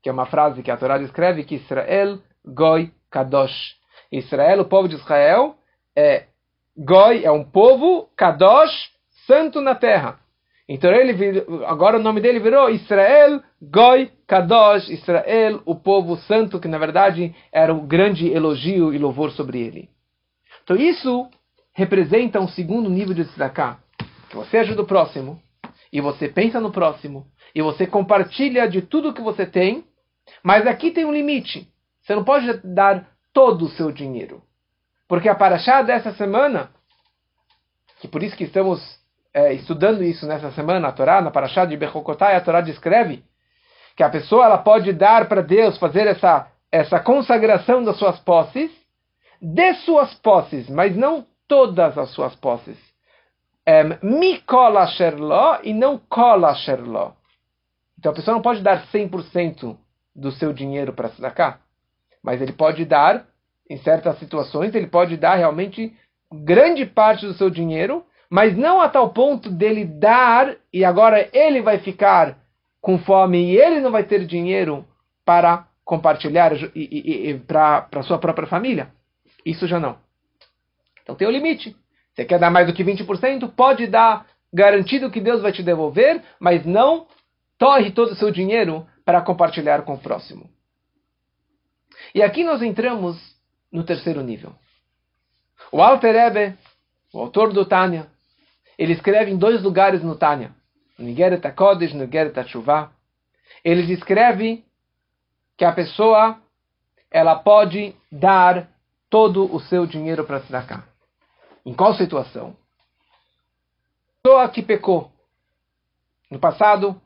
que 0.01 0.09
é 0.09 0.11
uma 0.11 0.25
frase 0.25 0.63
que 0.63 0.71
a 0.71 0.77
Torá 0.77 0.97
descreve 0.97 1.43
que 1.43 1.55
Israel 1.55 2.19
Goi 2.45 2.91
Kadosh. 3.09 3.77
Israel, 4.11 4.61
o 4.61 4.65
povo 4.65 4.87
de 4.87 4.95
Israel, 4.95 5.55
é 5.95 6.27
Goi, 6.77 7.25
é 7.25 7.31
um 7.31 7.43
povo, 7.43 8.09
Kadosh, 8.15 8.91
santo 9.27 9.61
na 9.61 9.75
terra. 9.75 10.18
Então 10.71 10.91
ele 10.91 11.13
virou, 11.13 11.65
agora 11.65 11.97
o 11.97 12.01
nome 12.01 12.21
dele 12.21 12.39
virou 12.39 12.69
Israel 12.69 13.41
Goi 13.59 14.11
Kadosh, 14.27 14.87
Israel, 14.89 15.63
o 15.65 15.73
povo 15.73 16.15
santo, 16.17 16.59
que 16.59 16.67
na 16.67 16.77
verdade 16.77 17.35
era 17.51 17.73
o 17.73 17.81
grande 17.81 18.31
elogio 18.31 18.93
e 18.93 18.99
louvor 18.99 19.31
sobre 19.31 19.59
ele. 19.59 19.89
Então 20.63 20.77
isso 20.77 21.27
representa 21.73 22.39
um 22.39 22.47
segundo 22.47 22.87
nível 22.87 23.15
de 23.15 23.25
tzedakah, 23.25 23.79
que 24.29 24.35
você 24.35 24.59
ajuda 24.59 24.83
o 24.83 24.85
próximo, 24.85 25.41
e 25.91 25.99
você 25.99 26.27
pensa 26.27 26.59
no 26.59 26.71
próximo, 26.71 27.25
e 27.55 27.63
você 27.63 27.87
compartilha 27.87 28.69
de 28.69 28.83
tudo 28.83 29.11
que 29.11 29.23
você 29.23 29.47
tem, 29.47 29.83
mas 30.43 30.67
aqui 30.67 30.91
tem 30.91 31.03
um 31.03 31.11
limite. 31.11 31.67
Você 32.03 32.13
não 32.13 32.23
pode 32.23 32.61
dar 32.63 33.09
todo 33.33 33.65
o 33.65 33.69
seu 33.69 33.91
dinheiro. 33.91 34.43
Porque 35.07 35.27
a 35.27 35.33
paraxá 35.33 35.81
dessa 35.81 36.13
semana, 36.13 36.69
que 37.99 38.07
por 38.07 38.21
isso 38.21 38.37
que 38.37 38.43
estamos 38.43 38.98
é, 39.33 39.53
estudando 39.53 40.03
isso 40.03 40.25
nessa 40.25 40.51
semana, 40.51 40.87
a 40.87 40.91
Torá, 40.91 41.21
na 41.21 41.31
Parashá 41.31 41.65
de 41.65 41.77
Bechokotai, 41.77 42.35
a 42.35 42.41
Torá 42.41 42.61
descreve 42.61 43.23
que 43.95 44.03
a 44.03 44.09
pessoa 44.09 44.45
ela 44.45 44.57
pode 44.57 44.91
dar 44.93 45.27
para 45.27 45.41
Deus, 45.41 45.77
fazer 45.77 46.07
essa, 46.07 46.47
essa 46.71 46.99
consagração 46.99 47.83
das 47.83 47.97
suas 47.97 48.19
posses, 48.19 48.71
de 49.41 49.73
suas 49.85 50.13
posses, 50.15 50.69
mas 50.69 50.95
não 50.95 51.25
todas 51.47 51.97
as 51.97 52.09
suas 52.11 52.35
posses. 52.35 52.77
Mikola 54.01 54.87
Sherló 54.87 55.59
e 55.63 55.73
não 55.73 55.97
Kola 55.97 56.55
Sherló. 56.55 57.11
Então 57.97 58.11
a 58.11 58.15
pessoa 58.15 58.35
não 58.35 58.41
pode 58.41 58.61
dar 58.61 58.87
100% 58.87 59.77
do 60.15 60.31
seu 60.31 60.51
dinheiro 60.53 60.93
para 60.93 61.09
cá, 61.31 61.59
mas 62.23 62.41
ele 62.41 62.53
pode 62.53 62.83
dar, 62.85 63.27
em 63.69 63.77
certas 63.77 64.17
situações, 64.17 64.73
ele 64.73 64.87
pode 64.87 65.17
dar 65.17 65.35
realmente 65.35 65.95
grande 66.31 66.85
parte 66.85 67.25
do 67.25 67.33
seu 67.33 67.49
dinheiro 67.49 68.03
mas 68.29 68.55
não 68.55 68.79
a 68.79 68.87
tal 68.87 69.09
ponto 69.09 69.49
dele 69.49 69.85
dar 69.85 70.55
e 70.71 70.85
agora 70.85 71.27
ele 71.33 71.61
vai 71.61 71.79
ficar 71.79 72.37
com 72.79 72.99
fome 72.99 73.51
e 73.51 73.57
ele 73.57 73.81
não 73.81 73.91
vai 73.91 74.03
ter 74.03 74.25
dinheiro 74.25 74.85
para 75.25 75.67
compartilhar 75.83 76.51
para 77.47 78.03
sua 78.03 78.19
própria 78.19 78.47
família. 78.47 78.91
Isso 79.43 79.65
já 79.65 79.79
não. 79.79 79.97
Então 81.01 81.15
tem 81.15 81.27
o 81.27 81.31
um 81.31 81.33
limite. 81.33 81.75
Você 82.13 82.23
quer 82.25 82.39
dar 82.39 82.51
mais 82.51 82.67
do 82.67 82.73
que 82.73 82.83
20%? 82.83 83.51
Pode 83.55 83.87
dar, 83.87 84.27
garantido 84.53 85.09
que 85.09 85.19
Deus 85.19 85.41
vai 85.41 85.51
te 85.51 85.63
devolver, 85.63 86.21
mas 86.39 86.65
não 86.65 87.07
torre 87.57 87.91
todo 87.91 88.11
o 88.11 88.15
seu 88.15 88.29
dinheiro 88.31 88.85
para 89.03 89.21
compartilhar 89.21 89.81
com 89.81 89.93
o 89.93 89.99
próximo. 89.99 90.49
E 92.13 92.21
aqui 92.21 92.43
nós 92.43 92.61
entramos 92.61 93.17
no 93.71 93.83
terceiro 93.83 94.21
nível. 94.21 94.53
O 95.71 95.81
Alter 95.81 96.15
Ebe, 96.15 96.57
o 97.13 97.19
autor 97.19 97.51
do 97.51 97.65
Tânia, 97.65 98.07
ele 98.79 98.93
escreve 98.93 99.29
em 99.29 99.37
dois 99.37 99.61
lugares 99.61 100.01
no 100.01 100.15
Tânia, 100.15 100.55
no 100.97 101.03
no 101.03 101.09
Igeret 101.09 102.39
HaTshuvah. 102.39 102.91
Ele 103.61 103.85
descreve 103.85 104.63
que 105.57 105.65
a 105.65 105.73
pessoa 105.73 106.41
ela 107.11 107.35
pode 107.35 107.93
dar 108.09 108.69
todo 109.09 109.53
o 109.53 109.59
seu 109.59 109.85
dinheiro 109.85 110.23
para 110.23 110.39
cá. 110.63 110.85
Em 111.65 111.73
qual 111.73 111.93
situação? 111.95 112.55
Pessoa 114.23 114.47
que 114.47 114.61
pecou. 114.61 115.11
No 116.31 116.39
passado, 116.39 117.01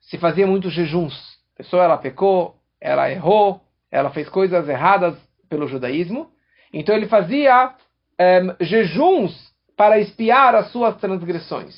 se 0.00 0.16
fazia 0.16 0.46
muitos 0.46 0.72
jejuns. 0.72 1.12
A 1.54 1.58
pessoa 1.58 1.84
ela 1.84 1.98
pecou, 1.98 2.56
ela 2.80 3.10
errou, 3.10 3.60
ela 3.90 4.08
fez 4.08 4.30
coisas 4.30 4.66
erradas 4.66 5.14
pelo 5.46 5.68
judaísmo. 5.68 6.32
Então 6.72 6.94
ele 6.94 7.06
fazia 7.06 7.74
um, 8.18 8.64
jejuns 8.64 9.49
para 9.80 9.98
espiar 9.98 10.54
as 10.54 10.70
suas 10.72 10.94
transgressões. 10.98 11.74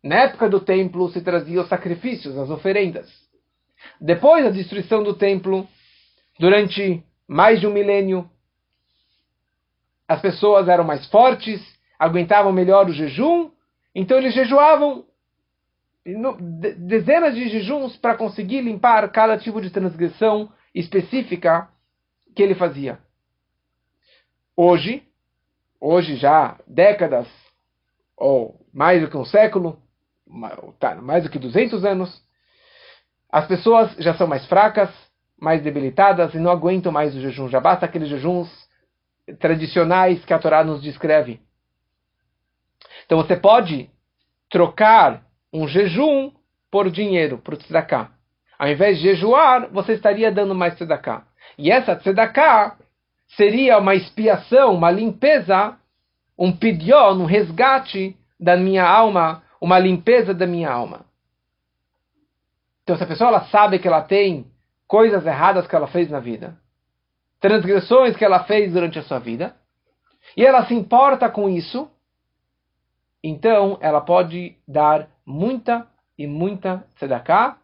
Na 0.00 0.14
época 0.26 0.48
do 0.48 0.60
templo 0.60 1.10
se 1.10 1.20
traziam 1.20 1.64
os 1.64 1.68
sacrifícios, 1.68 2.38
as 2.38 2.48
oferendas. 2.50 3.12
Depois 4.00 4.44
da 4.44 4.50
destruição 4.50 5.02
do 5.02 5.12
templo, 5.12 5.66
durante 6.38 7.02
mais 7.26 7.58
de 7.58 7.66
um 7.66 7.72
milênio, 7.72 8.30
as 10.06 10.20
pessoas 10.20 10.68
eram 10.68 10.84
mais 10.84 11.04
fortes, 11.06 11.60
aguentavam 11.98 12.52
melhor 12.52 12.88
o 12.88 12.92
jejum, 12.92 13.50
então 13.92 14.18
eles 14.18 14.32
jejuavam 14.32 15.04
dezenas 16.76 17.34
de 17.34 17.48
jejuns 17.48 17.96
para 17.96 18.16
conseguir 18.16 18.60
limpar 18.60 19.10
cada 19.10 19.36
tipo 19.36 19.60
de 19.60 19.70
transgressão 19.70 20.48
específica 20.72 21.68
que 22.36 22.42
ele 22.44 22.54
fazia. 22.54 23.00
Hoje, 24.56 25.02
hoje 25.80 26.16
já 26.16 26.58
décadas 26.66 27.26
ou 28.16 28.60
mais 28.72 29.00
do 29.00 29.08
que 29.08 29.16
um 29.16 29.24
século, 29.24 29.78
tá, 30.78 30.94
mais 30.96 31.24
do 31.24 31.30
que 31.30 31.38
200 31.38 31.84
anos, 31.84 32.22
as 33.30 33.46
pessoas 33.46 33.94
já 33.98 34.14
são 34.14 34.26
mais 34.26 34.46
fracas, 34.46 34.90
mais 35.38 35.62
debilitadas 35.62 36.34
e 36.34 36.38
não 36.38 36.50
aguentam 36.50 36.90
mais 36.90 37.14
o 37.14 37.20
jejum. 37.20 37.48
Já 37.48 37.60
basta 37.60 37.84
aqueles 37.84 38.08
jejuns 38.08 38.48
tradicionais 39.38 40.24
que 40.24 40.32
a 40.32 40.38
Torá 40.38 40.64
nos 40.64 40.82
descreve. 40.82 41.40
Então 43.04 43.18
você 43.18 43.36
pode 43.36 43.90
trocar 44.50 45.22
um 45.52 45.66
jejum 45.68 46.32
por 46.70 46.90
dinheiro, 46.90 47.38
por 47.38 47.56
tzedakah. 47.56 48.10
Ao 48.58 48.68
invés 48.68 48.98
de 48.98 49.04
jejuar, 49.04 49.70
você 49.70 49.92
estaria 49.92 50.32
dando 50.32 50.54
mais 50.54 50.74
tzedakah. 50.74 51.26
E 51.58 51.70
essa 51.70 51.96
tzedakah 51.96 52.76
seria 53.28 53.78
uma 53.78 53.94
expiação, 53.94 54.74
uma 54.74 54.90
limpeza, 54.90 55.76
um 56.38 56.52
pidió, 56.52 57.12
um 57.12 57.24
resgate 57.24 58.16
da 58.38 58.56
minha 58.56 58.86
alma, 58.86 59.42
uma 59.60 59.78
limpeza 59.78 60.34
da 60.34 60.46
minha 60.46 60.70
alma. 60.70 61.06
Então, 62.82 62.96
se 62.96 63.02
a 63.02 63.06
pessoa 63.06 63.28
ela 63.28 63.44
sabe 63.46 63.78
que 63.78 63.88
ela 63.88 64.02
tem 64.02 64.46
coisas 64.86 65.26
erradas 65.26 65.66
que 65.66 65.74
ela 65.74 65.88
fez 65.88 66.08
na 66.08 66.20
vida, 66.20 66.56
transgressões 67.40 68.16
que 68.16 68.24
ela 68.24 68.44
fez 68.44 68.72
durante 68.72 68.98
a 68.98 69.02
sua 69.02 69.18
vida, 69.18 69.56
e 70.36 70.44
ela 70.44 70.66
se 70.66 70.74
importa 70.74 71.28
com 71.28 71.48
isso, 71.48 71.90
então 73.22 73.78
ela 73.80 74.00
pode 74.00 74.56
dar 74.66 75.08
muita 75.24 75.86
e 76.16 76.26
muita 76.26 76.84
tzedakah, 76.96 77.58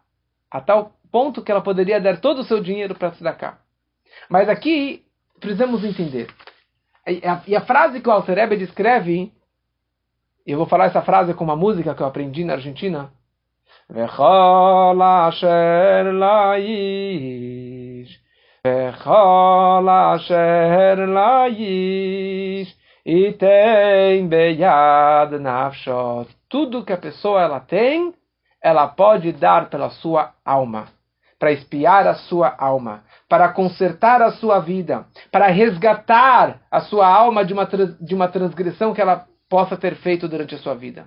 a 0.51 0.61
tal 0.61 0.91
ponto 1.11 1.41
que 1.41 1.51
ela 1.51 1.61
poderia 1.61 2.01
dar 2.01 2.19
todo 2.19 2.39
o 2.39 2.43
seu 2.43 2.61
dinheiro 2.61 2.95
para 2.95 3.11
tzedakah. 3.11 3.59
Mas 4.29 4.49
aqui 4.49 5.05
precisamos 5.42 5.84
entender. 5.84 6.28
E 7.06 7.26
a, 7.26 7.42
e 7.46 7.56
a 7.56 7.60
frase 7.62 8.00
que 8.00 8.08
o 8.08 8.12
Alter 8.12 8.56
descreve, 8.58 9.32
eu 10.46 10.58
vou 10.58 10.66
falar 10.66 10.86
essa 10.86 11.02
frase 11.02 11.34
com 11.34 11.44
uma 11.44 11.56
música 11.56 11.94
que 11.94 12.02
eu 12.02 12.06
aprendi 12.06 12.44
na 12.44 12.54
Argentina. 12.54 13.10
וכל 13.90 15.00
אשר 15.28 16.02
לאיש, 16.12 18.08
וכל 18.66 19.88
אשר 19.88 20.94
לאיש, 21.06 22.76
ייתן 23.06 24.28
ביד 24.28 25.34
נפשו. 25.40 26.24
Tudo 26.50 26.82
que 26.84 26.92
a 26.92 26.96
pessoa 26.96 27.42
ela 27.42 27.60
tem, 27.60 28.14
ela 28.62 28.86
pode 28.88 29.32
dar 29.32 29.68
pela 29.68 29.90
sua 29.90 30.32
alma, 30.44 30.88
para 31.43 31.51
espiar 31.51 32.07
a 32.07 32.15
sua 32.15 32.55
alma, 32.57 33.03
para 33.27 33.49
consertar 33.49 34.21
a 34.21 34.31
sua 34.31 34.61
vida, 34.61 35.05
para 35.29 35.47
resgatar 35.47 36.61
a 36.71 36.79
sua 36.79 37.05
alma 37.05 37.43
de 37.43 37.51
uma, 37.51 37.65
de 37.99 38.15
uma 38.15 38.29
transgressão 38.29 38.93
que 38.93 39.01
ela 39.01 39.27
possa 39.49 39.75
ter 39.75 39.95
feito 39.95 40.25
durante 40.25 40.55
a 40.55 40.57
sua 40.59 40.73
vida. 40.73 41.05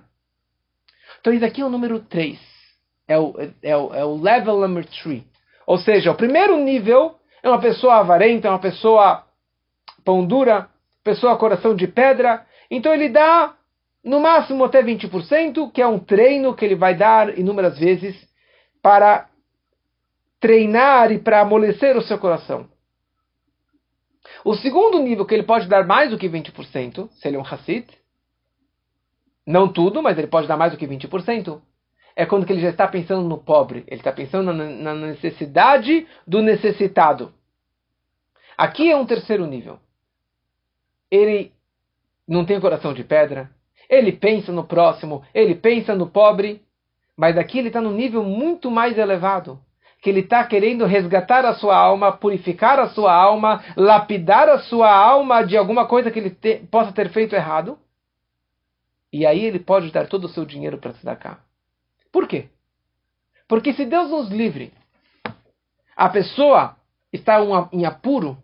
Então, 1.19 1.33
isso 1.33 1.43
aqui 1.43 1.61
é 1.61 1.65
o 1.65 1.71
número 1.71 2.01
3. 2.01 2.39
É 3.07 3.17
o, 3.17 3.33
é 3.63 3.75
o, 3.75 3.95
é 3.95 4.05
o 4.05 4.21
level 4.21 4.59
number 4.59 4.85
3. 4.85 5.23
Ou 5.65 5.79
seja, 5.79 6.11
o 6.11 6.15
primeiro 6.15 6.55
nível 6.57 7.15
é 7.41 7.49
uma 7.49 7.59
pessoa 7.59 7.95
avarenta, 7.95 8.47
uma 8.47 8.59
pessoa 8.59 9.23
pão 10.05 10.23
dura, 10.23 10.69
pessoa 11.03 11.35
coração 11.35 11.75
de 11.75 11.87
pedra. 11.87 12.45
Então, 12.69 12.93
ele 12.93 13.09
dá 13.09 13.55
no 14.03 14.19
máximo 14.19 14.63
até 14.63 14.83
20%, 14.83 15.71
que 15.71 15.81
é 15.81 15.87
um 15.87 15.97
treino 15.97 16.53
que 16.53 16.63
ele 16.63 16.75
vai 16.75 16.93
dar 16.93 17.39
inúmeras 17.39 17.79
vezes 17.79 18.15
para 18.83 19.27
treinar 20.39 21.11
e 21.11 21.19
para 21.19 21.41
amolecer 21.41 21.97
o 21.97 22.01
seu 22.01 22.17
coração. 22.17 22.69
O 24.43 24.55
segundo 24.55 24.99
nível 24.99 25.25
que 25.25 25.33
ele 25.33 25.43
pode 25.43 25.67
dar 25.67 25.85
mais 25.85 26.11
do 26.11 26.17
que 26.17 26.29
20%, 26.29 27.09
se 27.11 27.27
ele 27.27 27.37
é 27.37 27.39
um 27.39 27.45
Hassid, 27.45 27.87
não 29.45 29.71
tudo, 29.71 30.03
mas 30.03 30.17
ele 30.17 30.27
pode 30.27 30.47
dar 30.47 30.57
mais 30.57 30.71
do 30.71 30.77
que 30.77 30.87
20%, 30.87 31.61
é 32.15 32.25
quando 32.25 32.49
ele 32.49 32.61
já 32.61 32.69
está 32.69 32.87
pensando 32.87 33.27
no 33.27 33.37
pobre, 33.37 33.83
ele 33.87 34.01
está 34.01 34.11
pensando 34.11 34.51
na 34.51 34.93
necessidade 34.93 36.07
do 36.25 36.41
necessitado. 36.41 37.33
Aqui 38.57 38.91
é 38.91 38.97
um 38.97 39.05
terceiro 39.05 39.45
nível. 39.45 39.79
Ele 41.11 41.53
não 42.27 42.43
tem 42.43 42.59
coração 42.59 42.93
de 42.93 43.03
pedra, 43.03 43.49
ele 43.89 44.11
pensa 44.11 44.51
no 44.51 44.65
próximo, 44.65 45.23
ele 45.33 45.55
pensa 45.55 45.95
no 45.95 46.07
pobre, 46.07 46.61
mas 47.15 47.37
aqui 47.37 47.59
ele 47.59 47.67
está 47.69 47.79
num 47.79 47.93
nível 47.93 48.23
muito 48.23 48.69
mais 48.69 48.97
elevado. 48.97 49.59
Que 50.01 50.09
ele 50.09 50.21
está 50.21 50.43
querendo 50.43 50.85
resgatar 50.85 51.45
a 51.45 51.55
sua 51.55 51.75
alma, 51.75 52.11
purificar 52.11 52.79
a 52.79 52.89
sua 52.89 53.13
alma, 53.13 53.63
lapidar 53.75 54.47
a 54.47 54.59
sua 54.59 54.91
alma 54.93 55.43
de 55.43 55.57
alguma 55.57 55.87
coisa 55.87 56.11
que 56.11 56.19
ele 56.19 56.29
te, 56.29 56.57
possa 56.71 56.91
ter 56.91 57.09
feito 57.09 57.35
errado. 57.35 57.77
E 59.11 59.25
aí 59.25 59.43
ele 59.43 59.59
pode 59.59 59.91
dar 59.91 60.07
todo 60.07 60.25
o 60.25 60.29
seu 60.29 60.45
dinheiro 60.45 60.77
para 60.77 60.93
se 60.93 61.03
dar 61.03 61.15
cá. 61.15 61.39
Por 62.11 62.27
quê? 62.27 62.49
Porque 63.47 63.73
se 63.73 63.85
Deus 63.85 64.09
nos 64.09 64.29
livre, 64.29 64.73
a 65.95 66.09
pessoa 66.09 66.75
está 67.11 67.39
em 67.71 67.85
apuro 67.85 68.37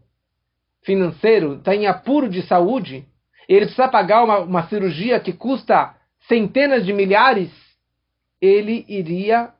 financeiro, 0.83 1.55
está 1.55 1.75
em 1.75 1.87
apuro 1.87 2.29
de 2.29 2.41
saúde, 2.43 3.05
ele 3.47 3.65
precisa 3.65 3.87
pagar 3.87 4.23
uma, 4.23 4.39
uma 4.39 4.67
cirurgia 4.67 5.19
que 5.19 5.33
custa 5.33 5.95
centenas 6.27 6.85
de 6.85 6.93
milhares, 6.93 7.51
ele 8.41 8.85
iria 8.87 9.53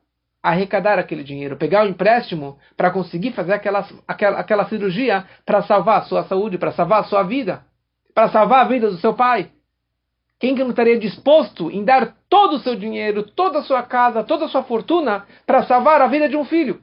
arrecadar 0.44 0.98
aquele 0.98 1.24
dinheiro, 1.24 1.56
pegar 1.56 1.86
o 1.86 1.88
empréstimo 1.88 2.58
para 2.76 2.90
conseguir 2.90 3.32
fazer 3.32 3.54
aquela, 3.54 3.88
aquela, 4.06 4.38
aquela 4.38 4.68
cirurgia 4.68 5.24
para 5.46 5.62
salvar 5.62 6.00
a 6.00 6.02
sua 6.02 6.24
saúde, 6.24 6.58
para 6.58 6.70
salvar 6.70 7.00
a 7.00 7.04
sua 7.04 7.22
vida, 7.22 7.64
para 8.14 8.28
salvar 8.28 8.60
a 8.60 8.68
vida 8.68 8.90
do 8.90 8.98
seu 8.98 9.14
pai. 9.14 9.50
Quem 10.38 10.54
que 10.54 10.62
não 10.62 10.68
estaria 10.68 10.98
disposto 10.98 11.70
em 11.70 11.82
dar 11.82 12.14
todo 12.28 12.56
o 12.56 12.58
seu 12.58 12.76
dinheiro, 12.76 13.22
toda 13.22 13.60
a 13.60 13.62
sua 13.62 13.82
casa, 13.84 14.22
toda 14.22 14.44
a 14.44 14.48
sua 14.48 14.62
fortuna 14.62 15.26
para 15.46 15.62
salvar 15.62 16.02
a 16.02 16.08
vida 16.08 16.28
de 16.28 16.36
um 16.36 16.44
filho? 16.44 16.82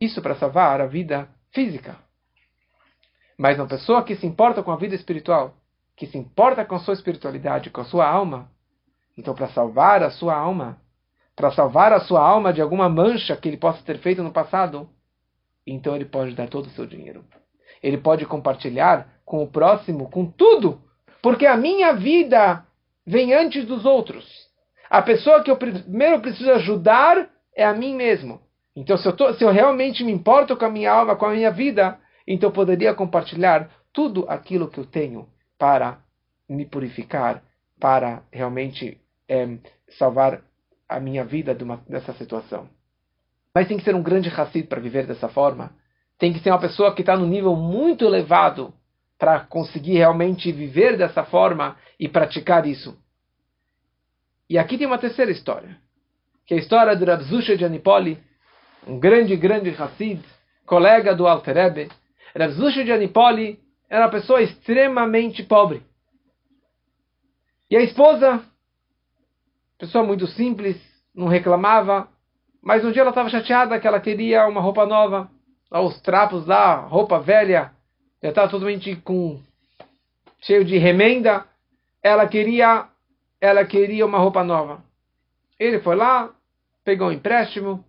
Isso 0.00 0.22
para 0.22 0.36
salvar 0.36 0.80
a 0.80 0.86
vida 0.86 1.28
física. 1.52 1.96
Mas 3.36 3.58
uma 3.58 3.66
pessoa 3.66 4.02
que 4.02 4.16
se 4.16 4.26
importa 4.26 4.62
com 4.62 4.72
a 4.72 4.76
vida 4.76 4.94
espiritual, 4.94 5.54
que 5.94 6.06
se 6.06 6.16
importa 6.16 6.64
com 6.64 6.76
a 6.76 6.80
sua 6.80 6.94
espiritualidade, 6.94 7.68
com 7.68 7.82
a 7.82 7.84
sua 7.84 8.08
alma, 8.08 8.50
então 9.18 9.34
para 9.34 9.48
salvar 9.48 10.02
a 10.02 10.10
sua 10.10 10.34
alma, 10.34 10.78
para 11.38 11.52
salvar 11.52 11.92
a 11.92 12.00
sua 12.00 12.20
alma 12.20 12.52
de 12.52 12.60
alguma 12.60 12.88
mancha 12.88 13.36
que 13.36 13.48
ele 13.48 13.56
possa 13.56 13.80
ter 13.84 13.98
feito 13.98 14.24
no 14.24 14.32
passado, 14.32 14.88
então 15.64 15.94
ele 15.94 16.04
pode 16.04 16.34
dar 16.34 16.48
todo 16.48 16.66
o 16.66 16.70
seu 16.70 16.84
dinheiro. 16.84 17.24
Ele 17.80 17.96
pode 17.96 18.26
compartilhar 18.26 19.08
com 19.24 19.40
o 19.40 19.46
próximo, 19.46 20.10
com 20.10 20.26
tudo, 20.26 20.82
porque 21.22 21.46
a 21.46 21.56
minha 21.56 21.92
vida 21.92 22.66
vem 23.06 23.32
antes 23.32 23.64
dos 23.64 23.84
outros. 23.84 24.26
A 24.90 25.00
pessoa 25.00 25.40
que 25.44 25.48
eu 25.48 25.56
primeiro 25.56 26.20
preciso 26.20 26.50
ajudar 26.50 27.30
é 27.54 27.64
a 27.64 27.72
mim 27.72 27.94
mesmo. 27.94 28.40
Então, 28.74 28.96
se 28.96 29.06
eu, 29.06 29.14
tô, 29.14 29.32
se 29.34 29.44
eu 29.44 29.52
realmente 29.52 30.02
me 30.02 30.10
importo 30.10 30.56
com 30.56 30.64
a 30.64 30.70
minha 30.70 30.90
alma, 30.90 31.14
com 31.14 31.26
a 31.26 31.34
minha 31.34 31.52
vida, 31.52 32.00
então 32.26 32.48
eu 32.48 32.52
poderia 32.52 32.92
compartilhar 32.94 33.70
tudo 33.92 34.26
aquilo 34.28 34.68
que 34.68 34.78
eu 34.80 34.86
tenho 34.86 35.28
para 35.56 35.98
me 36.48 36.66
purificar, 36.66 37.44
para 37.78 38.24
realmente 38.32 39.00
é, 39.28 39.56
salvar 39.90 40.42
a 40.88 40.98
minha 40.98 41.24
vida 41.24 41.54
de 41.54 41.62
uma, 41.62 41.76
dessa 41.88 42.12
situação. 42.14 42.68
Mas 43.54 43.68
tem 43.68 43.76
que 43.76 43.84
ser 43.84 43.94
um 43.94 44.02
grande 44.02 44.28
Hassid 44.28 44.66
para 44.66 44.80
viver 44.80 45.06
dessa 45.06 45.28
forma. 45.28 45.72
Tem 46.18 46.32
que 46.32 46.40
ser 46.40 46.50
uma 46.50 46.60
pessoa 46.60 46.94
que 46.94 47.02
está 47.02 47.16
no 47.16 47.26
nível 47.26 47.54
muito 47.54 48.04
elevado 48.04 48.72
para 49.18 49.40
conseguir 49.40 49.94
realmente 49.94 50.50
viver 50.52 50.96
dessa 50.96 51.24
forma 51.24 51.76
e 51.98 52.08
praticar 52.08 52.66
isso. 52.66 52.96
E 54.48 54.56
aqui 54.56 54.78
tem 54.78 54.86
uma 54.86 54.98
terceira 54.98 55.30
história, 55.30 55.76
que 56.46 56.54
é 56.54 56.56
a 56.56 56.60
história 56.60 56.96
de 56.96 57.04
Rav 57.04 57.22
Zusha 57.24 57.56
de 57.56 57.64
Anipoli, 57.64 58.18
um 58.86 58.98
grande, 58.98 59.36
grande 59.36 59.70
Hassid, 59.70 60.22
colega 60.64 61.14
do 61.14 61.26
Alter 61.26 61.54
Rebbe. 61.54 61.88
Rav 62.34 62.52
Zusha 62.52 62.84
de 62.84 62.92
Anipoli 62.92 63.60
era 63.90 64.04
uma 64.04 64.10
pessoa 64.10 64.40
extremamente 64.40 65.42
pobre. 65.42 65.82
E 67.70 67.76
a 67.76 67.82
esposa, 67.82 68.42
pessoa 69.78 70.04
muito 70.04 70.26
simples, 70.26 70.76
não 71.14 71.28
reclamava, 71.28 72.08
mas 72.62 72.84
um 72.84 72.90
dia 72.90 73.02
ela 73.02 73.10
estava 73.10 73.28
chateada 73.30 73.78
que 73.78 73.86
ela 73.86 74.00
queria 74.00 74.46
uma 74.46 74.60
roupa 74.60 74.84
nova, 74.84 75.30
os 75.70 76.00
trapos 76.00 76.46
lá, 76.46 76.76
roupa 76.76 77.20
velha, 77.20 77.72
já 78.22 78.30
estava 78.30 78.50
totalmente 78.50 78.96
com 78.96 79.40
cheio 80.40 80.64
de 80.64 80.76
remenda. 80.78 81.44
Ela 82.02 82.26
queria, 82.26 82.86
ela 83.40 83.64
queria 83.64 84.04
uma 84.04 84.18
roupa 84.18 84.42
nova. 84.42 84.82
Ele 85.58 85.80
foi 85.80 85.96
lá, 85.96 86.30
pegou 86.84 87.08
um 87.08 87.12
empréstimo 87.12 87.84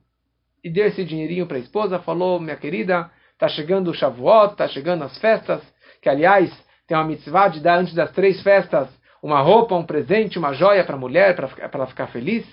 e 0.64 0.70
deu 0.70 0.88
esse 0.88 1.04
dinheirinho 1.04 1.48
para 1.48 1.58
a 1.58 1.62
esposa. 1.62 2.00
Falou, 2.00 2.40
minha 2.40 2.56
querida, 2.56 3.10
está 3.34 3.48
chegando 3.48 3.90
o 3.90 3.94
Shavuot, 3.94 4.52
está 4.52 4.68
chegando 4.68 5.04
as 5.04 5.18
festas, 5.20 5.62
que 6.02 6.10
aliás 6.10 6.52
tem 6.88 6.98
uma 6.98 7.06
mitzvah 7.06 7.48
de 7.48 7.60
dar 7.60 7.80
antes 7.80 7.94
das 7.94 8.12
três 8.12 8.42
festas 8.42 8.90
uma 9.22 9.42
roupa, 9.42 9.76
um 9.76 9.86
presente, 9.86 10.40
uma 10.40 10.54
joia 10.54 10.84
para 10.84 10.96
a 10.96 11.00
mulher, 11.00 11.36
para 11.36 11.70
ela 11.74 11.88
ficar 11.88 12.08
feliz. 12.08 12.46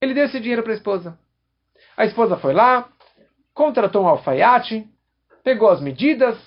Ele 0.00 0.14
deu 0.14 0.24
esse 0.24 0.40
dinheiro 0.40 0.62
para 0.62 0.72
a 0.72 0.76
esposa. 0.76 1.18
A 1.96 2.04
esposa 2.04 2.36
foi 2.36 2.52
lá, 2.52 2.88
contratou 3.54 4.04
um 4.04 4.08
alfaiate, 4.08 4.88
pegou 5.44 5.70
as 5.70 5.80
medidas 5.80 6.38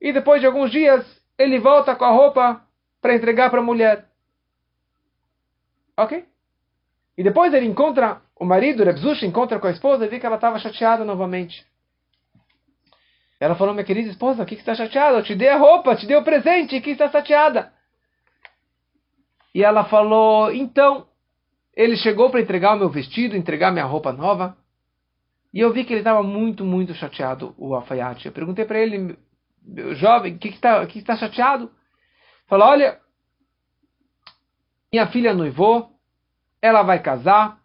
e 0.00 0.12
depois 0.12 0.40
de 0.40 0.46
alguns 0.46 0.70
dias 0.70 1.04
ele 1.36 1.58
volta 1.58 1.94
com 1.94 2.04
a 2.04 2.10
roupa 2.10 2.62
para 3.00 3.14
entregar 3.14 3.50
para 3.50 3.60
a 3.60 3.64
mulher. 3.64 4.06
Ok? 5.96 6.24
E 7.16 7.22
depois 7.22 7.52
ele 7.52 7.66
encontra 7.66 8.22
o 8.36 8.44
marido, 8.44 8.84
Rebzush, 8.84 9.24
encontra 9.24 9.58
com 9.58 9.66
a 9.66 9.72
esposa 9.72 10.04
e 10.04 10.08
vê 10.08 10.20
que 10.20 10.26
ela 10.26 10.36
estava 10.36 10.58
chateada 10.58 11.04
novamente. 11.04 11.66
Ela 13.40 13.54
falou, 13.54 13.72
minha 13.72 13.84
querida 13.84 14.10
esposa, 14.10 14.42
o 14.42 14.46
que, 14.46 14.56
que 14.56 14.62
está 14.62 14.74
chateada? 14.74 15.18
Eu 15.18 15.22
te 15.22 15.34
dei 15.34 15.48
a 15.48 15.56
roupa, 15.56 15.94
te 15.94 16.06
dei 16.06 16.16
o 16.16 16.24
presente, 16.24 16.80
que 16.80 16.90
está 16.90 17.08
chateada? 17.08 17.72
E 19.54 19.62
ela 19.62 19.84
falou, 19.84 20.52
então, 20.52 21.06
ele 21.74 21.96
chegou 21.96 22.30
para 22.30 22.40
entregar 22.40 22.74
o 22.74 22.78
meu 22.78 22.88
vestido, 22.88 23.36
entregar 23.36 23.70
minha 23.70 23.84
roupa 23.84 24.12
nova. 24.12 24.56
E 25.54 25.60
eu 25.60 25.72
vi 25.72 25.84
que 25.84 25.92
ele 25.92 26.00
estava 26.00 26.22
muito, 26.22 26.64
muito 26.64 26.92
chateado, 26.94 27.54
o 27.56 27.74
alfaiate. 27.74 28.26
Eu 28.26 28.32
perguntei 28.32 28.64
para 28.64 28.80
ele, 28.80 29.16
jovem, 29.94 30.34
o 30.34 30.38
que 30.38 30.48
está 30.48 30.84
que 30.86 30.98
que 30.98 31.04
tá 31.04 31.16
chateado? 31.16 31.70
Falou, 32.46 32.68
olha, 32.68 32.98
minha 34.92 35.06
filha 35.08 35.32
noivou, 35.32 35.90
ela 36.60 36.82
vai 36.82 37.00
casar 37.00 37.60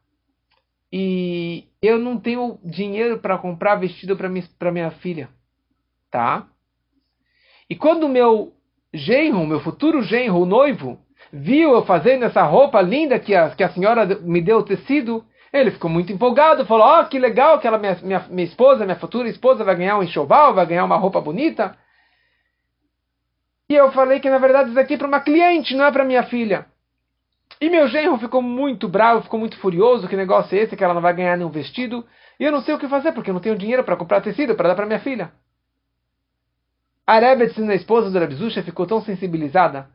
e 0.92 1.68
eu 1.82 1.98
não 1.98 2.20
tenho 2.20 2.60
dinheiro 2.64 3.20
para 3.20 3.38
comprar 3.38 3.76
vestido 3.76 4.16
para 4.16 4.30
minha, 4.30 4.48
minha 4.72 4.92
filha, 4.92 5.30
tá? 6.14 6.46
E 7.68 7.76
quando 7.76 8.04
o 8.04 8.10
meu 8.10 8.54
genro, 8.94 9.48
meu 9.48 9.60
futuro 9.60 10.04
genro, 10.04 10.38
o 10.38 10.46
noivo, 10.46 11.00
viu 11.32 11.74
eu 11.74 11.84
fazendo 11.86 12.24
essa 12.24 12.44
roupa 12.44 12.80
linda 12.82 13.18
que 13.18 13.34
a, 13.36 13.50
que 13.50 13.64
a 13.64 13.70
senhora 13.70 14.06
me 14.22 14.40
deu 14.40 14.60
o 14.60 14.64
tecido, 14.64 15.26
ele 15.52 15.72
ficou 15.72 15.90
muito 15.90 16.14
empolgado, 16.14 16.68
falou: 16.68 16.86
Ó, 16.86 17.02
oh, 17.02 17.06
que 17.06 17.18
legal 17.18 17.60
que 17.60 17.66
ela, 17.66 17.80
minha, 17.80 17.98
minha, 18.04 18.20
minha 18.30 18.48
esposa, 18.48 18.86
minha 18.86 19.00
futura 19.00 19.28
esposa, 19.28 19.64
vai 19.64 19.76
ganhar 19.76 19.98
um 19.98 20.04
enxoval, 20.04 20.54
vai 20.54 20.68
ganhar 20.68 20.86
uma 20.86 20.98
roupa 20.98 21.20
bonita. 21.20 21.76
E 23.68 23.74
eu 23.74 23.92
falei 23.92 24.20
que 24.20 24.30
na 24.30 24.38
verdade 24.38 24.70
isso 24.70 24.80
aqui 24.80 24.94
é 24.94 24.98
para 24.98 25.08
uma 25.08 25.20
cliente, 25.20 25.76
não 25.76 25.86
é 25.86 25.92
para 25.92 26.06
minha 26.06 26.24
filha. 26.24 26.68
E 27.60 27.72
meu 27.72 27.88
genro 27.88 28.20
ficou 28.20 28.42
muito 28.42 28.88
bravo, 28.88 29.24
ficou 29.24 29.40
muito 29.40 29.58
furioso. 29.58 30.08
Que 30.08 30.16
negócio 30.16 30.56
é 30.56 30.62
esse? 30.62 30.76
Que 30.76 30.84
ela 30.84 30.94
não 30.94 31.02
vai 31.02 31.14
ganhar 31.16 31.36
nenhum 31.38 31.50
vestido. 31.50 32.06
E 32.40 32.44
eu 32.44 32.52
não 32.52 32.62
sei 32.62 32.76
o 32.76 32.78
que 32.78 32.88
fazer, 32.88 33.14
porque 33.14 33.32
eu 33.32 33.34
não 33.34 33.42
tenho 33.42 33.58
dinheiro 33.58 33.84
para 33.84 33.96
comprar 33.96 34.22
tecido 34.22 34.54
para 34.54 34.70
dar 34.70 34.76
para 34.76 34.86
minha 34.86 35.00
filha. 35.00 35.32
A 37.06 37.20
Rebetz, 37.20 37.58
a 37.60 37.76
esposa 37.76 38.10
do 38.10 38.20
Rebzusha, 38.20 38.64
ficou 38.64 38.88
tão 38.88 39.02
sensibilizada 39.02 39.90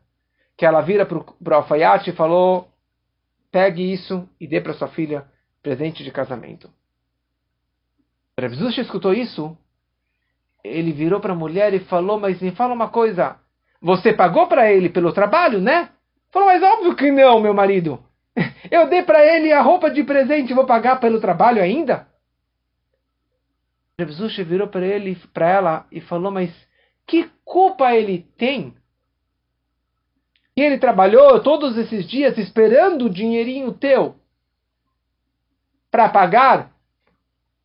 que 0.57 0.67
ela 0.67 0.81
vira 0.81 1.07
para 1.07 1.19
o 1.19 1.55
alfaiate 1.55 2.11
e 2.11 2.15
falou: 2.15 2.69
pegue 3.51 3.93
isso 3.93 4.29
e 4.41 4.47
dê 4.47 4.61
para 4.61 4.75
sua 4.75 4.89
filha 4.89 5.27
presente 5.63 6.05
de 6.05 6.11
casamento. 6.11 6.71
Rav 8.39 8.55
Zusha 8.55 8.83
escutou 8.83 9.13
isso, 9.13 9.57
ele 10.63 10.93
virou 10.93 11.21
para 11.21 11.33
a 11.33 11.37
mulher 11.37 11.75
e 11.75 11.81
falou, 11.81 12.21
mas 12.21 12.41
me 12.41 12.53
fala 12.53 12.73
uma 12.73 12.89
coisa, 12.89 13.37
você 13.81 14.13
pagou 14.13 14.47
para 14.47 14.71
ele 14.71 14.89
pelo 14.89 15.13
trabalho, 15.13 15.61
né? 15.61 15.91
Falou, 16.31 16.49
mas 16.49 16.63
óbvio 16.63 16.95
que 16.95 17.11
não, 17.11 17.41
meu 17.41 17.55
marido. 17.55 18.03
Eu 18.71 18.89
dei 18.89 19.03
para 19.03 19.25
ele 19.25 19.53
a 19.53 19.61
roupa 19.63 19.91
de 19.91 20.05
presente, 20.05 20.55
vou 20.55 20.67
pagar 20.67 21.01
pelo 21.01 21.21
trabalho 21.21 21.61
ainda? 21.61 22.07
Rav 23.99 24.11
Zusha 24.13 24.45
virou 24.45 24.69
para 24.69 24.87
ele, 24.87 25.17
para 25.33 25.49
ela 25.49 25.87
e 25.91 26.01
falou, 26.01 26.31
mas 26.31 26.68
que 27.09 27.29
culpa 27.45 27.93
ele 27.95 28.29
tem? 28.37 28.75
E 30.57 30.63
ele 30.63 30.79
trabalhou 30.79 31.41
todos 31.43 31.77
esses 31.77 32.07
dias 32.09 32.39
esperando 32.39 33.07
o 33.07 33.11
dinheirinho 33.11 33.73
teu 33.73 34.15
para 35.91 36.09
pagar 36.09 36.71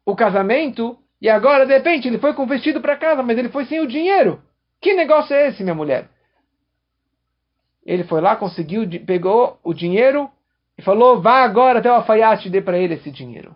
o 0.06 0.16
casamento 0.16 0.98
e 1.24 1.30
agora, 1.30 1.66
de 1.66 1.74
repente, 1.74 2.06
ele 2.06 2.20
foi 2.20 2.34
com 2.34 2.46
vestido 2.46 2.82
para 2.82 2.98
casa, 2.98 3.24
mas 3.24 3.38
ele 3.38 3.48
foi 3.48 3.64
sem 3.64 3.80
o 3.80 3.88
dinheiro. 3.88 4.44
Que 4.82 4.94
negócio 4.94 5.34
é 5.34 5.48
esse, 5.48 5.64
minha 5.64 5.74
mulher? 5.74 6.10
Ele 7.86 8.04
foi 8.04 8.20
lá, 8.20 8.36
conseguiu, 8.36 8.84
pegou 9.06 9.58
o 9.64 9.74
dinheiro 9.74 10.30
e 10.78 10.82
falou: 10.82 11.22
vá 11.22 11.44
agora 11.44 11.80
até 11.80 11.90
o 11.90 11.96
alfaiate 11.96 12.50
e 12.50 12.52
dê 12.52 12.62
para 12.62 12.78
ele 12.78 12.96
esse 12.96 13.10
dinheiro. 13.10 13.56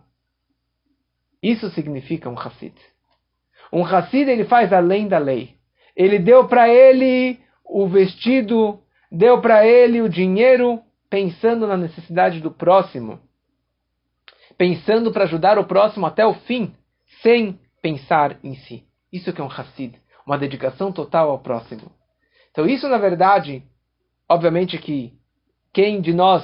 Isso 1.44 1.70
significa 1.72 2.30
um 2.30 2.40
Hassid. 2.40 2.74
Um 3.72 3.84
Hassid 3.84 4.30
ele 4.30 4.46
faz 4.46 4.72
além 4.72 5.10
da 5.10 5.18
lei. 5.18 5.57
Ele 5.98 6.20
deu 6.20 6.48
para 6.48 6.70
ele 6.70 7.40
o 7.66 7.88
vestido, 7.88 8.80
deu 9.12 9.42
para 9.42 9.68
ele 9.68 10.02
o 10.02 10.08
dinheiro, 10.08 10.80
pensando 11.10 11.68
na 11.68 11.76
necessidade 11.76 12.40
do 12.40 12.52
próximo 12.52 13.20
pensando 14.58 15.12
para 15.12 15.26
ajudar 15.26 15.60
o 15.60 15.66
próximo 15.66 16.06
até 16.06 16.26
o 16.26 16.34
fim, 16.34 16.74
sem 17.22 17.60
pensar 17.82 18.38
em 18.44 18.56
si. 18.56 18.84
Isso 19.14 19.32
que 19.32 19.40
é 19.40 19.44
um 19.44 19.52
Hassid, 19.52 19.96
uma 20.26 20.38
dedicação 20.38 20.92
total 20.92 21.30
ao 21.30 21.40
próximo. 21.40 21.92
Então 22.52 22.66
isso, 22.66 22.90
na 22.90 22.98
verdade, 22.98 23.64
obviamente 24.28 24.78
que 24.78 25.14
quem 25.72 26.02
de 26.02 26.14
nós 26.14 26.44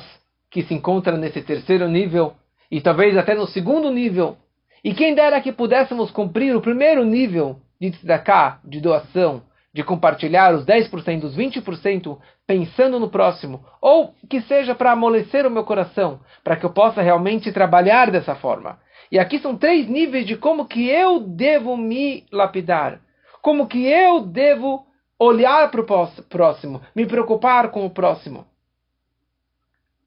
que 0.50 0.62
se 0.62 0.74
encontra 0.74 1.18
nesse 1.18 1.42
terceiro 1.42 1.90
nível, 1.90 2.36
e 2.70 2.80
talvez 2.80 3.18
até 3.18 3.34
no 3.34 3.48
segundo 3.48 3.90
nível, 3.90 4.38
e 4.84 4.94
quem 4.94 5.16
dera 5.16 5.42
que 5.42 5.52
pudéssemos 5.52 6.12
cumprir 6.12 6.56
o 6.56 6.62
primeiro 6.62 7.04
nível 7.04 7.60
de 7.92 7.98
tzedakah, 7.98 8.60
de 8.64 8.80
doação, 8.80 9.44
de 9.74 9.84
compartilhar 9.84 10.54
os 10.54 10.66
10%, 10.66 11.24
os 11.24 11.36
20%, 11.36 12.18
pensando 12.48 13.00
no 13.00 13.10
próximo, 13.10 13.66
ou 13.82 14.14
que 14.30 14.42
seja 14.42 14.74
para 14.74 14.92
amolecer 14.92 15.46
o 15.46 15.52
meu 15.52 15.64
coração, 15.64 16.22
para 16.44 16.56
que 16.56 16.66
eu 16.66 16.70
possa 16.70 17.02
realmente 17.02 17.52
trabalhar 17.52 18.10
dessa 18.10 18.36
forma. 18.36 18.80
E 19.12 19.20
aqui 19.20 19.38
são 19.40 19.58
três 19.58 19.88
níveis 19.88 20.26
de 20.26 20.38
como 20.38 20.66
que 20.66 20.88
eu 20.88 21.20
devo 21.20 21.76
me 21.76 22.26
lapidar, 22.32 23.02
como 23.42 23.68
que 23.68 23.86
eu 23.86 24.22
devo 24.22 24.86
olhar 25.20 25.70
para 25.70 25.82
o 25.82 26.08
próximo, 26.30 26.82
me 26.96 27.06
preocupar 27.06 27.70
com 27.72 27.86
o 27.86 27.90
próximo. 27.90 28.46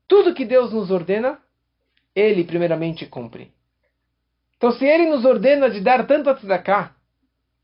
Tudo 0.08 0.34
que 0.34 0.44
Deus 0.44 0.72
nos 0.72 0.90
ordena, 0.90 1.38
Ele 2.14 2.44
primeiramente 2.44 3.04
cumpre. 3.04 3.52
Então, 4.56 4.72
se 4.72 4.86
Ele 4.86 5.10
nos 5.10 5.26
ordena 5.26 5.68
de 5.68 5.80
dar 5.80 6.06
tanto 6.06 6.30
a 6.30 6.34
tzedakah, 6.34 6.95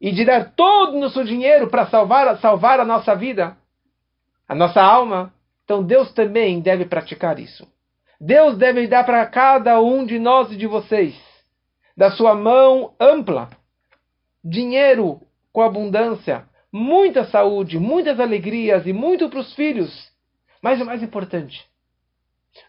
e 0.02 0.10
de 0.10 0.24
dar 0.24 0.52
todo 0.56 0.96
o 0.96 1.00
nosso 1.00 1.24
dinheiro 1.24 1.68
para 1.68 1.86
salvar, 1.86 2.36
salvar 2.38 2.80
a 2.80 2.84
nossa 2.84 3.14
vida, 3.14 3.56
a 4.48 4.54
nossa 4.54 4.82
alma, 4.82 5.32
então 5.64 5.80
Deus 5.80 6.12
também 6.12 6.60
deve 6.60 6.84
praticar 6.84 7.38
isso. 7.38 7.70
Deus 8.20 8.58
deve 8.58 8.88
dar 8.88 9.04
para 9.04 9.24
cada 9.26 9.80
um 9.80 10.04
de 10.04 10.18
nós 10.18 10.50
e 10.50 10.56
de 10.56 10.66
vocês, 10.66 11.14
da 11.96 12.10
sua 12.10 12.34
mão 12.34 12.94
ampla, 12.98 13.50
dinheiro 14.44 15.20
com 15.52 15.62
abundância, 15.62 16.48
muita 16.72 17.24
saúde, 17.26 17.78
muitas 17.78 18.18
alegrias 18.18 18.84
e 18.88 18.92
muito 18.92 19.28
para 19.30 19.38
os 19.38 19.54
filhos. 19.54 20.10
Mas 20.60 20.80
o 20.80 20.84
mais 20.84 21.00
importante, 21.00 21.64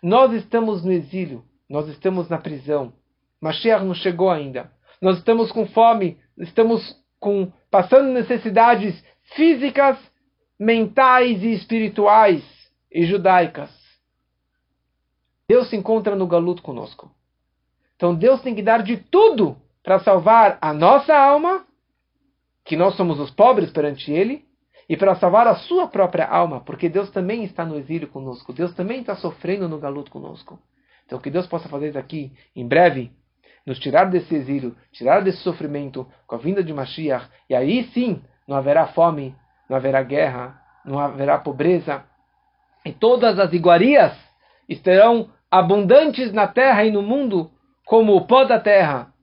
nós 0.04 0.32
estamos 0.34 0.86
no 0.86 0.92
exílio, 0.92 1.44
nós 1.68 1.88
estamos 1.88 2.30
na 2.30 2.38
prisão, 2.38 2.94
Mashiach 3.42 3.84
não 3.84 3.96
chegou 3.96 4.30
ainda. 4.30 4.72
Nós 5.02 5.18
estamos 5.18 5.52
com 5.52 5.66
fome, 5.66 6.18
estamos 6.38 7.03
com 7.24 7.50
passando 7.72 8.12
necessidades 8.12 9.02
físicas, 9.34 9.98
mentais 10.60 11.42
e 11.42 11.54
espirituais 11.54 12.44
e 12.92 13.06
judaicas. 13.06 13.72
Deus 15.48 15.70
se 15.70 15.78
encontra 15.78 16.18
no 16.18 16.28
galuto 16.28 16.62
conosco. 16.62 17.10
Então 17.96 18.14
Deus 18.14 18.42
tem 18.42 18.54
que 18.54 18.62
dar 18.62 18.84
de 18.84 18.98
tudo 18.98 19.56
para 19.82 20.00
salvar 20.00 20.58
a 20.62 20.74
nossa 20.74 21.16
alma, 21.16 21.66
que 22.66 22.76
nós 22.76 22.96
somos 22.96 23.18
os 23.22 23.32
pobres 23.32 23.72
perante 23.72 24.12
Ele, 24.12 24.46
e 24.90 24.98
para 24.98 25.16
salvar 25.16 25.48
a 25.48 25.56
sua 25.56 25.88
própria 25.88 26.28
alma, 26.28 26.60
porque 26.60 26.90
Deus 26.90 27.10
também 27.10 27.46
está 27.46 27.66
no 27.66 27.78
exílio 27.78 28.10
conosco, 28.10 28.52
Deus 28.52 28.74
também 28.74 29.00
está 29.00 29.16
sofrendo 29.16 29.70
no 29.70 29.80
galuto 29.80 30.12
conosco. 30.12 30.60
Então 31.06 31.20
que 31.20 31.32
Deus 31.32 31.48
possa 31.48 31.70
fazer 31.70 31.94
daqui, 31.94 32.34
em 32.54 32.68
breve, 32.68 33.12
nos 33.66 33.80
tirar 33.80 34.06
desse 34.06 34.36
exílio, 34.36 34.76
tirar 34.92 35.22
desse 35.22 35.40
sofrimento 35.40 36.08
com 36.28 36.36
a 36.36 36.38
vinda 36.38 36.64
de 36.64 36.74
Mashiach, 36.74 37.28
e 37.50 37.56
aí 37.56 37.86
sim 37.94 38.22
não 38.48 38.58
haverá 38.58 38.88
fome, 38.88 39.36
não 39.70 39.78
haverá 39.78 40.04
guerra, 40.04 40.62
não 40.86 41.00
haverá 41.00 41.38
pobreza, 41.38 42.04
e 42.86 42.92
todas 42.92 43.40
as 43.40 43.54
iguarias 43.54 44.14
estarão 44.68 45.30
abundantes 45.50 46.34
na 46.34 46.48
terra 46.48 46.84
e 46.84 46.92
no 46.92 47.02
mundo, 47.02 47.52
como 47.86 48.16
o 48.16 48.28
pó 48.28 48.44
da 48.44 48.60
terra, 48.60 49.14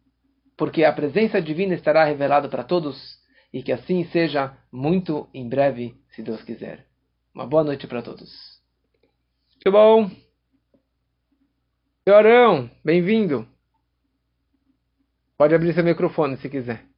porque 0.57 0.85
a 0.85 0.93
presença 0.93 1.41
divina 1.41 1.75
estará 1.75 2.05
revelada 2.05 2.49
para 2.49 2.65
todos, 2.65 3.19
e 3.53 3.63
que 3.63 3.73
assim 3.73 4.05
seja 4.07 4.57
muito 4.73 5.29
em 5.35 5.49
breve, 5.49 5.95
se 6.11 6.23
Deus 6.23 6.43
quiser. 6.43 6.87
Uma 7.35 7.47
boa 7.47 7.65
noite 7.65 7.87
para 7.87 8.03
todos. 8.03 8.31
Que 9.61 9.71
bom! 9.71 10.11
Senhorão, 12.07 12.71
bem-vindo. 12.85 13.47
Pode 15.41 15.55
abrir 15.55 15.73
seu 15.73 15.83
microfone 15.83 16.37
se 16.37 16.51
quiser. 16.51 16.90